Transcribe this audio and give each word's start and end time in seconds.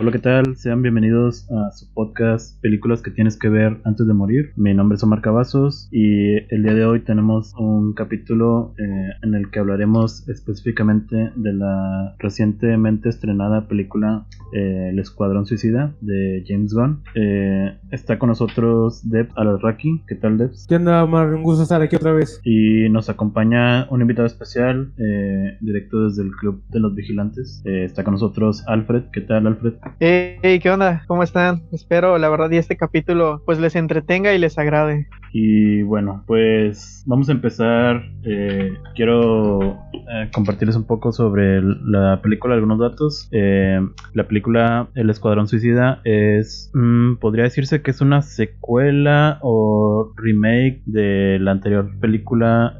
Hola, 0.00 0.12
¿qué 0.12 0.20
tal? 0.20 0.54
Sean 0.54 0.80
bienvenidos 0.80 1.50
a 1.50 1.72
su 1.72 1.92
podcast 1.92 2.60
Películas 2.62 3.02
que 3.02 3.10
tienes 3.10 3.36
que 3.36 3.48
ver 3.48 3.78
antes 3.82 4.06
de 4.06 4.14
morir. 4.14 4.52
Mi 4.54 4.72
nombre 4.72 4.94
es 4.94 5.02
Omar 5.02 5.22
Cavazos 5.22 5.88
y 5.90 6.36
el 6.54 6.62
día 6.62 6.74
de 6.74 6.84
hoy 6.84 7.00
tenemos 7.00 7.52
un 7.58 7.94
capítulo 7.94 8.74
eh, 8.78 9.10
en 9.24 9.34
el 9.34 9.50
que 9.50 9.58
hablaremos 9.58 10.28
específicamente 10.28 11.32
de 11.34 11.52
la 11.52 12.14
recientemente 12.20 13.08
estrenada 13.08 13.66
película 13.66 14.24
eh, 14.52 14.90
El 14.92 15.00
Escuadrón 15.00 15.46
Suicida 15.46 15.92
de 16.00 16.44
James 16.46 16.72
Gunn. 16.74 17.02
Eh, 17.16 17.76
está 17.90 18.20
con 18.20 18.28
nosotros 18.28 19.00
Deb 19.02 19.30
Alarraki. 19.34 20.04
¿Qué 20.06 20.14
tal, 20.14 20.38
Deb? 20.38 20.52
¿Qué 20.68 20.76
onda, 20.76 21.02
Omar? 21.02 21.34
Un 21.34 21.42
gusto 21.42 21.64
estar 21.64 21.82
aquí 21.82 21.96
otra 21.96 22.12
vez. 22.12 22.40
Y 22.44 22.88
nos 22.88 23.08
acompaña 23.08 23.88
un 23.90 24.00
invitado 24.00 24.28
especial, 24.28 24.92
directo 25.60 26.04
desde 26.04 26.22
el 26.22 26.30
Club 26.30 26.62
de 26.68 26.78
los 26.78 26.94
Vigilantes. 26.94 27.62
está 27.64 28.04
con 28.04 28.12
nosotros 28.12 28.62
Alfred. 28.68 29.02
¿Qué 29.12 29.22
tal, 29.22 29.48
Alfred? 29.48 29.74
Hey, 30.00 30.58
¿qué 30.60 30.70
onda? 30.70 31.04
¿Cómo 31.06 31.22
están? 31.22 31.62
Espero, 31.72 32.18
la 32.18 32.28
verdad, 32.28 32.50
y 32.50 32.56
este 32.56 32.76
capítulo 32.76 33.42
pues 33.44 33.58
les 33.58 33.76
entretenga 33.76 34.32
y 34.32 34.38
les 34.38 34.58
agrade. 34.58 35.08
Y 35.32 35.82
bueno, 35.82 36.24
pues 36.26 37.02
vamos 37.06 37.28
a 37.28 37.32
empezar. 37.32 38.02
Eh, 38.24 38.74
quiero 38.94 39.74
eh, 39.92 40.30
compartirles 40.32 40.76
un 40.76 40.84
poco 40.84 41.12
sobre 41.12 41.60
la 41.62 42.20
película, 42.22 42.54
algunos 42.54 42.78
datos. 42.78 43.28
Eh, 43.32 43.80
la 44.14 44.26
película 44.26 44.88
El 44.94 45.10
Escuadrón 45.10 45.48
Suicida 45.48 46.00
es, 46.04 46.70
mm, 46.74 47.16
podría 47.16 47.44
decirse 47.44 47.82
que 47.82 47.90
es 47.90 48.00
una 48.00 48.22
secuela 48.22 49.38
o 49.42 50.12
remake 50.16 50.82
de 50.86 51.38
la 51.40 51.52
anterior 51.52 51.90
película 52.00 52.74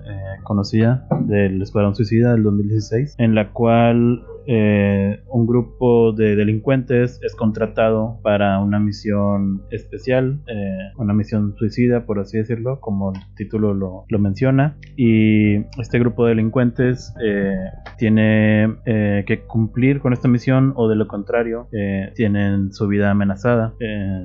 conocida 0.44 1.06
del 1.26 1.60
Escuadrón 1.60 1.94
Suicida 1.94 2.32
del 2.32 2.42
2016, 2.42 3.16
en 3.18 3.34
la 3.34 3.50
cual 3.50 4.24
eh, 4.50 5.20
un 5.26 5.46
grupo 5.46 6.12
de 6.12 6.34
delincuentes 6.34 7.20
es 7.22 7.34
contratado 7.34 8.18
para 8.22 8.60
una 8.60 8.78
misión 8.78 9.62
especial, 9.70 10.40
eh, 10.46 10.90
una 10.96 11.12
misión 11.12 11.54
suicida, 11.58 12.06
por 12.06 12.18
así 12.18 12.38
decirlo, 12.38 12.80
como 12.80 13.12
el 13.12 13.20
título 13.36 13.74
lo, 13.74 14.06
menciona. 14.18 14.78
Y 14.96 15.58
este 15.78 15.98
grupo 15.98 16.24
de 16.24 16.30
delincuentes 16.30 17.14
eh, 17.22 17.54
tiene 17.98 18.74
que 18.84 19.44
cumplir 19.46 20.00
con 20.00 20.12
esta 20.12 20.28
misión 20.28 20.72
o 20.76 20.88
de 20.88 20.96
lo 20.96 21.06
contrario, 21.06 21.68
tienen 22.14 22.72
su 22.72 22.88
vida 22.88 23.10
amenazada 23.10 23.74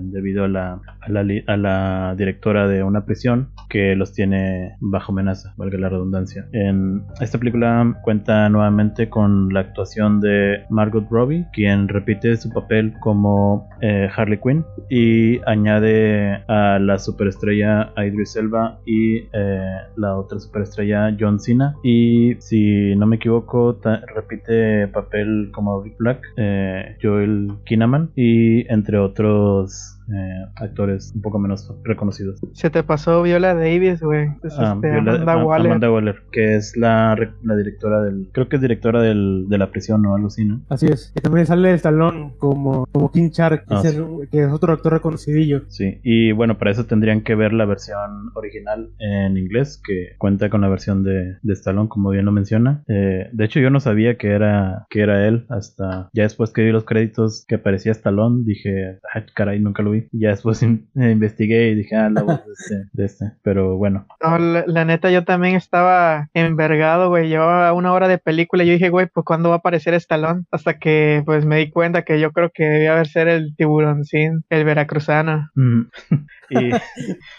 debido 0.02 0.46
a 0.46 0.48
la, 0.48 0.82
a 1.02 1.10
la, 1.10 1.26
a 1.48 1.58
la 1.58 2.16
directora 2.18 2.68
de 2.68 2.84
una 2.84 3.06
prisión 3.06 3.50
que 3.70 3.96
los 3.96 4.14
tiene 4.14 4.78
bajo 4.80 5.12
amenaza, 5.12 5.54
valga 5.58 5.78
la 5.78 5.90
redundancia. 5.90 6.48
En 6.54 7.04
esta 7.22 7.38
película 7.38 8.00
cuenta 8.04 8.50
nuevamente 8.50 9.10
con 9.10 9.54
la 9.54 9.60
actuación 9.60 10.12
de 10.19 10.64
Margot 10.69 11.06
Robbie, 11.09 11.45
quien 11.53 11.88
repite 11.88 12.38
su 12.38 12.50
papel 12.50 12.94
como 13.00 13.69
eh, 13.81 14.09
Harley 14.16 14.39
Quinn 14.39 14.66
y 14.89 15.39
añade 15.45 16.44
a 16.47 16.80
la 16.80 16.97
superestrella 17.00 17.92
Idris 17.97 18.36
Elba 18.36 18.80
y 18.86 19.17
eh, 19.34 19.78
la 19.97 20.17
otra 20.17 20.39
superestrella 20.39 21.16
John 21.19 21.39
Cena. 21.39 21.75
Y 21.84 22.36
si 22.39 22.95
no 22.95 23.06
me 23.06 23.17
equivoco 23.17 23.80
repite 24.16 24.88
papel 24.88 25.50
como 25.53 25.81
Rick 25.81 25.97
Black, 25.97 26.22
eh, 26.38 26.97
Joel 27.02 27.53
Kinnaman 27.66 28.11
y 28.16 28.72
entre 28.72 28.97
otros 28.97 30.00
eh, 30.12 30.46
actores 30.56 31.12
un 31.16 31.22
poco 31.22 31.40
menos 31.40 31.73
reconocidos. 31.84 32.40
Se 32.54 32.70
te 32.70 32.84
pasó 32.84 33.23
Viola 33.23 33.54
Davis, 33.54 34.02
güey. 34.02 34.28
Ah, 34.58 34.73
este, 34.76 34.92
Amanda, 34.92 35.46
Waller. 35.46 35.68
Amanda 35.68 35.92
Waller, 35.92 36.23
que 36.32 36.56
es 36.56 36.76
la, 36.78 37.16
la, 37.44 37.56
directora 37.56 38.02
del. 38.02 38.30
Creo 38.31 38.50
que 38.50 38.58
es 38.58 38.62
directora 38.62 39.02
del, 39.02 39.46
de 39.50 39.58
la 39.58 39.72
prisión 39.72 40.06
o 40.06 40.16
algo 40.16 40.28
así, 40.28 40.46
¿no? 40.46 40.62
Así 40.70 40.88
es. 40.88 41.14
Y 41.16 41.22
también 41.22 41.46
sale 41.46 41.72
el 41.72 41.81
talón 41.81 42.34
como, 42.38 42.86
como 42.92 43.12
King 43.12 43.30
Shark, 43.30 43.66
que, 43.68 43.76
ah, 43.76 43.81
es 43.84 44.52
otro 44.52 44.74
actor 44.74 44.94
reconocidillo. 44.94 45.64
Sí, 45.68 46.00
y 46.03 46.31
bueno, 46.31 46.58
para 46.58 46.72
eso 46.72 46.85
tendrían 46.85 47.22
que 47.22 47.35
ver 47.35 47.53
la 47.53 47.66
versión 47.66 48.31
original 48.34 48.90
en 49.00 49.38
inglés, 49.38 49.81
que 49.85 50.16
cuenta 50.18 50.50
con 50.50 50.62
la 50.62 50.70
versión 50.70 51.03
de, 51.03 51.38
de 51.41 51.53
Stallone, 51.53 51.90
como 51.90 52.09
bien 52.09 52.25
lo 52.25 52.31
menciona. 52.31 52.84
Eh, 52.88 53.30
de 53.31 53.46
hecho, 53.46 53.59
yo 53.59 53.70
no 53.70 53.80
sabía 53.80 54.18
que 54.18 54.31
era, 54.31 54.85
que 54.90 55.02
era 55.02 55.28
él 55.28 55.46
hasta 55.50 56.09
ya 56.14 56.24
después 56.24 56.52
que 56.52 56.64
vi 56.64 56.72
los 56.72 56.84
créditos 56.84 57.46
que 57.47 57.56
aparecía 57.56 57.91
Stallone, 57.91 58.44
dije, 58.46 59.00
ay, 59.14 59.24
caray, 59.34 59.59
nunca 59.59 59.84
lo 59.84 59.91
y 59.96 60.08
ya 60.12 60.30
después 60.30 60.62
investigué 60.64 61.70
y 61.70 61.76
dije, 61.76 61.96
ah, 61.96 62.09
la 62.09 62.24
voz 62.24 62.46
de 62.46 62.54
este, 62.54 62.76
de 62.92 63.06
este. 63.06 63.31
Pero 63.42 63.78
bueno. 63.78 64.06
la, 64.22 64.86
neta, 64.86 65.12
yo 65.12 65.24
también 65.24 65.56
estaba 65.56 66.30
envergado, 66.34 67.09
güey. 67.09 67.30
Llevaba 67.30 67.74
una 67.74 67.94
hora 67.94 68.08
de 68.08 68.18
película 68.18 68.64
y 68.64 68.68
yo 68.68 68.74
dije, 68.74 68.90
güey, 68.90 69.08
pues 69.08 69.26
¿cuándo 69.26 69.50
va 69.50 69.56
a 69.56 69.58
aparecer 69.59 69.94
Estalón? 69.94 70.48
Hasta 70.52 70.78
que 70.80 71.24
pues 71.26 71.46
me 71.46 71.58
di 71.58 71.70
cuenta 71.70 72.03
que 72.03 72.20
yo 72.20 72.32
creo 72.32 72.52
que 72.53 72.64
debía 72.64 72.94
haber 72.94 73.08
ser 73.08 73.28
el 73.28 73.56
tiburón 73.56 74.06
sin 74.06 74.44
el 74.50 74.66
veracruzano. 74.66 75.50
y 76.53 76.72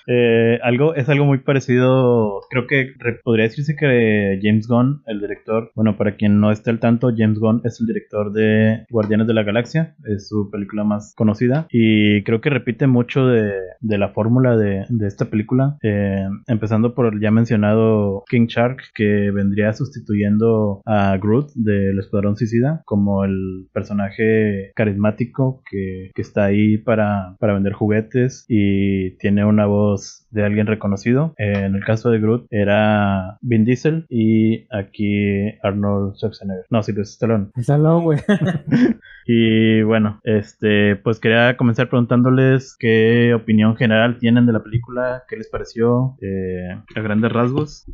eh, 0.07 0.59
algo, 0.63 0.95
es 0.95 1.09
algo 1.09 1.25
muy 1.25 1.39
parecido, 1.39 2.41
creo 2.51 2.67
que 2.67 2.93
podría 3.23 3.45
decirse 3.45 3.77
que 3.77 4.39
James 4.43 4.67
Gunn, 4.67 5.03
el 5.07 5.21
director, 5.21 5.71
bueno, 5.75 5.97
para 5.97 6.17
quien 6.17 6.41
no 6.41 6.51
esté 6.51 6.71
al 6.71 6.81
tanto, 6.81 7.13
James 7.17 7.39
Gunn 7.39 7.63
es 7.65 7.81
el 7.81 7.87
director 7.87 8.33
de 8.33 8.85
Guardianes 8.91 9.27
de 9.27 9.35
la 9.35 9.43
Galaxia, 9.43 9.95
es 10.05 10.29
su 10.29 10.51
película 10.51 10.85
más 10.85 11.15
conocida 11.17 11.67
y 11.71 12.23
creo 12.25 12.41
que 12.41 12.51
repite 12.51 12.87
mucho 12.87 13.27
de, 13.27 13.53
la 13.81 14.09
fórmula 14.11 14.57
de, 14.57 14.85
esta 15.07 15.27
película, 15.27 15.77
eh, 15.83 16.27
empezando 16.47 16.95
por 16.95 17.13
el 17.13 17.21
ya 17.21 17.31
mencionado 17.31 18.25
King 18.29 18.47
Shark, 18.47 18.79
que 18.95 19.31
vendría 19.31 19.73
sustituyendo 19.73 20.83
a 20.87 21.17
Groot 21.17 21.51
del 21.55 21.99
Escuadrón 21.99 22.37
Suicida 22.37 22.83
como 22.85 23.25
el 23.25 23.69
personaje 23.73 24.73
carismático 24.75 25.63
que, 25.71 26.11
que 26.15 26.23
está 26.23 26.45
ahí 26.45 26.79
para, 26.79 27.37
para 27.39 27.55
vender 27.55 27.73
juguetes 27.73 28.45
y 28.49 29.04
tiene 29.13 29.45
una 29.45 29.67
voz 29.67 30.27
de 30.31 30.45
alguien 30.45 30.67
reconocido. 30.67 31.35
En 31.39 31.75
el 31.75 31.85
caso 31.85 32.11
de 32.11 32.21
Groot 32.21 32.47
era 32.51 33.39
Vin 33.41 33.65
Diesel 33.65 34.07
y 34.09 34.67
aquí 34.75 35.55
Arnold 35.63 36.17
Schwarzenegger. 36.17 36.67
No, 36.71 36.83
sí, 36.83 36.93
pues 36.93 37.11
Stallone. 37.11 37.49
Stallone, 37.57 38.05
güey. 38.05 38.19
y 39.27 39.83
bueno, 39.83 40.21
este, 40.25 40.97
pues 40.97 41.21
quería 41.21 41.57
comenzar 41.57 41.89
preguntándoles 41.89 42.77
qué 42.79 43.33
opinión 43.35 43.77
general 43.77 44.19
tienen 44.19 44.47
de 44.47 44.53
la 44.53 44.63
película, 44.63 45.25
qué 45.29 45.37
les 45.37 45.49
pareció 45.49 46.17
eh, 46.21 46.77
a 46.95 47.01
grandes 47.01 47.33
rasgos. 47.33 47.87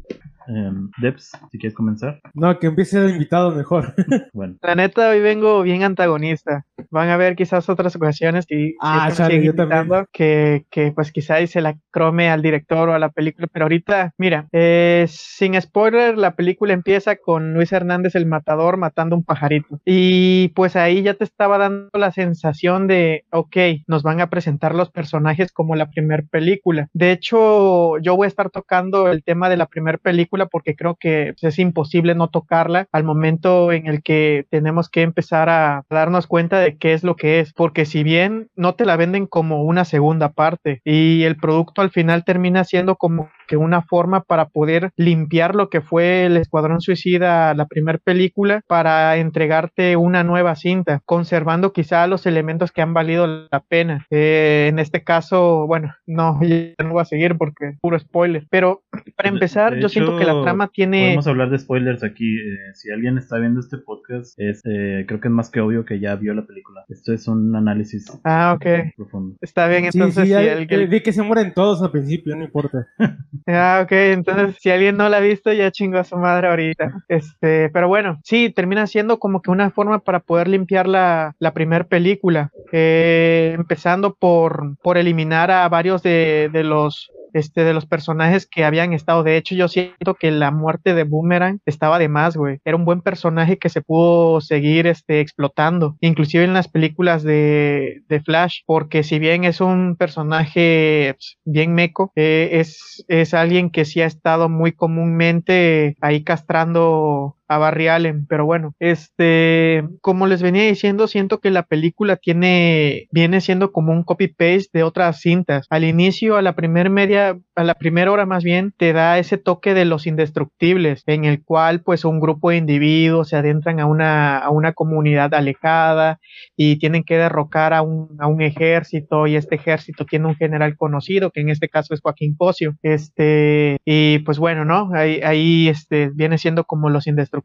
Eh, 0.49 0.73
Debs, 1.01 1.31
si 1.53 1.59
quieres 1.59 1.77
comenzar. 1.77 2.21
No, 2.35 2.59
que 2.59 2.67
empiece 2.67 2.99
el 2.99 3.11
invitado 3.11 3.53
mejor. 3.53 3.95
bueno. 4.33 4.57
La 4.63 4.75
neta, 4.75 5.11
hoy 5.11 5.21
vengo 5.21 5.63
bien 5.63 5.85
antagonista. 5.85 6.67
Van 6.91 7.09
a 7.09 7.17
ver 7.17 7.37
quizás 7.37 7.69
otras 7.69 7.95
ocasiones 7.95 8.47
y 8.49 8.75
ah, 8.81 9.11
yo 9.11 9.55
también. 9.55 10.07
Que, 10.13 10.65
que 10.71 10.93
pues 10.93 11.13
quizás 11.13 11.51
se 11.51 11.61
la 11.61 11.77
crome 11.91 12.31
al 12.31 12.43
director 12.43 12.89
o 12.89 12.95
a 12.95 12.99
la 12.99 13.11
película, 13.11 13.47
pero 13.53 13.67
ahorita, 13.67 14.13
mira, 14.19 14.49
eh, 14.53 15.07
sin 15.09 15.61
spoiler, 15.61 16.19
la 16.19 16.35
película 16.35 16.73
empieza 16.73 17.17
con 17.17 17.55
Luis 17.55 17.73
Hernández 17.73 18.15
el 18.17 18.27
matador 18.27 18.77
matando 18.77 19.17
un 19.17 19.25
pajarito. 19.25 19.81
Y 19.85 20.49
pues 20.49 20.75
ahí 20.75 21.03
ya 21.03 21.15
estaba 21.25 21.59
dando 21.59 21.91
la 21.95 22.13
sensación 22.13 22.87
de, 22.87 23.25
ok, 23.31 23.57
nos 23.87 24.03
van 24.03 24.21
a 24.21 24.31
presentar 24.31 24.75
los 24.75 24.91
personajes 24.91 25.53
como 25.53 25.77
la 25.77 25.91
primera 25.91 26.23
película. 26.31 26.89
De 26.93 27.13
hecho, 27.13 27.99
yo 27.99 28.17
voy 28.17 28.27
a 28.27 28.29
estar 28.29 28.51
tocando 28.51 29.09
el 29.09 29.23
tema 29.23 29.49
de 29.49 29.57
la 29.57 29.67
primera 29.67 29.99
película 29.99 30.47
porque 30.47 30.75
creo 30.75 30.97
que 30.97 31.35
es 31.41 31.59
imposible 31.59 32.15
no 32.15 32.29
tocarla 32.29 32.87
al 32.93 33.05
momento 33.05 33.73
en 33.73 33.87
el 33.87 34.03
que 34.03 34.47
tenemos 34.51 34.89
que 34.89 35.03
empezar 35.03 35.49
a 35.49 35.85
darnos 35.91 36.27
cuenta 36.27 36.59
de 36.61 36.77
qué 36.77 36.93
es 36.93 37.05
lo 37.05 37.17
que 37.17 37.41
es, 37.41 37.53
porque 37.53 37.85
si 37.85 38.03
bien 38.03 38.49
no 38.57 38.75
te 38.75 38.85
la 38.85 38.97
venden 38.97 39.27
como 39.27 39.65
una 39.65 39.85
segunda 39.85 40.33
parte 40.33 40.81
y 40.85 41.25
el 41.25 41.37
producto 41.37 41.83
al 41.83 41.91
final 41.91 42.25
termina 42.25 42.65
siendo 42.65 42.97
como 42.97 43.31
que 43.51 43.57
una 43.57 43.83
forma 43.83 44.23
para 44.23 44.49
poder 44.49 44.93
limpiar 44.97 45.57
lo 45.57 45.71
que 45.71 45.81
fue 45.81 46.25
el 46.27 46.37
Escuadrón 46.37 46.81
Suicida, 46.81 47.53
la 47.55 47.67
primera 47.67 47.99
película, 47.99 48.63
para 48.69 49.17
entregarte 49.17 49.97
una 49.97 50.23
nueva 50.23 50.55
cinta, 50.55 51.03
conservando 51.05 51.73
quizá 51.73 52.07
los 52.07 52.27
elementos 52.27 52.71
que 52.71 52.81
han 52.81 52.95
valido 52.95 53.27
la 53.27 53.59
pena. 53.59 54.07
Eh, 54.09 54.69
en 54.71 54.79
este 54.79 55.03
caso, 55.03 55.67
bueno, 55.67 55.93
no, 56.07 56.39
ya 56.43 56.85
no 56.85 56.93
voy 56.93 57.03
a 57.03 57.07
seguir 57.07 57.37
porque 57.37 57.71
es 57.71 57.81
puro 57.81 57.99
spoiler, 57.99 58.47
pero 58.51 58.85
para 59.17 59.29
empezar, 59.29 59.77
yo 59.81 59.89
siento 59.89 60.17
que 60.17 60.25
la 60.25 60.41
trama 60.43 60.69
tiene... 60.69 61.07
Podemos 61.07 61.27
hablar 61.27 61.51
de 61.51 61.59
spoilers 61.59 62.05
aquí. 62.05 62.33
Eh, 62.33 62.75
si 62.75 62.93
alguien 62.93 63.19
está 63.19 63.37
viendo 63.39 63.59
este 63.59 63.79
podcast, 63.79 64.39
es, 64.39 64.63
eh, 64.65 65.07
creo 65.09 65.21
que 65.21 65.27
es 65.27 65.35
más 65.35 65.51
que 65.51 65.61
obvio 65.61 65.85
que 65.85 65.99
ya 65.99 66.15
vio 66.15 66.35
la 66.35 66.47
película. 66.47 66.85
Esto 66.89 67.13
es 67.13 67.27
un 67.27 67.57
análisis 67.57 68.07
ah, 68.23 68.55
ok. 68.55 68.95
profundo. 68.97 69.37
Está 69.41 69.67
bien, 69.67 69.87
entonces... 69.87 70.29
Sí, 70.29 70.67
sí, 70.69 70.87
Vi 70.87 71.01
que 71.01 71.13
se 71.13 71.23
mueren 71.23 71.53
todos 71.53 71.83
al 71.83 71.91
principio, 71.91 72.37
no 72.37 72.45
importa. 72.45 72.87
Ah, 73.47 73.81
ok, 73.85 73.93
entonces 73.93 74.57
si 74.61 74.71
alguien 74.71 74.97
no 74.97 75.09
la 75.09 75.19
ha 75.19 75.21
visto, 75.21 75.53
ya 75.53 75.71
chingó 75.71 75.99
a 75.99 76.05
su 76.05 76.17
madre 76.17 76.49
ahorita. 76.49 77.05
Este, 77.09 77.71
pero 77.71 77.89
bueno, 77.89 78.21
sí, 78.25 78.51
termina 78.51 78.87
siendo 78.87 79.19
como 79.19 79.43
que 79.43 79.51
una 79.51 79.71
forma 79.71 80.01
para 80.01 80.21
poder 80.21 80.49
limpiar 80.49 80.87
la, 80.89 81.35
la 81.39 81.53
primera 81.53 81.85
película. 81.85 82.51
Eh, 82.73 83.53
empezando 83.57 84.15
por, 84.15 84.77
por 84.83 84.99
eliminar 84.99 85.51
a 85.51 85.69
varios 85.69 86.03
de, 86.03 86.51
de 86.53 86.65
los 86.65 87.11
este, 87.33 87.65
de 87.65 87.75
los 87.75 87.87
personajes 87.87 88.47
que 88.47 88.65
habían 88.65 88.93
estado. 88.93 89.23
De 89.23 89.37
hecho, 89.37 89.55
yo 89.55 89.69
siento 89.69 90.15
que 90.15 90.31
la 90.31 90.51
muerte 90.51 90.95
de 90.95 91.05
Boomerang 91.05 91.61
estaba 91.67 91.99
de 91.99 92.09
más, 92.09 92.37
güey. 92.37 92.59
Era 92.65 92.77
un 92.77 92.85
buen 92.85 93.01
personaje 93.01 93.59
que 93.59 93.69
se 93.69 93.83
pudo 93.83 94.41
seguir 94.41 94.87
este, 94.87 95.21
explotando, 95.21 95.97
inclusive 96.01 96.45
en 96.45 96.55
las 96.55 96.69
películas 96.69 97.23
de, 97.23 98.03
de 98.09 98.21
Flash, 98.21 98.61
porque 98.67 99.03
si 99.03 99.19
bien 99.19 99.45
es 99.45 99.61
un 99.61 99.97
personaje 99.97 101.15
pues, 101.15 101.39
bien 101.45 101.75
meco, 101.75 102.13
eh, 102.17 102.51
es, 102.53 103.05
es 103.09 103.35
alguien 103.35 103.71
que 103.71 103.85
sí 103.85 104.01
ha 104.01 104.07
estado 104.07 104.49
muy 104.49 104.73
comúnmente 104.73 105.97
ahí 106.01 106.23
castrando 106.23 107.37
a 107.51 107.59
Barry 107.59 107.89
Allen, 107.89 108.27
pero 108.29 108.47
bueno, 108.47 108.77
este, 108.79 109.83
como 110.03 110.29
les 110.29 110.41
venía 110.41 110.63
diciendo, 110.63 111.09
siento 111.09 111.41
que 111.41 111.51
la 111.51 111.65
película 111.65 112.15
tiene, 112.15 113.09
viene 113.11 113.41
siendo 113.41 113.73
como 113.73 113.91
un 113.91 114.05
copy-paste 114.05 114.71
de 114.73 114.85
otras 114.85 115.21
cintas. 115.21 115.67
Al 115.69 115.83
inicio, 115.83 116.37
a 116.37 116.43
la 116.43 116.55
primer 116.55 116.91
media, 116.91 117.37
a 117.57 117.65
la 117.65 117.75
primera 117.75 118.13
hora 118.13 118.25
más 118.25 118.45
bien, 118.45 118.73
te 118.77 118.93
da 118.93 119.19
ese 119.19 119.37
toque 119.37 119.75
de 119.75 119.85
los 119.85 120.07
indestructibles, 120.07 121.03
en 121.07 121.25
el 121.25 121.43
cual 121.43 121.83
pues 121.83 122.05
un 122.05 122.21
grupo 122.21 122.51
de 122.51 122.59
individuos 122.59 123.31
se 123.31 123.37
adentran 123.37 123.81
a 123.81 123.87
una, 123.87 124.39
a 124.39 124.51
una 124.51 124.73
comunidad 124.73 125.35
alejada 125.35 126.21
y 126.57 126.77
tienen 126.77 127.03
que 127.03 127.17
derrocar 127.17 127.75
a 127.75 127.83
un, 127.83 128.17
a 128.21 128.29
un 128.29 128.43
ejército 128.43 129.27
y 129.27 129.35
este 129.35 129.57
ejército 129.57 130.05
tiene 130.05 130.29
un 130.29 130.37
general 130.37 130.77
conocido, 130.77 131.33
que 131.33 131.41
en 131.41 131.49
este 131.49 131.69
caso 131.69 131.95
es 131.95 132.01
Joaquín 132.01 132.37
Pocio, 132.37 132.77
este, 132.83 133.79
y 133.85 134.21
pues 134.21 134.39
bueno, 134.39 134.65
¿no? 134.65 134.91
Ahí, 134.95 135.21
ahí 135.25 135.69
este, 135.69 136.11
viene 136.15 136.39
siendo 136.39 136.63
como 136.63 136.91
los 136.91 137.09
indestructibles 137.09 137.40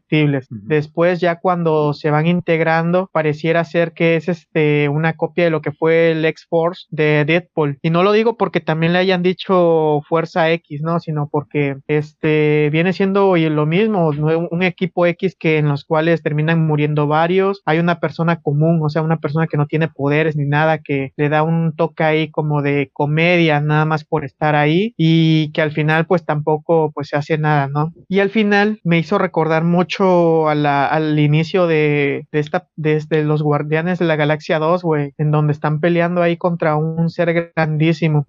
Después 0.50 1.20
ya 1.20 1.36
cuando 1.40 1.92
se 1.94 2.10
van 2.10 2.26
integrando 2.26 3.08
pareciera 3.12 3.64
ser 3.64 3.92
que 3.92 4.16
es 4.16 4.28
este 4.28 4.88
una 4.88 5.14
copia 5.14 5.44
de 5.44 5.50
lo 5.50 5.60
que 5.60 5.72
fue 5.72 6.12
el 6.12 6.24
X-Force 6.24 6.86
de 6.90 7.24
Deadpool. 7.24 7.78
Y 7.82 7.90
no 7.90 8.02
lo 8.02 8.12
digo 8.12 8.36
porque 8.36 8.60
también 8.60 8.92
le 8.92 8.98
hayan 8.98 9.22
dicho 9.22 10.02
Fuerza 10.08 10.50
X, 10.50 10.82
¿no? 10.82 11.00
Sino 11.00 11.28
porque 11.30 11.76
este 11.86 12.70
viene 12.70 12.92
siendo 12.92 13.36
lo 13.36 13.66
mismo, 13.66 14.08
un 14.08 14.62
equipo 14.62 15.06
X 15.06 15.36
que 15.38 15.58
en 15.58 15.68
los 15.68 15.84
cuales 15.84 16.22
terminan 16.22 16.66
muriendo 16.66 17.06
varios. 17.06 17.62
Hay 17.64 17.78
una 17.78 18.00
persona 18.00 18.40
común, 18.40 18.80
o 18.82 18.88
sea, 18.88 19.02
una 19.02 19.18
persona 19.18 19.46
que 19.46 19.56
no 19.56 19.66
tiene 19.66 19.88
poderes 19.88 20.36
ni 20.36 20.44
nada, 20.44 20.78
que 20.78 21.12
le 21.16 21.28
da 21.28 21.42
un 21.42 21.74
toque 21.74 22.04
ahí 22.04 22.30
como 22.30 22.62
de 22.62 22.90
comedia, 22.92 23.60
nada 23.60 23.84
más 23.84 24.04
por 24.04 24.24
estar 24.24 24.54
ahí 24.54 24.94
y 24.96 25.52
que 25.52 25.62
al 25.62 25.72
final 25.72 26.06
pues 26.06 26.24
tampoco 26.24 26.90
pues 26.92 27.08
se 27.08 27.16
hace 27.16 27.38
nada, 27.38 27.68
¿no? 27.68 27.92
Y 28.08 28.20
al 28.20 28.30
final 28.30 28.80
me 28.84 28.98
hizo 28.98 29.18
recordar 29.18 29.64
mucho 29.64 29.85
mucho 29.86 30.48
al 30.48 31.18
inicio 31.18 31.68
de, 31.68 32.26
esta, 32.32 32.68
desde 32.74 33.22
los 33.22 33.42
Guardianes 33.42 34.00
de 34.00 34.04
la 34.04 34.16
Galaxia 34.16 34.58
2, 34.58 34.82
güey, 34.82 35.14
en 35.16 35.30
donde 35.30 35.52
están 35.52 35.78
peleando 35.78 36.22
ahí 36.22 36.36
contra 36.36 36.76
un 36.76 37.08
ser 37.08 37.52
grandísimo. 37.54 38.26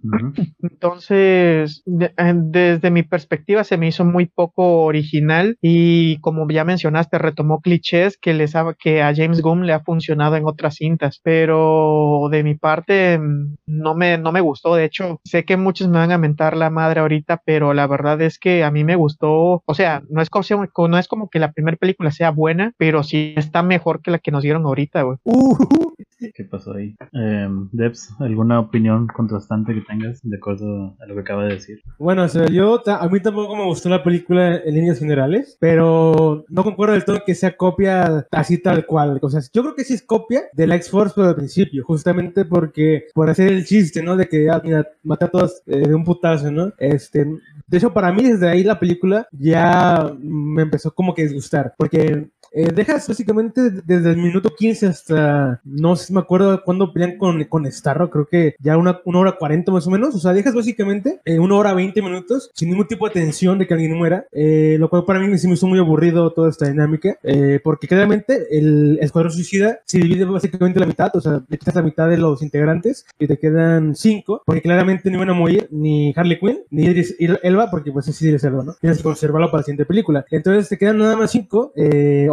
Entonces, 0.62 1.84
desde 1.86 2.92
mi 2.92 3.02
perspectiva 3.02 3.64
se 3.64 3.78
me 3.78 3.88
hizo 3.88 4.06
muy 4.06 4.28
poco 4.28 4.84
original 4.84 5.58
y 5.60 6.20
como 6.20 6.48
ya 6.48 6.64
mencionaste, 6.64 7.18
retomó 7.18 7.60
clichés 7.60 8.20
que 8.22 8.34
les 8.34 8.54
que 8.80 9.02
a 9.02 9.14
James 9.16 9.42
Gunn 9.42 9.66
le 9.66 9.74
ha 9.74 9.80
funcionado 9.80 10.36
en 10.36 10.46
otras 10.46 10.76
cintas, 10.76 11.20
pero 11.24 12.28
de 12.32 12.44
mi 12.44 12.56
parte 12.56 13.18
mm, 13.18 13.56
no 13.66 13.96
me, 13.96 14.18
no 14.18 14.32
me 14.32 14.42
gustó. 14.42 14.76
De 14.76 14.86
hecho, 14.86 15.20
sé 15.24 15.44
que 15.46 15.58
muchos 15.58 15.88
me 15.88 15.98
van 15.98 16.12
a 16.12 16.18
mentar 16.18 16.56
la 16.56 16.70
madre 16.70 17.02
ahorita, 17.02 17.42
pero 17.46 17.74
la 17.74 17.88
verdad 17.88 18.22
es 18.22 18.38
que 18.38 18.64
a 18.64 18.72
mí 18.72 18.84
me 18.84 18.96
gustó, 18.96 19.64
o 19.66 19.74
sea, 19.74 20.04
no 20.10 20.22
es 20.22 20.30
como, 20.30 20.44
no 20.88 20.98
es 20.98 21.08
como 21.08 21.30
que 21.30 21.40
la 21.40 21.47
la 21.48 21.54
primera 21.54 21.78
película 21.78 22.12
sea 22.12 22.32
buena, 22.32 22.74
pero 22.78 23.04
sí 23.04 23.34
está 23.38 23.64
mejor 23.64 24.02
que 24.02 24.12
la 24.12 24.20
que 24.20 24.32
nos 24.32 24.44
dieron 24.44 24.66
ahorita, 24.66 25.02
güey. 25.02 25.18
Uh. 25.24 25.94
¿Qué 26.20 26.44
pasó 26.46 26.74
ahí? 26.74 26.96
Eh, 27.14 27.48
Debs, 27.72 28.10
¿alguna 28.20 28.60
opinión 28.60 29.08
contrastante 29.08 29.74
que 29.74 29.82
tengas 29.82 30.20
de 30.24 30.38
acuerdo 30.38 30.96
a 31.00 31.06
lo 31.06 31.14
que 31.14 31.22
acaba 31.22 31.46
de 31.46 31.54
decir? 31.54 31.82
Bueno, 32.00 32.24
o 32.24 32.28
sea, 32.28 32.48
yo, 32.48 32.82
a 32.88 33.08
mí 33.08 33.20
tampoco 33.20 33.56
me 33.56 33.66
gustó 33.66 33.90
la 33.90 34.04
película 34.04 34.58
en 34.58 34.74
líneas 34.74 34.98
generales, 34.98 35.58
pero 35.60 36.44
no 36.50 36.64
concuerdo 36.64 36.94
del 36.94 37.06
todo 37.06 37.24
que 37.24 37.36
sea 37.36 37.56
copia 37.56 38.26
así 38.32 38.58
tal 38.58 38.86
cual. 38.86 39.20
O 39.22 39.30
sea, 39.30 39.42
yo 39.54 39.62
creo 39.62 39.76
que 39.76 39.84
sí 39.84 39.94
es 39.94 40.02
copia 40.02 40.44
de 40.54 40.66
la 40.66 40.76
X-Force, 40.76 41.14
pero 41.16 41.28
al 41.28 41.36
principio, 41.36 41.84
justamente 41.84 42.46
porque, 42.46 43.06
por 43.14 43.30
hacer 43.30 43.52
el 43.52 43.66
chiste, 43.66 44.02
¿no? 44.02 44.16
De 44.16 44.28
que, 44.28 44.50
ah, 44.50 44.62
mira, 44.64 44.88
mata 45.04 45.26
a 45.26 45.30
todos 45.30 45.62
eh, 45.68 45.88
de 45.88 45.94
un 45.94 46.04
putazo, 46.04 46.52
¿no? 46.52 46.74
Este, 46.80 47.26
de 47.26 47.78
hecho, 47.78 47.94
para 47.94 48.12
mí 48.12 48.24
desde 48.24 48.48
ahí 48.48 48.64
la 48.64 48.80
película 48.80 49.28
ya 49.32 50.12
me 50.20 50.64
empezó 50.64 50.92
como 50.94 51.14
que 51.14 51.24
disgustar, 51.24 51.76
porque 51.78 52.30
eh, 52.52 52.72
dejas 52.74 53.08
básicamente 53.08 53.72
desde 53.86 54.12
el 54.12 54.18
minuto 54.18 54.54
15 54.56 54.88
hasta, 54.88 55.62
no 55.64 55.96
sé 55.96 56.08
si 56.08 56.14
me 56.14 56.20
acuerdo 56.20 56.62
cuándo 56.64 56.94
pelean 56.94 57.18
con, 57.18 57.44
con 57.46 57.72
Starro, 57.72 58.10
creo 58.10 58.28
que 58.28 58.56
ya 58.60 58.78
una, 58.78 59.00
una 59.06 59.20
hora 59.20 59.38
40 59.38 59.72
más 59.72 59.88
o 59.88 59.92
menos, 59.92 60.16
o 60.16 60.20
sea, 60.20 60.34
dejas 60.34 60.54
básicamente 60.54 61.22
eh, 61.26 61.40
una 61.40 61.56
hora 61.56 61.74
20 61.74 62.02
minutos 62.02 62.52
sin 62.54 62.70
ningún 62.70 62.88
tipo 62.88 63.08
de 63.08 63.14
tensión 63.14 63.60
de 63.60 63.68
que 63.68 63.74
alguien 63.74 63.98
muera, 63.98 64.26
eh, 64.32 64.78
lo 64.80 64.90
cual 64.90 65.06
para 65.06 65.20
mí 65.20 65.38
sí 65.38 65.48
me 65.48 65.54
hizo 65.54 65.68
muy 65.68 65.80
aburrido 65.80 66.32
toda 66.34 66.50
esta 66.50 66.68
dinámica, 66.68 67.18
porque 67.64 67.88
claramente 67.88 68.48
el 68.52 69.00
Escuadrón 69.02 69.34
Suicida 69.34 69.80
se 69.86 70.00
divide 70.00 70.26
básicamente 70.26 70.80
la 70.80 70.86
mitad, 70.86 71.16
o 71.16 71.22
sea, 71.22 71.42
le 71.48 71.58
quitas 71.58 71.76
la 71.76 71.82
mitad 71.82 72.10
de 72.10 72.18
los 72.18 72.42
integrantes 72.42 73.06
y 73.20 73.28
te 73.28 73.38
quedan 73.38 73.96
cinco, 73.96 74.42
porque 74.46 74.62
claramente 74.62 75.10
no 75.10 75.18
iban 75.18 75.30
a 75.30 75.34
morir 75.34 75.68
ni 75.72 76.14
Harley 76.16 76.40
Quinn, 76.40 76.60
ni 76.70 76.86
Idris 76.86 77.16
Elba, 77.20 77.70
porque 77.70 77.92
pues 77.92 78.08
es 78.08 78.22
Idris 78.22 78.44
Elba, 78.44 78.64
¿no? 78.64 78.74
Tienes 78.80 78.98
que 78.98 79.04
conservarlo 79.04 79.50
para 79.50 79.60
la 79.60 79.64
siguiente 79.64 79.86
película. 79.86 80.26
Entonces 80.30 80.70
te 80.70 80.78
quedan 80.78 80.98
nada 80.98 81.16
más 81.16 81.32
cinco 81.32 81.72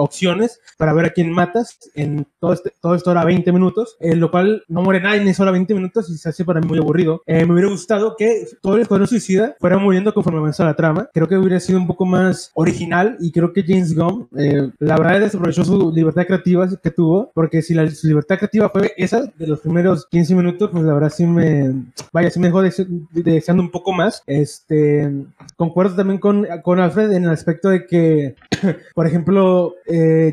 opciones 0.05 0.61
para 0.79 0.93
ver 0.93 1.07
a 1.07 1.11
quién 1.11 1.33
matas 1.33 1.79
en 1.95 2.27
todo, 2.39 2.53
este, 2.53 2.73
todo 2.81 2.95
esto 2.95 3.11
hora 3.11 3.25
20 3.25 3.53
minutos, 3.53 3.97
en 4.01 4.21
lo 4.21 4.31
cual 4.31 4.65
no 4.69 4.83
muere 4.83 5.01
nadie 5.01 5.23
en 5.23 5.29
esa 5.29 5.43
hora 5.43 5.53
20 5.53 5.75
minutos 5.75 6.11
y 6.11 6.17
se 6.17 6.29
hace 6.29 6.45
para 6.45 6.61
mí 6.61 6.67
muy 6.67 6.79
aburrido. 6.79 7.23
Eh, 7.27 7.45
me 7.47 7.53
hubiera 7.53 7.69
gustado 7.69 8.17
que 8.17 8.47
todo 8.61 8.77
el 8.77 8.83
escuadrón 8.83 9.09
suicida 9.09 9.57
fuera 9.61 9.79
muriendo 9.79 10.13
conforme 10.13 10.39
avanza 10.39 10.65
la 10.65 10.75
trama. 10.75 11.09
Creo 11.13 11.29
que 11.29 11.37
hubiera 11.37 11.61
sido 11.61 11.79
un 11.79 11.87
poco 11.87 12.07
más 12.07 12.51
original 12.55 13.17
y 13.21 13.33
creo 13.33 13.53
que 13.53 13.65
James 13.67 13.95
Gunn, 13.95 14.29
eh, 14.37 14.71
la 14.79 14.97
verdad, 14.97 15.21
desaprovechó 15.21 15.65
su 15.65 15.93
libertad 15.93 16.27
creativa 16.27 16.69
que 16.83 16.91
tuvo, 16.91 17.31
porque 17.35 17.63
si 17.63 17.75
la, 17.75 17.89
su 17.91 18.09
libertad 18.09 18.37
creativa 18.37 18.69
fue 18.69 18.93
esa 18.97 19.23
de 19.23 19.47
los 19.47 19.61
primeros 19.61 20.07
15 20.07 20.35
minutos, 20.35 20.71
pues 20.71 20.85
la 20.85 20.95
verdad 20.95 21.11
sí 21.11 21.27
me, 21.27 21.73
vaya, 22.13 22.31
sí 22.31 22.41
me 22.41 22.49
dejó 22.49 22.63
deseando 22.63 23.63
un 23.63 23.71
poco 23.71 23.93
más. 23.93 24.23
Este, 24.27 25.11
concuerdo 25.57 25.97
también 25.97 26.19
con, 26.19 26.47
con 26.63 26.81
Alfred 26.81 27.13
en 27.13 27.25
el 27.25 27.31
aspecto 27.31 27.69
de 27.69 27.87
que, 27.87 28.35
por 28.95 29.07
ejemplo, 29.07 29.75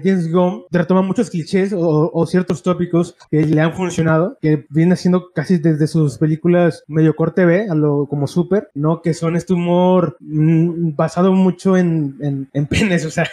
James 0.04 0.32
Gunn 0.32 0.64
retoma 0.72 1.02
muchos 1.02 1.30
clichés 1.30 1.74
o, 1.76 2.26
ciertos 2.26 2.64
tópicos 2.64 3.16
que 3.30 3.46
le 3.46 3.62
han 3.62 3.74
funcionado, 3.74 4.38
que 4.42 4.66
viene 4.70 4.94
haciendo 4.94 5.32
casi 5.34 5.58
desde 5.58 5.88
sus 5.88 6.18
películas 6.18 6.84
medio 6.88 7.16
corte 7.16 7.46
B, 7.46 7.68
a 7.70 7.76
lo 7.76 8.06
como 8.08 8.28
super, 8.28 8.70
¿no? 8.74 9.02
Que 9.02 9.14
son 9.14 9.36
este 9.36 9.54
humor 9.54 10.18
mm, 10.20 10.96
basado 10.96 11.34
mucho 11.34 11.78
en, 11.78 12.48
en, 12.54 12.66
penes, 12.68 13.06
o 13.12 13.12
sea, 13.12 13.28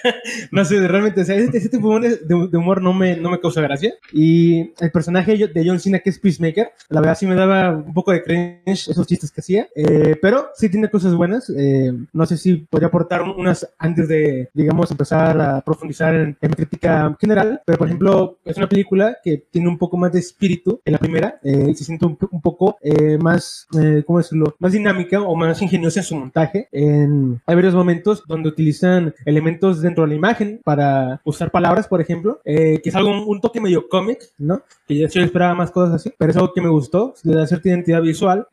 no 0.51 0.65
sé, 0.65 0.87
realmente, 0.87 1.21
o 1.21 1.25
sea, 1.25 1.37
este, 1.37 1.59
este 1.59 1.71
tipo 1.71 1.99
de, 2.00 2.19
humor 2.57 2.83
no 2.83 2.93
me, 2.93 3.17
no 3.17 3.31
me 3.31 3.41
causa 3.41 3.61
gracia. 3.61 3.95
Y 4.12 4.73
el 4.81 4.91
personaje 4.91 5.37
de 5.37 5.64
John 5.67 5.81
Cena, 5.81 6.00
que 6.00 6.11
es 6.11 6.19
Peacemaker, 6.19 6.73
la 6.88 7.00
verdad 7.00 7.17
sí 7.19 7.26
me 7.26 7.35
daba 7.35 7.71
un 7.71 7.95
poco 7.95 8.12
de 8.12 8.23
cringe 8.23 8.88
esos 8.88 9.07
chistes 9.07 9.31
que 9.31 9.41
hacía, 9.41 9.69
eh, 9.75 10.17
pero 10.21 10.49
sí 10.55 10.69
tiene 10.69 10.91
cosas 10.91 11.14
buenas. 11.14 11.50
Eh, 11.57 11.93
no 12.12 12.26
sé 12.26 12.37
si 12.37 12.57
podría 12.57 12.88
aportar 12.88 13.23
unas 13.23 13.69
antes 13.79 14.09
de, 14.09 14.49
digamos, 14.55 14.91
empezar 14.91 15.41
a 15.41 15.61
profundizar 15.61 16.14
en 16.19 16.53
crítica 16.53 17.17
general, 17.21 17.61
pero 17.65 17.79
por 17.79 17.87
ejemplo, 17.87 18.39
es 18.45 18.57
una 18.57 18.69
película 18.69 19.19
que 19.23 19.45
tiene 19.51 19.69
un 19.69 19.79
poco 19.79 19.97
más 19.97 20.13
de 20.13 20.19
espíritu 20.19 20.81
en 20.85 20.93
la 20.93 20.99
primera, 20.99 21.39
eh, 21.43 21.75
se 21.75 21.85
siente 21.85 22.07
un, 22.07 22.17
poco 22.17 22.77
eh, 22.83 23.19
más, 23.19 23.67
eh, 23.79 24.03
¿cómo 24.07 24.19
decirlo?, 24.19 24.55
más 24.59 24.73
dinámica 24.73 25.21
o 25.21 25.35
más 25.35 25.61
ingeniosa 25.63 26.01
en 26.01 26.05
su 26.05 26.17
montaje. 26.17 26.69
En, 26.73 27.41
hay 27.47 27.55
varios 27.55 27.75
momentos 27.75 28.23
donde 28.27 28.49
utilizan 28.49 29.15
elementos 29.25 29.81
dentro 29.81 30.05
de 30.05 30.11
la 30.11 30.15
imagen 30.17 30.61
para 30.65 31.21
usar 31.25 31.51
palabras, 31.51 31.87
por 31.87 32.01
ejemplo, 32.01 32.41
que 32.45 32.81
es 32.83 32.95
algo, 32.95 33.27
un 33.27 33.41
toque 33.41 33.61
medio 33.61 33.89
cómic, 33.89 34.21
¿no? 34.39 34.63
Que 34.87 34.97
yo, 34.97 35.07
esperaba 35.07 35.55
más 35.55 35.71
cosas 35.71 35.95
así, 35.95 36.13
pero 36.17 36.31
es 36.31 36.37
algo 36.37 36.53
que 36.53 36.61
me 36.61 36.69
gustó, 36.69 37.15
le 37.25 37.35
da 37.35 37.47
cierta 37.47 37.69
identidad 37.69 38.03
visual. 38.03 38.47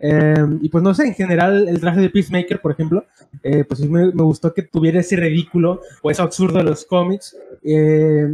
y 0.62 0.70
pues 0.70 0.84
no 0.84 0.94
sé, 0.94 1.08
en 1.08 1.14
general, 1.14 1.68
el 1.68 1.80
traje 1.80 2.02
de 2.02 2.10
Peacemaker, 2.10 2.62
por 2.62 2.72
ejemplo, 2.72 3.06
pues 3.42 3.80
me, 3.90 4.12
me 4.12 4.24
gustó 4.24 4.54
que 4.54 4.64
tuviera 4.64 5.00
ese 5.00 5.16
ridículo 5.16 5.82
o 6.02 6.12
ese 6.12 6.22
absurdo 6.22 6.58
de 6.58 6.64
los 6.64 6.86
cómics. 6.86 7.36
Eh, 7.66 8.28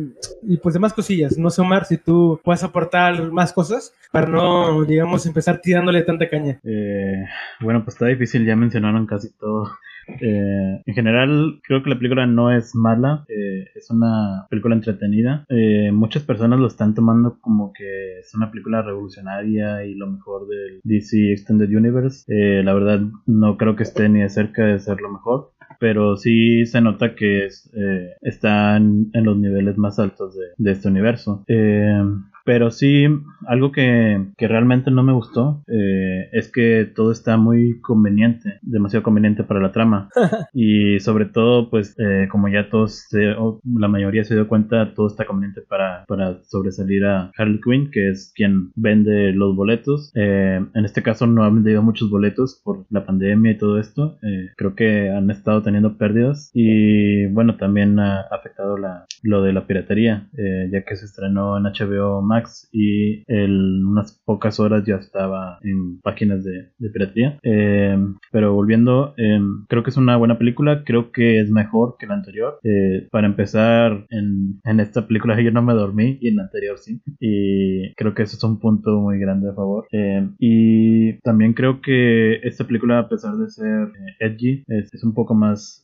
y 0.44 0.58
pues 0.58 0.74
demás 0.74 0.94
cosillas. 0.94 1.38
No 1.38 1.50
sé, 1.50 1.62
Omar, 1.62 1.86
si 1.86 1.98
tú 1.98 2.40
puedes 2.44 2.64
aportar 2.64 3.32
más 3.32 3.54
cosas 3.54 3.94
para 4.12 4.28
no, 4.28 4.84
digamos, 4.84 5.26
empezar 5.26 5.62
tirándole 5.62 6.04
tanta 6.04 6.30
caña. 6.30 6.60
Eh, 6.64 7.26
bueno, 7.62 7.84
pues 7.84 7.96
está 7.96 8.08
difícil, 8.08 8.46
ya 8.46 8.56
mencionaron 8.56 9.06
casi 9.06 9.32
todo. 9.38 9.72
Eh, 10.20 10.82
en 10.86 10.94
general, 10.94 11.62
creo 11.64 11.84
que 11.84 11.90
la 11.90 11.98
película 11.98 12.26
no 12.26 12.52
es 12.52 12.76
mala, 12.76 13.24
es 13.30 13.90
una 13.90 14.46
película 14.50 14.76
entretenida. 14.76 15.46
muchas 15.94 16.24
personas 16.24 16.60
lo 16.60 16.68
están 16.68 16.94
tomando 16.94 17.40
como 17.40 17.72
que 17.72 18.20
es 18.20 18.34
una 18.36 18.52
película 18.52 18.82
revolucionaria 18.82 19.86
y 19.86 19.94
lo 19.94 20.08
mejor 20.08 20.48
del 20.48 20.82
DC 20.84 21.32
Extended 21.32 21.70
Universe. 21.70 22.26
la 22.64 22.74
verdad, 22.74 23.02
no 23.26 23.56
creo 23.58 23.76
que 23.76 23.84
esté 23.84 24.10
ni 24.10 24.22
de 24.22 24.30
cerca 24.30 24.66
de 24.66 24.80
ser 24.80 25.00
lo 25.00 25.12
mejor 25.12 25.52
pero 25.82 26.16
sí 26.16 26.68
se 26.68 26.80
nota 26.80 27.16
que 27.16 27.48
es, 27.48 27.68
eh, 27.74 28.12
están 28.22 29.10
en 29.14 29.24
los 29.26 29.36
niveles 29.36 29.80
más 29.80 29.98
altos 29.98 30.38
de, 30.56 30.72
este 30.72 30.88
universo. 30.88 31.44
Eh, 31.48 32.04
Pero 32.44 32.72
sí, 32.72 33.06
algo 33.48 33.72
que, 33.72 34.26
que 34.38 34.48
realmente 34.48 34.90
no 34.92 35.04
me 35.04 35.14
gustó 35.14 35.64
eh, 35.68 36.30
es 36.32 36.52
que 36.52 36.86
todo 36.96 37.12
está 37.12 37.38
muy 37.38 37.80
conveniente, 37.82 38.60
demasiado 38.62 39.04
conveniente 39.04 39.44
para 39.44 39.60
la 39.60 39.72
trama. 39.72 40.10
y 40.54 41.00
sobre 41.00 41.26
todo, 41.26 41.70
pues, 41.70 41.96
eh, 42.00 42.28
como 42.32 42.48
ya 42.50 42.70
todos, 42.70 43.06
se- 43.10 43.34
o 43.34 43.62
la 43.78 43.88
mayoría 43.88 44.24
se 44.24 44.34
dio 44.36 44.48
cuenta, 44.48 44.94
todo 44.94 45.08
está 45.08 45.26
conveniente 45.26 45.62
para, 45.62 46.06
para 46.08 46.42
sobresalir 46.44 47.06
a 47.06 47.32
Harley 47.38 47.60
Quinn, 47.64 47.92
que 47.92 48.10
es 48.10 48.32
quien 48.36 48.72
vende 48.76 49.34
los 49.34 49.56
boletos. 49.56 50.12
Eh, 50.16 50.60
en 50.74 50.86
este 50.86 51.04
caso 51.04 51.28
no 51.28 51.44
han 51.44 51.56
vendido 51.56 51.82
muchos 51.84 52.10
boletos 52.10 52.60
por 52.64 52.86
la 52.90 53.06
pandemia 53.06 53.52
y 53.52 53.58
todo 53.58 53.80
esto. 53.80 54.18
Eh, 54.24 54.50
creo 54.58 54.76
que 54.76 55.10
han 55.10 55.30
estado 55.30 55.62
teniendo 55.62 55.98
pérdidas 55.98 56.50
y 56.54 57.28
bueno, 57.28 57.58
también 57.58 58.00
ha 58.00 58.22
afectado 58.32 58.78
la, 58.78 59.06
lo 59.24 59.42
de 59.44 59.54
la 59.54 59.68
piratería, 59.68 60.28
eh, 60.38 60.70
ya 60.72 60.84
que 60.84 60.96
se 60.96 61.06
estrenó 61.06 61.58
en 61.58 61.66
HBO 61.66 62.22
Max 62.32 62.70
y 62.72 63.24
en 63.28 63.86
unas 63.86 64.22
pocas 64.26 64.60
horas 64.60 64.84
ya 64.86 64.96
estaba 64.96 65.60
en 65.64 66.00
páginas 66.02 66.44
de, 66.44 66.72
de 66.78 66.90
piratería. 66.90 67.40
Eh, 67.44 67.98
pero 68.32 68.54
volviendo, 68.54 69.14
eh, 69.18 69.40
creo 69.68 69.84
que 69.84 69.90
es 69.90 69.98
una 69.98 70.18
buena 70.18 70.38
película, 70.38 70.84
creo 70.86 71.12
que 71.12 71.40
es 71.40 71.50
mejor 71.50 71.96
que 72.00 72.08
la 72.08 72.16
anterior. 72.16 72.60
Eh, 72.64 73.08
para 73.12 73.28
empezar, 73.28 74.06
en, 74.10 74.62
esta 74.80 75.08
película 75.08 75.40
yo 75.42 75.52
no 75.52 75.62
me 75.62 75.74
dormí 75.74 76.18
y 76.22 76.30
en 76.30 76.38
la 76.38 76.44
anterior 76.44 76.78
sí. 76.78 77.02
Y 77.20 77.94
creo 77.96 78.14
que 78.14 78.24
eso 78.24 78.38
es 78.38 78.44
un 78.44 78.60
punto 78.60 79.00
muy 79.00 79.20
grande 79.20 79.50
a 79.50 79.54
favor. 79.54 79.86
Eh, 79.92 80.28
y 80.40 81.20
también 81.22 81.54
creo 81.54 81.82
que 81.82 82.36
esta 82.44 82.66
película, 82.66 83.00
a 83.00 83.10
pesar 83.10 83.36
de 83.36 83.50
ser 83.50 83.90
eh, 83.90 84.16
edgy, 84.20 84.64
es, 84.68 85.04
un 85.04 85.14
poco 85.14 85.34
más, 85.34 85.84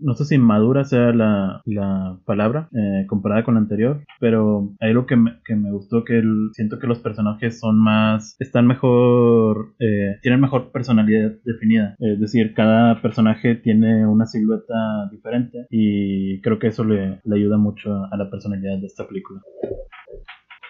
no 0.00 0.14
sé 0.14 0.24
si 0.26 0.36
madura 0.36 0.84
sea 0.84 1.12
la, 1.12 1.62
la 1.64 2.18
palabra 2.26 2.68
comparada 3.06 3.42
con 3.42 3.54
la 3.54 3.60
anterior, 3.60 4.04
pero 4.20 4.74
hay 4.80 4.90
algo 4.90 5.06
que 5.06 5.16
me, 5.16 5.32
que 5.48 5.56
me 5.56 5.72
gustó, 5.72 6.04
que 6.04 6.18
el- 6.18 6.50
siento 6.52 6.78
que 6.78 6.86
los 6.86 6.98
personajes 7.00 7.58
son 7.58 7.80
más, 7.80 8.36
están 8.38 8.66
mejor, 8.66 9.74
eh, 9.80 10.16
tienen 10.22 10.40
mejor 10.40 10.70
personalidad 10.70 11.32
definida. 11.44 11.96
Es 11.98 12.20
decir, 12.20 12.52
cada 12.54 13.00
personaje 13.00 13.54
tiene 13.56 14.06
una 14.06 14.26
silueta 14.26 15.08
diferente 15.10 15.66
y 15.70 16.40
creo 16.42 16.58
que 16.58 16.68
eso 16.68 16.84
le, 16.84 17.20
le 17.24 17.36
ayuda 17.36 17.56
mucho 17.56 18.04
a 18.12 18.16
la 18.16 18.30
personalidad 18.30 18.78
de 18.78 18.86
esta 18.86 19.08
película. 19.08 19.40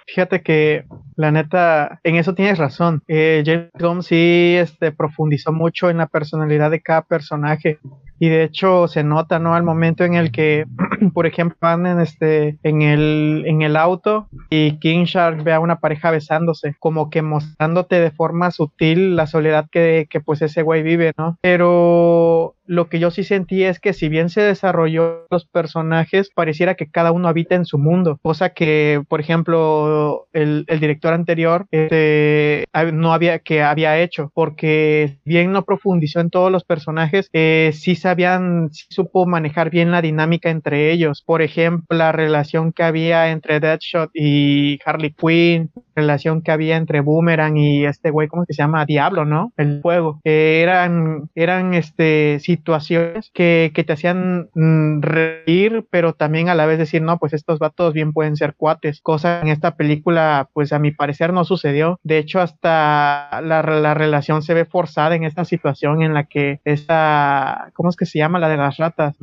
Fíjate 0.06 0.42
que 0.42 0.85
la 1.16 1.30
neta, 1.30 2.00
en 2.02 2.16
eso 2.16 2.35
tienes 2.35 2.56
razón. 2.56 3.02
Eh, 3.08 3.42
James 3.44 3.68
Gunn 3.78 4.02
sí 4.02 4.54
este, 4.56 4.90
profundizó 4.90 5.52
mucho 5.52 5.90
en 5.90 5.99
la 5.99 6.06
personalidad 6.06 6.70
de 6.70 6.80
cada 6.80 7.02
personaje. 7.02 7.78
Y 8.18 8.28
de 8.28 8.44
hecho 8.44 8.88
se 8.88 9.04
nota, 9.04 9.38
¿no? 9.38 9.54
Al 9.54 9.62
momento 9.62 10.04
en 10.04 10.14
el 10.14 10.32
que, 10.32 10.66
por 11.14 11.26
ejemplo, 11.26 11.56
van 11.60 11.87
en 11.87 12.00
este, 12.00 12.58
en 12.62 12.82
el, 12.82 13.44
en 13.46 13.62
el 13.62 13.76
auto 13.76 14.28
y 14.50 14.78
King 14.78 15.04
Shark 15.04 15.42
ve 15.42 15.52
a 15.52 15.60
una 15.60 15.80
pareja 15.80 16.10
besándose, 16.10 16.75
como 16.78 17.10
que 17.10 17.22
mostrándote 17.22 18.00
de 18.00 18.10
forma 18.10 18.50
sutil 18.50 19.16
la 19.16 19.26
soledad 19.26 19.68
que, 19.70 20.06
que 20.10 20.20
pues 20.20 20.42
ese 20.42 20.62
güey 20.62 20.82
vive, 20.82 21.12
¿no? 21.16 21.38
Pero 21.40 22.54
lo 22.68 22.88
que 22.88 22.98
yo 23.00 23.10
sí 23.10 23.25
sentí 23.25 23.64
es 23.64 23.80
que 23.80 23.94
si 23.94 24.08
bien 24.08 24.28
se 24.28 24.42
desarrolló 24.42 25.26
los 25.30 25.46
personajes, 25.46 26.30
pareciera 26.34 26.75
que 26.75 26.90
cada 26.90 27.12
uno 27.12 27.26
habita 27.26 27.54
en 27.54 27.64
su 27.64 27.78
mundo, 27.78 28.18
cosa 28.22 28.50
que, 28.50 29.02
por 29.08 29.20
ejemplo, 29.20 30.28
el, 30.32 30.66
director 30.66 31.14
anterior 31.14 31.66
este, 31.70 32.66
no 32.92 33.12
había 33.12 33.38
que 33.38 33.62
había 33.62 33.98
hecho, 33.98 34.30
porque 34.34 35.18
bien 35.25 35.50
no 35.50 35.64
profundizó 35.64 36.20
en 36.20 36.30
todos 36.30 36.52
los 36.52 36.64
personajes, 36.64 37.30
eh, 37.32 37.70
sí 37.72 37.96
sabían, 37.96 38.68
sí 38.70 38.84
supo 38.90 39.26
manejar 39.26 39.70
bien 39.70 39.90
la 39.90 40.02
dinámica 40.02 40.50
entre 40.50 40.92
ellos. 40.92 41.22
Por 41.25 41.40
ejemplo, 41.40 41.96
la 41.96 42.12
relación 42.12 42.72
que 42.72 42.82
había 42.82 43.30
entre 43.30 43.60
Deadshot 43.60 44.10
y 44.12 44.78
Harley 44.84 45.14
Quinn, 45.14 45.70
relación 45.98 46.42
que 46.42 46.52
había 46.52 46.76
entre 46.76 47.00
Boomerang 47.00 47.56
y 47.56 47.84
este 47.84 48.10
güey, 48.10 48.28
¿cómo 48.28 48.44
que 48.46 48.54
se 48.54 48.62
llama? 48.62 48.84
Diablo, 48.86 49.24
¿no? 49.24 49.52
El 49.56 49.80
juego. 49.82 50.20
Eh, 50.24 50.60
eran, 50.62 51.28
eran 51.34 51.74
este, 51.74 52.38
situaciones 52.40 53.30
que, 53.34 53.72
que 53.74 53.84
te 53.84 53.92
hacían 53.92 54.48
mm, 54.54 55.00
reír, 55.02 55.86
pero 55.90 56.12
también 56.12 56.48
a 56.48 56.54
la 56.54 56.66
vez 56.66 56.78
decir, 56.78 57.02
no, 57.02 57.18
pues 57.18 57.32
estos 57.32 57.58
vatos 57.58 57.92
bien 57.92 58.12
pueden 58.12 58.36
ser 58.36 58.54
cuates. 58.54 59.00
Cosa 59.00 59.40
en 59.40 59.48
esta 59.48 59.76
película, 59.76 60.48
pues 60.52 60.72
a 60.72 60.78
mi 60.78 60.90
parecer 60.90 61.32
no 61.32 61.44
sucedió. 61.44 61.98
De 62.02 62.18
hecho, 62.18 62.40
hasta 62.40 63.40
la, 63.42 63.62
la 63.62 63.94
relación 63.94 64.42
se 64.42 64.54
ve 64.54 64.64
forzada 64.64 65.14
en 65.14 65.24
esta 65.24 65.44
situación 65.44 66.02
en 66.02 66.14
la 66.14 66.24
que 66.24 66.60
esta, 66.64 67.70
¿cómo 67.74 67.88
es 67.88 67.96
que 67.96 68.06
se 68.06 68.18
llama? 68.18 68.38
La 68.38 68.48
de 68.48 68.56
las 68.56 68.76
ratas 68.76 69.16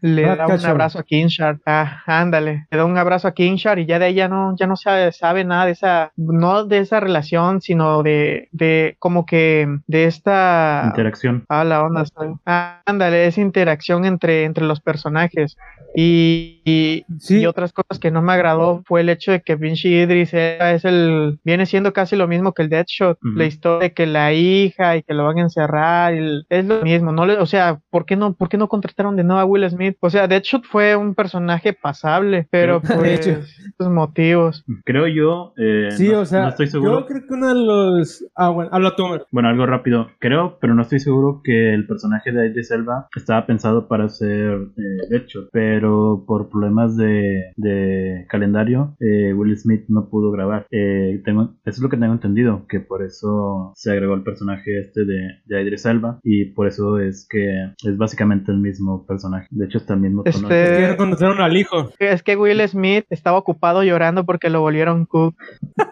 le 0.00 0.22
da 0.22 0.46
un 0.46 0.64
abrazo 0.64 0.98
a 0.98 1.02
Kinshard. 1.02 1.58
Ah, 1.66 2.02
ándale, 2.06 2.66
le 2.70 2.78
da 2.78 2.84
un 2.84 2.98
abrazo 2.98 3.28
a 3.28 3.32
Kinshard 3.32 3.78
y 3.78 3.86
ya 3.86 3.98
de 3.98 4.08
ella 4.08 4.28
no, 4.28 4.54
ya 4.56 4.66
no 4.66 4.76
se 4.76 5.12
sabe 5.12 5.44
nada 5.44 5.66
de 5.66 5.72
esa, 5.72 6.12
no 6.16 6.64
de 6.64 6.78
esa 6.78 7.00
relación, 7.00 7.60
sino 7.60 8.02
de, 8.02 8.48
de 8.52 8.96
como 8.98 9.26
que 9.26 9.66
de 9.86 10.04
esta 10.04 10.84
Interacción. 10.86 11.44
Ah, 11.48 11.64
la 11.64 11.82
onda. 11.82 12.04
Ah, 12.46 12.82
ándale, 12.86 13.26
esa 13.26 13.40
interacción 13.40 14.04
entre, 14.04 14.44
entre 14.44 14.64
los 14.64 14.80
personajes. 14.80 15.56
Y, 15.96 16.60
y, 16.64 17.04
Sí. 17.20 17.40
y 17.40 17.46
otras 17.46 17.72
cosas 17.72 18.00
que 18.00 18.10
no 18.10 18.20
me 18.20 18.32
agradó 18.32 18.82
fue 18.84 19.02
el 19.02 19.08
hecho 19.10 19.30
de 19.30 19.42
que 19.42 19.54
Vinci 19.54 19.88
Idris 19.94 20.34
era- 20.34 20.72
es 20.72 20.84
el, 20.84 21.38
viene 21.44 21.66
siendo 21.66 21.92
casi 21.92 22.16
lo 22.16 22.26
mismo 22.26 22.52
que 22.52 22.62
el 22.62 22.68
Deadshot. 22.68 23.18
La 23.22 23.44
historia 23.44 23.88
de 23.88 23.94
que 23.94 24.06
la 24.06 24.32
hija 24.32 24.96
y 24.96 25.02
que 25.04 25.14
lo 25.14 25.24
van 25.24 25.38
a 25.38 25.42
encerrar, 25.42 26.12
el- 26.14 26.46
es 26.48 26.64
lo 26.64 26.82
mismo. 26.82 27.12
No 27.12 27.26
le, 27.26 27.34
o 27.38 27.46
sea, 27.46 27.78
¿por 27.90 28.06
qué 28.06 28.16
no, 28.16 28.34
por 28.34 28.48
qué 28.48 28.56
no 28.56 28.68
contrataron 28.68 29.14
de 29.16 29.22
nuevo 29.24 29.40
a 29.40 29.44
Will 29.44 29.68
Smith? 29.70 29.96
O 30.00 30.10
sea, 30.10 30.26
Deadshot 30.26 30.64
fue 30.64 30.96
un 30.96 31.14
personaje 31.14 31.72
pasable, 31.72 32.46
pero 32.50 32.80
De 32.80 32.94
pues, 32.96 33.26
estos 33.26 33.88
motivos. 33.88 34.64
Creo 34.84 35.06
yo, 35.06 35.52
eh, 35.56 35.90
Sí, 35.92 36.03
no, 36.08 36.20
o 36.20 36.24
sea, 36.24 36.42
no 36.42 36.48
estoy 36.48 36.66
seguro. 36.68 37.00
yo 37.00 37.06
creo 37.06 37.20
que 37.26 37.34
uno 37.34 37.48
de 37.48 37.54
los... 37.54 38.24
Ah, 38.34 38.50
bueno, 38.50 38.70
habla 38.72 38.94
tú. 38.96 39.04
Bueno, 39.30 39.48
algo 39.48 39.66
rápido. 39.66 40.08
Creo, 40.18 40.58
pero 40.60 40.74
no 40.74 40.82
estoy 40.82 41.00
seguro 41.00 41.40
que 41.44 41.74
el 41.74 41.86
personaje 41.86 42.32
de 42.32 42.48
Idris 42.48 42.70
Elba 42.70 43.08
estaba 43.16 43.46
pensado 43.46 43.88
para 43.88 44.08
ser 44.08 44.52
eh, 44.76 45.06
Deadshot, 45.10 45.48
pero 45.52 46.24
por 46.26 46.48
problemas 46.48 46.96
de, 46.96 47.52
de 47.56 48.26
calendario, 48.28 48.96
eh, 49.00 49.32
Will 49.34 49.56
Smith 49.56 49.84
no 49.88 50.08
pudo 50.08 50.30
grabar. 50.30 50.66
Eh, 50.70 51.20
tengo, 51.24 51.42
eso 51.64 51.76
es 51.76 51.80
lo 51.80 51.88
que 51.88 51.96
tengo 51.96 52.12
entendido, 52.12 52.66
que 52.68 52.80
por 52.80 53.02
eso 53.04 53.72
se 53.74 53.92
agregó 53.92 54.14
el 54.14 54.22
personaje 54.22 54.80
este 54.80 55.04
de, 55.04 55.28
de 55.46 55.62
Idris 55.62 55.86
Elba 55.86 56.18
y 56.22 56.46
por 56.46 56.66
eso 56.66 56.98
es 56.98 57.26
que 57.28 57.46
es 57.84 57.96
básicamente 57.96 58.50
el 58.52 58.58
mismo 58.58 59.06
personaje. 59.06 59.46
De 59.50 59.66
hecho, 59.66 59.78
está 59.78 59.94
el 59.94 60.00
mismo 60.00 60.22
tono. 60.24 60.48
Este- 60.48 60.90
Es 60.90 60.96
que 60.96 61.24
al 61.24 61.56
hijo. 61.56 61.90
Es 61.98 62.22
que 62.22 62.36
Will 62.36 62.60
Smith 62.68 63.04
estaba 63.10 63.38
ocupado 63.38 63.82
llorando 63.82 64.24
porque 64.24 64.50
lo 64.50 64.60
volvieron 64.60 65.06
cook. 65.06 65.34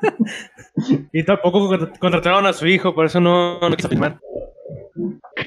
Y 1.13 1.25
tampoco 1.25 1.69
contra- 1.69 1.93
contrataron 1.99 2.47
a 2.47 2.53
su 2.53 2.67
hijo, 2.67 2.95
por 2.95 3.07
eso 3.07 3.21
no, 3.21 3.61
no 3.61 3.77
quiso 3.77 3.89
filmar. 3.89 4.19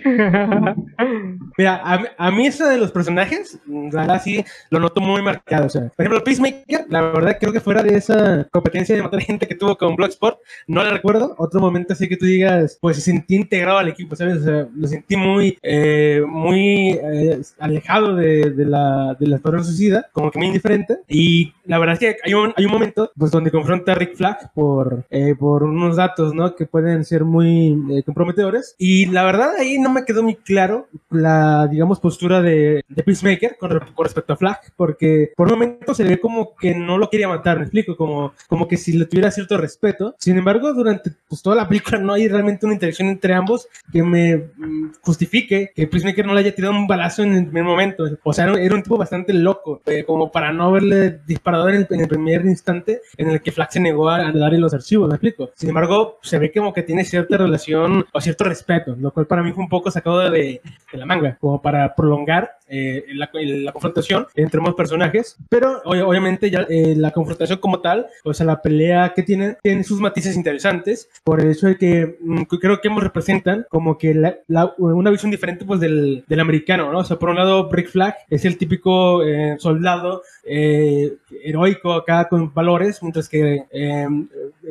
Mira, 1.58 1.82
a, 1.84 2.04
a 2.18 2.32
mí 2.32 2.48
ese 2.48 2.66
de 2.66 2.78
los 2.78 2.92
personajes, 2.92 3.60
la 3.68 4.02
verdad 4.02 4.22
sí 4.24 4.44
lo 4.70 4.80
noto 4.80 5.02
muy 5.02 5.22
marcado. 5.22 5.66
O 5.66 5.70
sea, 5.70 5.90
por 5.96 6.06
ejemplo, 6.06 6.24
Peacemaker, 6.24 6.86
la 6.90 7.02
verdad 7.02 7.38
creo 7.40 7.52
que 7.52 7.60
fuera 7.60 7.82
de 7.82 7.96
esa 7.98 8.48
competencia 8.52 8.96
de 8.96 9.04
matar 9.04 9.22
gente 9.22 9.48
que 9.48 9.56
tuvo 9.56 9.78
con 9.78 9.96
Bloodsport, 9.96 10.40
no 10.68 10.84
la 10.84 10.92
recuerdo. 10.92 11.36
Otro 11.38 11.60
momento 11.60 11.94
así 11.94 12.08
que 12.08 12.18
tú 12.18 12.26
digas, 12.26 12.78
pues 12.80 12.98
se 12.98 13.02
sentí 13.02 13.36
integrado 13.36 13.80
al 13.80 13.88
equipo, 13.88 14.16
¿sabes? 14.16 14.38
O 14.38 14.44
sea, 14.44 14.68
lo 14.76 14.88
sentí 14.88 15.16
muy, 15.16 15.58
eh, 15.64 16.22
muy 16.28 17.00
eh, 17.02 17.42
alejado 17.60 18.16
de, 18.16 18.52
de 18.52 18.66
la, 18.66 19.16
de 19.20 19.28
la 19.28 19.40
Suicida, 19.64 20.08
como 20.12 20.32
que 20.32 20.40
muy 20.40 20.48
indiferente. 20.48 21.00
Y 21.08 21.54
la 21.66 21.80
verdad 21.80 21.94
es 21.94 22.00
que 22.00 22.18
hay 22.24 22.34
un, 22.34 22.54
hay 22.56 22.66
un 22.66 22.72
momento, 22.72 23.12
pues 23.18 23.32
donde 23.32 23.52
confronta 23.52 23.94
a 23.94 23.96
Rick 23.96 24.16
Flag 24.16 24.52
por, 24.54 25.06
eh, 25.10 25.36
por 25.38 25.64
unos 25.64 25.96
datos, 25.96 26.34
¿no? 26.34 26.56
Que 26.56 26.66
pueden 26.66 27.06
ser 27.06 27.24
muy 27.24 27.78
eh, 27.92 28.04
comprometedores. 28.04 28.76
Y 28.78 29.08
la 29.08 29.24
verdad 29.24 29.52
ahí 29.58 29.80
no 29.80 29.90
me 29.96 30.06
quedó 30.06 30.24
muy 30.24 30.36
claro 30.36 30.88
la, 31.10 31.68
digamos, 31.68 32.00
postura 32.00 32.42
de, 32.42 32.84
de 32.88 33.04
Peacemaker 33.04 33.58
con, 33.58 33.80
con 33.94 34.06
respecto 34.06 34.34
a 34.34 34.38
Flag, 34.38 34.60
porque 34.76 35.32
por 35.36 35.48
un 35.48 35.54
momento 35.60 35.94
se 35.94 36.04
le 36.04 36.12
ve 36.12 36.20
como 36.20 36.56
que 36.56 36.76
no 36.76 36.98
lo 36.98 37.10
quería 37.10 37.28
matar, 37.28 37.58
me 37.58 37.64
explico, 37.64 37.96
como, 37.96 38.34
como 38.48 38.68
que 38.68 38.78
si 38.78 38.94
le 38.94 39.06
tuviera 39.06 39.32
cierto 39.32 39.58
respeto. 39.58 40.16
Sin 40.20 40.38
embargo, 40.38 40.74
durante 40.74 41.12
pues, 41.28 41.42
toda 41.42 41.56
la 41.56 41.68
película 41.68 41.98
no 41.98 42.14
hay 42.14 42.28
realmente 42.28 42.66
una 42.66 42.76
interacción 42.76 43.10
entre 43.10 43.34
ambos 43.34 43.68
que 43.92 44.04
me 44.04 44.38
mm, 44.38 44.94
justifique 45.02 45.72
que 45.74 45.88
Peacemaker 45.88 46.26
no 46.26 46.34
le 46.34 46.42
haya 46.42 46.56
tirado 46.56 46.74
un 46.74 46.88
balazo 46.88 47.24
en 47.24 47.34
el 47.34 47.46
primer 47.46 47.64
momento. 47.64 48.04
O 48.24 48.34
sea, 48.34 48.46
era 48.54 48.76
un 48.76 48.84
tipo 48.84 48.98
bastante 48.98 49.34
loco, 49.34 49.82
eh, 49.86 50.04
como 50.04 50.32
para 50.32 50.52
no 50.52 50.66
haberle 50.66 51.20
disparado 51.26 51.70
en 51.70 51.76
el, 51.76 51.88
en 51.90 52.02
el 52.02 52.08
primer 52.08 52.46
instante 52.46 53.02
en 53.18 53.30
el 53.30 53.42
que 53.42 53.52
Flag 53.52 53.72
se 53.72 53.80
negó 53.80 54.10
a, 54.10 54.28
a 54.28 54.32
darle 54.32 54.60
los 54.60 54.74
archivos, 54.74 55.08
me 55.08 55.16
explico. 55.16 55.52
Sin 55.56 55.70
embargo, 55.70 56.20
se 56.22 56.40
ve 56.40 56.52
como 56.52 56.74
que 56.74 56.84
tiene 56.84 57.04
cierta 57.04 57.38
relación 57.38 58.06
o 58.12 58.22
cierto 58.22 58.44
respeto, 58.44 58.96
lo 59.00 59.12
cual 59.12 59.28
para 59.28 59.44
mí 59.44 59.52
fue 59.52 59.64
un 59.64 59.70
poco 59.70 59.85
poco 59.86 59.92
sacado 59.92 60.32
de, 60.32 60.62
de 60.92 60.98
la 60.98 61.06
manga, 61.06 61.38
como 61.40 61.62
para 61.62 61.94
prolongar 61.96 62.58
eh, 62.68 63.06
la, 63.14 63.30
la, 63.32 63.72
confrontación 63.72 64.26
entre 64.34 64.58
ambos 64.58 64.74
personajes, 64.74 65.38
pero 65.50 65.84
obviamente 65.86 66.50
ya 66.50 66.66
eh, 66.68 66.96
la 66.98 67.12
confrontación 67.12 67.60
como 67.60 67.80
tal, 67.80 68.08
o 68.24 68.34
sea, 68.34 68.48
la 68.48 68.60
pelea 68.64 69.14
que 69.16 69.22
tiene, 69.22 69.58
tiene 69.62 69.84
sus 69.84 70.00
matices 70.00 70.36
interesantes 70.36 71.08
por 71.24 71.42
el 71.42 71.52
hecho 71.52 71.68
de 71.68 71.78
que 71.78 72.18
mm, 72.20 72.42
creo 72.44 72.82
que 72.82 72.88
ambos 72.88 73.04
representan 73.04 73.68
como 73.70 74.00
que 74.00 74.16
la, 74.16 74.40
la, 74.48 74.74
una 74.80 75.12
visión 75.12 75.30
diferente 75.30 75.64
pues 75.64 75.80
del, 75.80 76.24
del, 76.28 76.40
americano, 76.40 76.92
¿no? 76.92 77.00
O 77.00 77.04
sea, 77.04 77.20
por 77.20 77.30
un 77.30 77.36
lado, 77.36 77.70
Brick 77.70 77.90
Flag 77.90 78.16
es 78.32 78.46
el 78.46 78.58
típico 78.58 79.24
eh, 79.24 79.58
soldado 79.60 80.24
heroico 80.48 81.94
acá 81.94 82.28
con 82.28 82.54
valores, 82.54 83.02
mientras 83.02 83.28
que 83.28 83.64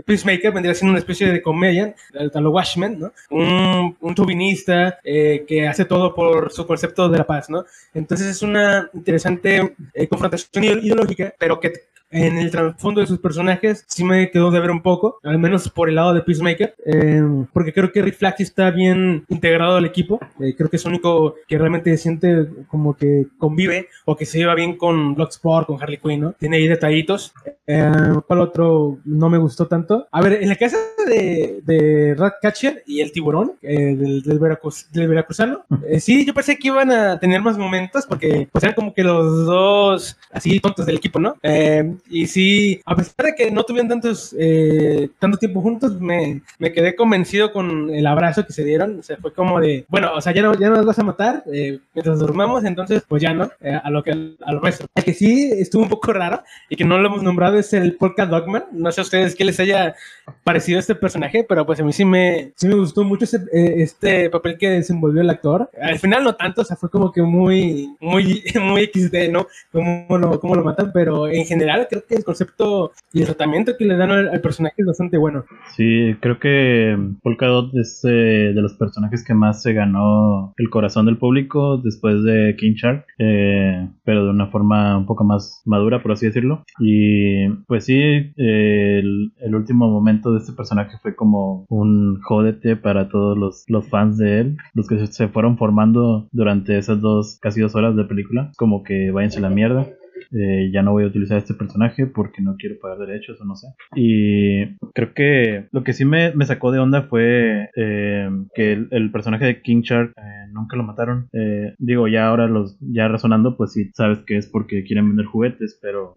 Peacemaker 0.05 0.53
vendría 0.53 0.75
siendo 0.75 0.93
una 0.93 1.01
especie 1.01 1.29
de 1.29 1.43
comedia, 1.43 1.95
a 2.35 2.41
lo 2.41 2.51
Watchmen, 2.51 2.99
¿no? 2.99 3.13
Un, 3.31 3.97
un 4.01 4.15
chauvinista 4.15 4.99
que 5.05 5.69
hace 5.69 5.85
todo 5.85 6.15
por 6.15 6.51
su 6.51 6.67
concepto 6.67 7.09
de 7.09 7.19
la 7.19 7.27
paz, 7.27 7.51
¿no? 7.51 7.65
Entonces 7.93 8.29
es 8.29 8.43
una 8.43 8.91
interesante 8.95 9.77
eh, 9.93 10.09
confrontación 10.09 10.65
ideológica, 10.65 11.35
pero 11.39 11.61
que 11.61 11.73
en 12.11 12.39
el 12.39 12.51
trasfondo 12.51 13.01
de 13.01 13.07
sus 13.07 13.19
personajes 13.19 13.85
sí 13.89 14.05
me 14.05 14.31
quedó 14.31 14.51
de 14.51 14.61
ver 14.61 14.71
un 14.71 14.83
poco, 14.83 15.19
al 15.23 15.39
menos 15.39 15.69
por 15.69 15.89
el 15.89 15.97
lado 15.97 16.15
de 16.15 16.23
Peacemaker, 16.23 16.75
eh, 16.87 17.23
porque 17.53 17.73
creo 17.73 17.93
que 17.93 18.03
Rick 18.03 18.19
está 18.39 18.71
bien 18.71 19.25
integrado 19.29 19.77
al 19.77 19.85
equipo, 19.85 20.21
eh, 20.41 20.55
creo 20.57 20.71
que 20.71 20.77
es 20.77 20.85
único 20.85 21.35
que 21.49 21.59
realmente 21.59 21.97
siente 21.97 22.47
como 22.69 22.95
que 22.95 23.27
convive 23.39 23.89
o 24.05 24.17
que 24.17 24.27
se 24.27 24.39
lleva 24.39 24.55
bien 24.55 24.77
con 24.77 25.15
Bloodsport, 25.15 25.67
con 25.67 25.83
Harley 25.83 25.99
Quinn, 25.99 26.21
¿no? 26.21 26.33
Tiene 26.33 26.57
ahí 26.57 26.69
detallitos. 26.69 27.33
Eh, 27.67 27.93
¿Cuál 28.27 28.41
otro 28.41 28.99
no 29.05 29.31
me 29.31 29.39
gustó 29.39 29.67
tanto? 29.67 30.07
A 30.11 30.21
ver, 30.21 30.43
en 30.43 30.49
la 30.49 30.57
casa 30.57 30.77
de, 31.07 32.15
Ratcatcher 32.17 32.83
y 32.87 33.01
el 33.01 33.13
tiburón 33.13 33.53
eh, 33.63 33.95
del, 33.97 34.39
Veracruz, 34.39 34.89
del 34.93 35.09
veracruzano, 35.09 35.65
sí, 35.99 36.25
yo 36.25 36.35
pensé 36.35 36.59
que 36.59 36.69
iban 36.69 36.91
a 36.91 37.19
tener 37.19 37.41
más 37.41 37.59
momentos 37.59 38.07
porque 38.07 38.49
pues 38.51 38.65
eran 38.65 38.75
como 38.75 38.95
que 38.95 39.03
los 39.03 39.47
dos 39.47 40.17
así 40.31 40.61
tontos 40.61 40.87
del 40.87 40.97
equipo, 40.97 41.19
¿no? 41.19 41.37
Eh, 41.43 41.94
y 42.09 42.27
sí, 42.27 42.81
a 42.85 42.95
pesar 42.97 43.27
de 43.27 43.35
que 43.35 43.51
no 43.51 43.65
tuvieron 43.65 43.89
tantos, 43.89 44.35
eh, 44.39 45.09
tanto 45.19 45.39
tiempo 45.39 45.61
juntos, 45.61 46.01
me, 46.01 46.43
me, 46.59 46.73
quedé 46.73 46.95
convencido 46.95 47.53
con 47.53 47.91
el 47.91 48.07
abrazo 48.07 48.47
que 48.47 48.53
se 48.53 48.65
dieron. 48.65 48.99
O 48.99 49.03
sea, 49.03 49.17
fue 49.19 49.33
como 49.33 49.61
de, 49.61 49.85
bueno, 49.89 50.13
o 50.15 50.21
sea, 50.21 50.33
ya 50.33 50.43
no, 50.43 50.55
ya 50.55 50.71
no 50.71 50.77
nos 50.77 50.87
vas 50.87 50.99
a 50.99 51.05
matar 51.05 51.45
eh, 51.53 51.79
mientras 51.95 52.19
dormamos, 52.19 52.65
entonces, 52.65 53.03
pues 53.09 53.23
ya 53.23 53.33
no, 53.33 53.51
eh, 53.61 53.79
a 53.83 53.91
lo 53.91 54.03
que 54.03 54.13
a 54.13 54.53
lo 54.53 54.61
nuestro. 54.61 54.87
El 54.95 55.05
que 55.05 55.15
sí 55.15 55.51
estuvo 55.53 55.83
un 55.83 55.89
poco 55.89 56.13
raro 56.13 56.43
y 56.69 56.77
que 56.77 56.85
no 56.85 56.99
lo 56.99 57.09
hemos 57.09 57.23
nombrado 57.23 57.59
es 57.59 57.73
el 57.73 57.97
Polka 57.97 58.27
Dogman. 58.27 58.65
No 58.73 58.91
sé 58.93 59.01
a 59.01 59.05
ustedes 59.05 59.35
qué 59.35 59.45
les 59.45 59.61
haya 59.61 59.95
parecido 60.43 60.79
este 60.79 60.95
personaje, 60.95 61.45
pero 61.49 61.67
pues 61.67 61.81
a 61.81 61.85
mí 61.85 61.93
sí 61.93 62.05
me, 62.05 62.53
sí 62.57 62.69
me 62.69 62.75
gustó 62.75 63.05
mucho 63.05 63.25
eh, 63.53 63.75
este 63.79 64.31
papel 64.31 64.59
que 64.59 64.71
desenvolvió 64.71 65.23
el 65.23 65.31
actor. 65.31 65.71
Al 65.81 65.99
final 65.99 66.25
no 66.25 66.35
tanto, 66.35 66.63
o 66.63 66.65
sea, 66.65 66.77
fue 66.77 66.91
como 66.91 67.13
que 67.13 67.23
muy, 67.23 67.95
muy, 68.01 68.43
muy 68.61 68.91
XD, 68.93 69.31
¿no? 69.31 69.47
Cómo 69.73 70.19
lo, 70.19 70.41
cómo 70.41 70.55
lo 70.55 70.65
matan, 70.65 70.91
pero 70.93 71.29
en 71.29 71.45
general 71.45 71.84
creo 71.89 72.05
que 72.07 72.15
el 72.15 72.25
concepto 72.25 72.93
y 73.13 73.21
el 73.21 73.27
tratamiento 73.27 73.73
que 73.79 73.85
le 73.85 73.97
dan 73.97 74.11
al, 74.11 74.41
personaje 74.41 74.75
es 74.79 74.87
bastante 74.87 75.19
bueno. 75.19 75.45
Sí, 75.77 76.15
creo 76.21 76.39
que 76.39 76.97
Polka 77.23 77.47
Dot 77.47 77.75
es 77.75 78.03
eh, 78.05 78.53
de 78.55 78.63
los 78.63 78.75
personajes 78.75 79.25
que 79.25 79.35
más 79.35 79.63
se 79.63 79.73
ganó 79.73 80.53
el 80.57 80.71
corazón 80.71 81.07
del 81.07 81.19
público 81.19 81.79
después 81.79 82.23
de 82.23 82.57
King 82.59 82.75
Shark, 82.75 83.07
eh, 83.19 83.89
pero 84.05 84.25
de 84.25 84.31
una 84.31 84.49
forma 84.49 84.99
un 84.99 85.07
poco 85.07 85.25
más 85.25 85.63
madura, 85.65 86.03
por 86.03 86.13
así 86.13 86.27
decirlo. 86.27 86.65
Y 86.79 87.49
pues 87.67 87.85
sí, 87.85 88.33
eh, 88.37 88.99
el, 88.99 89.55
último 89.55 89.89
momento 89.89 90.33
de 90.33 90.39
este 90.39 90.53
personaje 90.53 90.99
fue 91.01 91.15
como 91.15 91.65
un 91.69 92.21
jodete 92.23 92.77
para 92.77 93.09
todos 93.09 93.39
los, 93.39 93.65
los 93.69 93.89
fans 93.89 94.19
de 94.19 94.41
él, 94.41 94.57
los 94.75 94.89
que 94.89 95.07
se 95.07 95.29
fueron 95.29 95.57
formando 95.57 96.29
durante 96.33 96.77
esas 96.77 97.01
dos, 97.01 97.39
casi 97.41 97.61
dos 97.61 97.75
horas 97.75 97.97
de 97.97 98.05
película, 98.05 98.51
como 98.57 98.83
que 98.83 99.11
váyanse 99.11 99.39
a 99.39 99.43
la 99.43 99.51
mierda. 99.51 99.87
Eh, 100.33 100.71
ya 100.73 100.83
no 100.83 100.93
voy 100.93 101.05
a 101.05 101.09
utilizar 101.09 101.39
este 101.39 101.55
personaje 101.55 102.07
porque 102.07 102.43
no 102.43 102.57
quiero 102.57 102.77
pagar 102.81 102.99
derechos 102.99 103.41
o 103.41 103.45
no 103.45 103.57
sé. 103.57 103.69
Y 103.95 104.77
creo 104.93 105.15
que 105.15 105.69
lo 105.73 105.85
que 105.85 105.93
sí 105.93 106.05
me, 106.05 106.35
me 106.35 106.47
sacó 106.47 106.73
de 106.73 106.79
onda 106.79 107.03
fue 107.03 107.71
eh, 107.77 108.29
que 108.55 108.73
el, 108.73 109.11
personaje 109.13 109.45
de 109.45 109.63
King 109.63 109.83
Shark 109.83 110.13
eh, 110.17 110.51
nunca 110.53 110.77
lo 110.77 110.85
mataron. 110.85 111.29
Eh, 111.33 111.75
digo, 111.79 112.09
ya 112.09 112.29
ahora 112.29 112.49
los, 112.49 112.79
ya 112.81 113.09
razonando, 113.09 113.57
pues 113.57 113.73
sí 113.73 113.91
sabes 113.95 114.19
que 114.27 114.37
es 114.37 114.49
porque 114.49 114.85
quieren 114.85 115.09
vender 115.09 115.27
juguetes, 115.27 115.79
pero 115.81 116.15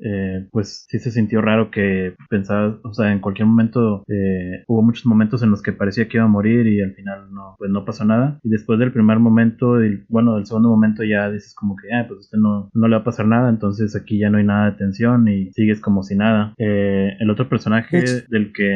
pues 0.52 0.86
sí 0.90 1.00
se 1.00 1.12
sintió 1.12 1.42
raro 1.42 1.70
que 1.72 2.16
pensabas, 2.30 2.76
o 2.84 2.94
sea, 2.94 3.12
en 3.12 3.20
cualquier 3.20 3.48
momento 3.48 4.04
hubo 4.68 4.82
muchos 4.82 5.06
momentos 5.06 5.44
en 5.44 5.52
los 5.52 5.62
que 5.62 5.74
parecía 5.74 6.08
que 6.08 6.18
iba 6.18 6.26
a 6.26 6.30
morir 6.30 6.68
y 6.68 6.82
al 6.82 6.94
final 6.94 7.32
no, 7.32 7.56
pues 7.58 7.72
no 7.72 7.86
pasó 7.86 8.06
nada. 8.06 8.40
Y 8.44 8.50
después 8.50 8.80
del 8.80 8.92
primer 8.92 9.20
momento, 9.20 9.84
y 9.84 10.04
bueno, 10.10 10.36
del 10.36 10.46
segundo 10.46 10.70
momento 10.70 11.04
ya 11.04 11.30
dices 11.30 11.54
como 11.54 11.76
que, 11.76 11.94
ah, 11.94 12.06
pues 12.08 12.22
usted 12.22 12.38
no, 12.38 12.70
no 12.74 12.88
le 12.88 12.96
va 12.96 13.02
a 13.02 13.06
pasar 13.06 13.28
nada, 13.28 13.50
entonces 13.50 13.87
aquí 13.96 14.20
ya 14.20 14.30
no 14.30 14.38
hay 14.38 14.44
nada 14.44 14.72
de 14.72 14.78
tensión 14.78 15.28
y 15.28 15.52
sigues 15.54 15.80
como 15.80 16.04
si 16.04 16.16
nada. 16.16 16.54
Eh, 16.58 17.16
el 17.20 17.30
otro 17.30 17.50
personaje 17.50 18.04
del 18.30 18.52
que, 18.54 18.74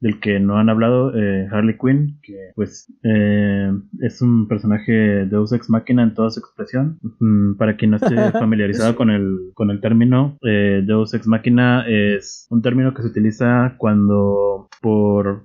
del 0.00 0.20
que 0.20 0.40
no 0.40 0.58
han 0.58 0.68
hablado, 0.68 1.12
eh, 1.16 1.48
Harley 1.50 1.76
Quinn, 1.78 2.18
que 2.22 2.52
pues 2.54 2.86
eh, 3.02 3.72
es 4.00 4.22
un 4.22 4.48
personaje 4.48 4.92
de 4.92 5.26
Deus 5.26 5.52
Ex 5.52 5.70
Máquina 5.70 6.02
en 6.02 6.14
toda 6.14 6.30
su 6.30 6.40
expresión. 6.40 6.98
Mm, 7.20 7.56
para 7.56 7.76
quien 7.76 7.92
no 7.92 7.96
esté 7.96 8.14
familiarizado 8.32 8.96
con 8.96 9.10
el, 9.10 9.50
con 9.54 9.70
el 9.70 9.80
término, 9.80 10.38
Deus 10.42 11.14
Ex 11.14 11.26
Máquina 11.26 11.84
es 11.88 12.46
un 12.50 12.62
término 12.62 12.94
que 12.94 13.02
se 13.02 13.08
utiliza 13.08 13.74
cuando 13.78 14.68
por 14.80 15.44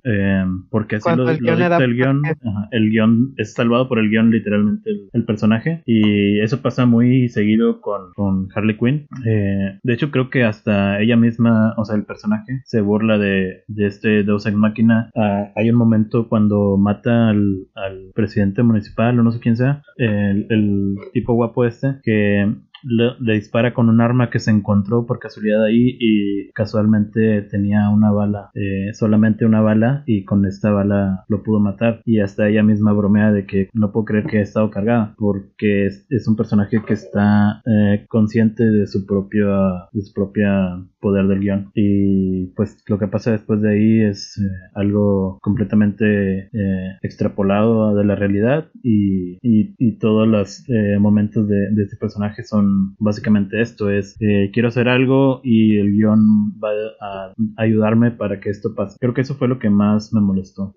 porque 0.70 0.96
así 0.96 1.08
lo, 1.16 1.28
el, 1.28 1.38
guion 1.38 1.62
el 1.62 1.94
guion, 1.94 2.22
ajá, 2.26 2.68
el 2.72 2.90
guion 2.90 3.34
es 3.36 3.54
salvado 3.54 3.88
por 3.88 3.98
el 3.98 4.10
guion 4.10 4.30
literalmente 4.30 4.90
el, 4.90 5.08
el, 5.12 5.24
personaje 5.24 5.82
y 5.86 6.40
eso 6.40 6.60
pasa 6.60 6.86
muy 6.86 7.28
seguido 7.28 7.80
con, 7.80 8.12
con 8.14 8.48
Harley 8.54 8.76
Quinn 8.76 9.06
eh, 9.26 9.78
de 9.82 9.92
hecho, 9.92 10.10
creo 10.10 10.30
que 10.30 10.44
hasta 10.44 11.00
ella 11.00 11.16
misma, 11.16 11.74
o 11.76 11.84
sea, 11.84 11.96
el 11.96 12.04
personaje, 12.04 12.60
se 12.64 12.80
burla 12.80 13.18
de, 13.18 13.64
este 13.76 14.22
Deus 14.22 14.46
Ex 14.46 14.56
Máquina. 14.56 15.10
Ah, 15.16 15.52
hay 15.56 15.70
un 15.70 15.76
momento 15.76 16.28
cuando 16.28 16.76
mata 16.76 17.30
al, 17.30 17.68
al, 17.74 18.10
presidente 18.14 18.62
municipal, 18.62 19.18
o 19.18 19.22
no 19.22 19.32
sé 19.32 19.40
quién 19.40 19.56
sea, 19.56 19.82
el, 19.96 20.46
el 20.50 20.96
tipo 21.12 21.34
guapo 21.34 21.64
este, 21.64 22.00
que 22.02 22.54
le, 22.82 23.34
dispara 23.34 23.74
con 23.74 23.88
un 23.88 24.00
arma 24.00 24.30
que 24.30 24.38
se 24.38 24.50
encontró 24.50 25.06
por 25.06 25.18
casualidad 25.18 25.64
ahí 25.64 25.96
y 26.00 26.50
casualmente 26.52 27.42
tenía 27.42 27.88
una 27.90 28.10
bala, 28.10 28.50
eh, 28.54 28.92
solamente 28.94 29.44
una 29.44 29.60
bala 29.60 30.02
y 30.06 30.24
con 30.24 30.46
esta 30.46 30.70
bala 30.70 31.24
lo 31.28 31.42
pudo 31.42 31.60
matar. 31.60 32.00
Y 32.04 32.20
hasta 32.20 32.48
ella 32.48 32.62
misma 32.62 32.92
bromea 32.92 33.32
de 33.32 33.46
que 33.46 33.68
no 33.72 33.92
puedo 33.92 34.06
creer 34.06 34.24
que 34.24 34.38
haya 34.38 34.44
estado 34.44 34.70
cargada 34.70 35.14
porque 35.16 35.86
es, 35.86 36.28
un 36.28 36.36
personaje 36.36 36.82
que 36.86 36.92
está 36.92 37.62
eh, 37.64 38.04
consciente 38.08 38.64
de 38.64 38.86
su 38.86 39.06
propio 39.06 39.48
su 39.92 40.12
propia 40.12 40.84
poder 41.00 41.26
del 41.26 41.40
guion. 41.40 41.70
Y 41.74 42.46
pues 42.56 42.82
lo 42.86 42.98
que 42.98 43.08
pasa 43.08 43.32
después 43.32 43.60
de 43.60 43.72
ahí 43.72 44.00
es 44.00 44.38
eh, 44.38 44.48
algo 44.74 45.38
completamente 45.42 46.48
eh, 46.52 46.98
extrapolado 47.02 47.94
de 47.94 48.04
la 48.04 48.14
realidad 48.14 48.68
y, 48.82 49.38
y, 49.42 49.74
y 49.78 49.98
todos 49.98 50.26
los 50.28 50.64
momentos 51.00 51.48
de, 51.48 51.68
este 51.82 51.96
personaje 51.96 52.44
son 52.44 52.67
básicamente 52.98 53.60
esto 53.60 53.90
es 53.90 54.16
eh, 54.20 54.50
quiero 54.52 54.68
hacer 54.68 54.88
algo 54.88 55.40
y 55.44 55.78
el 55.78 55.92
guion 55.92 56.52
va 56.62 56.70
a 57.00 57.32
ayudarme 57.56 58.10
para 58.10 58.40
que 58.40 58.50
esto 58.50 58.74
pase 58.74 58.96
creo 59.00 59.14
que 59.14 59.22
eso 59.22 59.34
fue 59.34 59.48
lo 59.48 59.58
que 59.58 59.70
más 59.70 60.12
me 60.12 60.20
molestó 60.20 60.74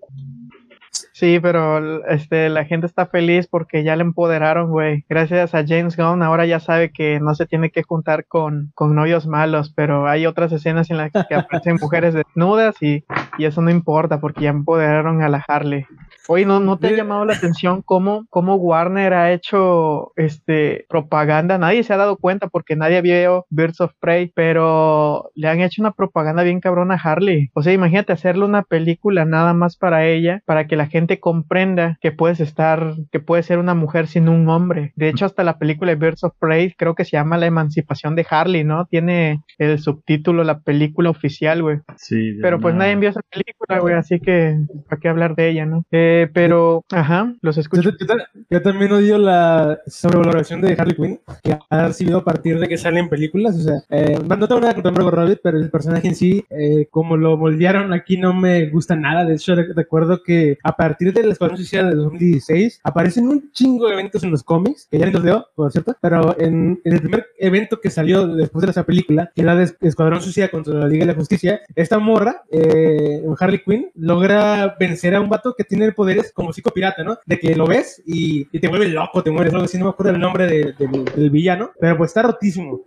Sí, 1.12 1.38
pero 1.40 2.04
este, 2.06 2.48
la 2.48 2.64
gente 2.64 2.86
está 2.86 3.06
feliz 3.06 3.46
porque 3.46 3.84
ya 3.84 3.96
le 3.96 4.02
empoderaron, 4.02 4.70
güey. 4.70 5.04
Gracias 5.08 5.54
a 5.54 5.64
James 5.66 5.96
Gunn, 5.96 6.22
ahora 6.22 6.46
ya 6.46 6.58
sabe 6.58 6.90
que 6.90 7.20
no 7.20 7.34
se 7.34 7.46
tiene 7.46 7.70
que 7.70 7.82
juntar 7.82 8.26
con, 8.26 8.72
con 8.74 8.94
novios 8.94 9.26
malos, 9.26 9.72
pero 9.74 10.08
hay 10.08 10.26
otras 10.26 10.52
escenas 10.52 10.90
en 10.90 10.96
las 10.98 11.12
que 11.12 11.34
aparecen 11.34 11.76
mujeres 11.80 12.14
desnudas 12.14 12.76
y, 12.82 13.04
y, 13.38 13.44
eso 13.44 13.62
no 13.62 13.70
importa 13.70 14.20
porque 14.20 14.42
ya 14.42 14.50
empoderaron 14.50 15.22
a 15.22 15.28
la 15.28 15.44
Harley. 15.46 15.86
Oye, 16.28 16.46
¿no, 16.46 16.60
no 16.60 16.78
te 16.78 16.88
ha 16.88 16.92
llamado 16.92 17.24
la 17.24 17.34
atención 17.34 17.82
cómo, 17.82 18.26
cómo 18.30 18.56
Warner 18.56 19.14
ha 19.14 19.32
hecho 19.32 20.12
este 20.16 20.86
propaganda? 20.88 21.58
Nadie 21.58 21.82
se 21.82 21.92
ha 21.92 21.96
dado 21.96 22.16
cuenta 22.16 22.48
porque 22.48 22.76
nadie 22.76 23.02
vio 23.02 23.46
Birds 23.50 23.80
of 23.80 23.92
Prey, 24.00 24.32
pero 24.34 25.30
le 25.34 25.48
han 25.48 25.60
hecho 25.60 25.82
una 25.82 25.92
propaganda 25.92 26.42
bien 26.42 26.60
cabrona 26.60 26.94
a 26.94 26.98
Harley. 26.98 27.50
O 27.54 27.62
sea, 27.62 27.72
imagínate 27.72 28.12
hacerle 28.12 28.44
una 28.44 28.62
película 28.62 29.24
nada 29.24 29.52
más 29.52 29.76
para 29.76 30.06
ella, 30.06 30.42
para 30.46 30.66
que 30.66 30.76
la 30.76 30.86
gente 30.86 31.20
comprenda 31.20 31.98
que 32.00 32.12
puedes 32.12 32.40
estar, 32.40 32.94
que 33.10 33.20
puedes 33.20 33.46
ser 33.46 33.58
una 33.58 33.74
mujer 33.74 34.06
sin 34.06 34.28
un 34.28 34.48
hombre. 34.48 34.92
De 34.96 35.08
hecho, 35.08 35.26
hasta 35.26 35.44
la 35.44 35.58
película 35.58 35.90
de 35.90 35.96
Birds 35.96 36.24
of 36.24 36.34
Prey 36.38 36.74
creo 36.76 36.94
que 36.94 37.04
se 37.04 37.12
llama 37.12 37.38
La 37.38 37.46
emancipación 37.46 38.14
de 38.14 38.26
Harley, 38.28 38.64
¿no? 38.64 38.86
Tiene 38.86 39.42
el 39.58 39.78
subtítulo, 39.78 40.44
la 40.44 40.60
película 40.60 41.10
oficial, 41.10 41.62
güey. 41.62 41.78
Sí. 41.96 42.38
Pero 42.40 42.60
pues 42.60 42.74
nadie 42.74 42.96
vio 42.96 43.10
esa 43.10 43.22
película, 43.22 43.80
güey, 43.80 43.94
así 43.94 44.20
que 44.20 44.56
¿para 44.88 45.00
qué 45.00 45.08
hablar 45.08 45.34
de 45.34 45.50
ella, 45.50 45.66
no? 45.66 45.84
Eh, 45.90 46.21
Eh, 46.22 46.30
pero, 46.32 46.84
ajá, 46.90 47.34
los 47.40 47.58
escucho. 47.58 47.82
Yo, 47.82 47.90
yo- 47.90 48.14
yo 48.50 48.62
también 48.62 48.92
odio 48.92 49.18
la 49.18 49.78
sobrevaloración 49.86 50.60
de 50.60 50.74
Harley 50.78 50.94
Quinn 50.96 51.20
que 51.42 51.58
ha 51.68 51.86
recibido 51.88 52.18
a 52.18 52.24
partir 52.24 52.58
de 52.58 52.68
que 52.68 52.76
salen 52.76 53.08
películas. 53.08 53.56
O 53.56 53.60
sea, 53.60 53.82
eh, 53.90 54.18
no 54.26 54.46
tengo 54.48 54.60
nada 54.60 54.74
contra 54.74 54.92
Margot 54.92 55.14
Robbie, 55.14 55.38
pero 55.42 55.58
el 55.58 55.70
personaje 55.70 56.08
en 56.08 56.14
sí, 56.14 56.44
eh, 56.50 56.86
como 56.90 57.16
lo 57.16 57.36
moldearon 57.36 57.92
aquí, 57.92 58.16
no 58.16 58.32
me 58.34 58.68
gusta 58.70 58.94
nada. 58.96 59.24
De 59.24 59.34
hecho, 59.34 59.54
re- 59.54 59.72
recuerdo 59.74 60.22
que 60.22 60.58
a 60.62 60.76
partir 60.76 61.12
del 61.12 61.30
Escuadrón 61.30 61.56
Suicida 61.58 61.84
de 61.88 61.94
2016 61.94 62.80
aparecen 62.84 63.28
un 63.28 63.50
chingo 63.52 63.86
de 63.88 63.94
eventos 63.94 64.22
en 64.24 64.30
los 64.30 64.42
cómics, 64.42 64.86
que 64.90 64.98
ya 64.98 65.06
los 65.06 65.24
leo, 65.24 65.46
por 65.54 65.70
cierto, 65.72 65.96
pero 66.00 66.36
en, 66.38 66.80
en 66.84 66.92
el 66.92 67.00
primer 67.00 67.26
evento 67.38 67.80
que 67.80 67.90
salió 67.90 68.26
después 68.26 68.64
de 68.64 68.70
esa 68.70 68.84
película, 68.84 69.30
que 69.34 69.42
era 69.42 69.54
de 69.56 69.70
Escuadrón 69.80 70.20
Suicida 70.20 70.48
contra 70.48 70.74
la 70.74 70.86
Liga 70.88 71.04
de 71.06 71.12
la 71.12 71.18
Justicia, 71.18 71.60
esta 71.74 71.98
morra, 71.98 72.42
eh, 72.50 73.22
Harley 73.38 73.60
Quinn, 73.64 73.90
logra 73.94 74.76
vencer 74.78 75.14
a 75.14 75.20
un 75.20 75.28
vato 75.28 75.54
que 75.56 75.64
tiene 75.64 75.92
poderes 76.02 76.32
como 76.32 76.52
psicopirata, 76.52 77.04
¿no? 77.04 77.16
De 77.24 77.38
que 77.38 77.54
lo 77.54 77.66
ves 77.66 78.02
y, 78.06 78.46
y 78.50 78.58
te 78.58 78.68
vuelve 78.68 78.88
loco, 78.88 79.22
te 79.22 79.30
mueres, 79.30 79.52
algo 79.52 79.66
así, 79.66 79.78
no 79.78 79.84
me 79.84 79.90
acuerdo 79.90 80.12
el 80.12 80.20
nombre 80.20 80.46
de- 80.46 80.72
del- 80.72 81.04
del 81.04 81.30
villano, 81.30 81.70
pero 81.80 81.96
pues 81.96 82.10
está 82.10 82.22
rotísimo. 82.22 82.80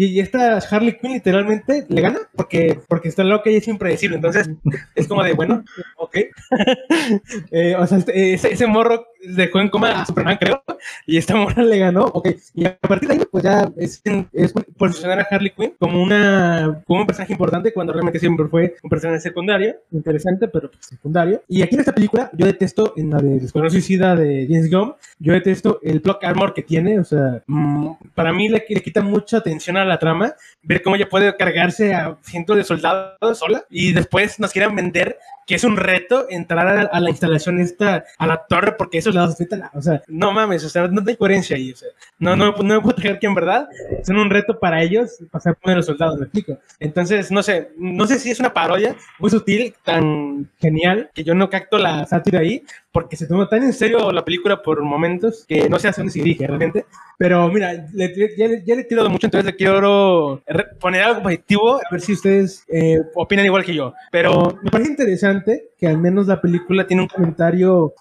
Y, 0.00 0.18
esta 0.20 0.56
Harley 0.58 0.96
Quinn 0.96 1.12
literalmente 1.12 1.84
le 1.88 2.00
gana 2.00 2.20
porque, 2.34 2.80
porque 2.88 3.08
está 3.08 3.22
loca 3.22 3.50
y 3.50 3.56
es 3.56 3.68
impredecible. 3.68 4.16
Entonces 4.16 4.48
es 4.94 5.06
como 5.06 5.22
de, 5.22 5.34
bueno, 5.34 5.62
ok. 5.96 6.16
Eh, 7.50 7.74
o 7.76 7.86
sea, 7.86 7.98
este- 7.98 8.34
ese, 8.34 8.52
ese 8.52 8.66
morro 8.66 9.06
dejó 9.22 9.60
en 9.60 9.68
coma 9.68 10.02
a 10.02 10.06
Superman, 10.06 10.36
creo, 10.40 10.62
y 11.06 11.16
esta 11.16 11.36
morra 11.36 11.62
le 11.62 11.78
ganó, 11.78 12.04
ok. 12.04 12.28
Y 12.54 12.64
a 12.64 12.76
partir 12.76 13.08
de 13.08 13.14
ahí, 13.16 13.22
pues 13.30 13.44
ya 13.44 13.70
es, 13.76 14.02
es 14.32 14.52
posicionar 14.76 15.20
a 15.20 15.26
Harley 15.30 15.50
Quinn 15.50 15.74
como, 15.78 16.02
una, 16.02 16.82
como 16.86 17.00
un 17.00 17.06
personaje 17.06 17.32
importante 17.32 17.72
cuando 17.72 17.92
realmente 17.92 18.18
siempre 18.18 18.46
fue 18.46 18.76
un 18.82 18.90
personaje 18.90 19.20
secundario, 19.20 19.76
interesante, 19.90 20.48
pero 20.48 20.70
pues, 20.70 20.86
secundario. 20.86 21.42
Y 21.48 21.62
aquí 21.62 21.74
en 21.74 21.80
esta 21.80 21.94
película, 21.94 22.30
yo 22.32 22.46
detesto, 22.46 22.94
en 22.96 23.10
la 23.10 23.18
de 23.18 23.36
Escuadrón 23.36 23.70
Suicida 23.70 24.16
de 24.16 24.46
James 24.48 24.70
Gunn, 24.70 24.94
yo 25.18 25.32
detesto 25.32 25.80
el 25.82 26.00
block 26.00 26.24
armor 26.24 26.54
que 26.54 26.62
tiene, 26.62 26.98
o 26.98 27.04
sea, 27.04 27.42
mm, 27.46 27.92
para 28.14 28.32
mí 28.32 28.48
le, 28.48 28.64
le 28.68 28.82
quita 28.82 29.02
mucha 29.02 29.38
atención 29.38 29.76
a 29.76 29.84
la 29.84 29.89
trama, 29.98 30.34
ver 30.62 30.82
cómo 30.82 30.96
ella 30.96 31.08
puede 31.08 31.36
cargarse 31.36 31.94
a 31.94 32.16
cientos 32.22 32.56
de 32.56 32.64
soldados 32.64 33.38
sola 33.38 33.64
y 33.70 33.92
después 33.92 34.38
nos 34.38 34.52
quieran 34.52 34.74
vender 34.74 35.18
que 35.50 35.56
es 35.56 35.64
un 35.64 35.76
reto 35.76 36.26
entrar 36.30 36.68
a, 36.68 36.82
a 36.82 37.00
la 37.00 37.10
instalación 37.10 37.58
esta, 37.58 38.04
a 38.18 38.26
la 38.28 38.46
torre, 38.48 38.76
porque 38.78 38.98
esos 38.98 39.16
lados, 39.16 39.34
o 39.74 39.82
sea, 39.82 40.00
no 40.06 40.30
mames, 40.30 40.62
o 40.62 40.68
sea, 40.68 40.86
no 40.86 41.02
hay 41.04 41.16
coherencia 41.16 41.56
ahí, 41.56 41.72
o 41.72 41.76
sea, 41.76 41.88
no, 42.20 42.36
no, 42.36 42.52
no 42.52 42.62
me 42.76 42.80
puedo 42.80 42.94
creer 42.94 43.18
que 43.18 43.26
en 43.26 43.34
verdad 43.34 43.68
son 44.04 44.18
un 44.18 44.30
reto 44.30 44.60
para 44.60 44.80
ellos 44.80 45.18
pasar 45.32 45.56
por 45.56 45.74
los 45.74 45.86
soldados, 45.86 46.18
me 46.20 46.26
explico. 46.26 46.56
Entonces, 46.78 47.32
no 47.32 47.42
sé, 47.42 47.72
no 47.76 48.06
sé 48.06 48.20
si 48.20 48.30
es 48.30 48.38
una 48.38 48.54
parodia 48.54 48.94
muy 49.18 49.28
sutil, 49.28 49.74
tan 49.84 50.48
genial, 50.60 51.10
que 51.12 51.24
yo 51.24 51.34
no 51.34 51.50
capto 51.50 51.78
la 51.78 52.06
sátira 52.06 52.38
ahí, 52.38 52.62
porque 52.92 53.16
se 53.16 53.26
toma 53.26 53.48
tan 53.48 53.64
en 53.64 53.72
serio 53.72 54.12
la 54.12 54.24
película 54.24 54.62
por 54.62 54.80
momentos 54.82 55.44
que 55.48 55.68
no 55.68 55.80
sé 55.80 55.88
hacia 55.88 56.02
dónde 56.02 56.12
se 56.12 56.20
dirige 56.20 56.46
realmente. 56.46 56.84
Pero 57.18 57.48
mira, 57.48 57.72
le- 57.92 58.14
ya, 58.36 58.46
ya 58.64 58.74
le 58.74 58.80
he 58.80 58.84
tirado 58.84 59.10
mucho, 59.10 59.26
entonces 59.26 59.44
le 59.46 59.56
quiero 59.56 60.42
poner 60.80 61.02
algo 61.02 61.22
positivo, 61.22 61.76
a 61.76 61.80
ver 61.90 62.00
si 62.00 62.14
ustedes 62.14 62.64
eh, 62.68 62.98
opinan 63.14 63.44
igual 63.44 63.64
que 63.64 63.74
yo. 63.74 63.92
Pero 64.10 64.58
me 64.62 64.70
parece 64.70 64.90
interesante 64.90 65.39
que 65.78 65.86
al 65.86 65.98
menos 65.98 66.26
la 66.26 66.40
película 66.40 66.86
tiene 66.86 67.02
un 67.02 67.08
comentario 67.08 67.94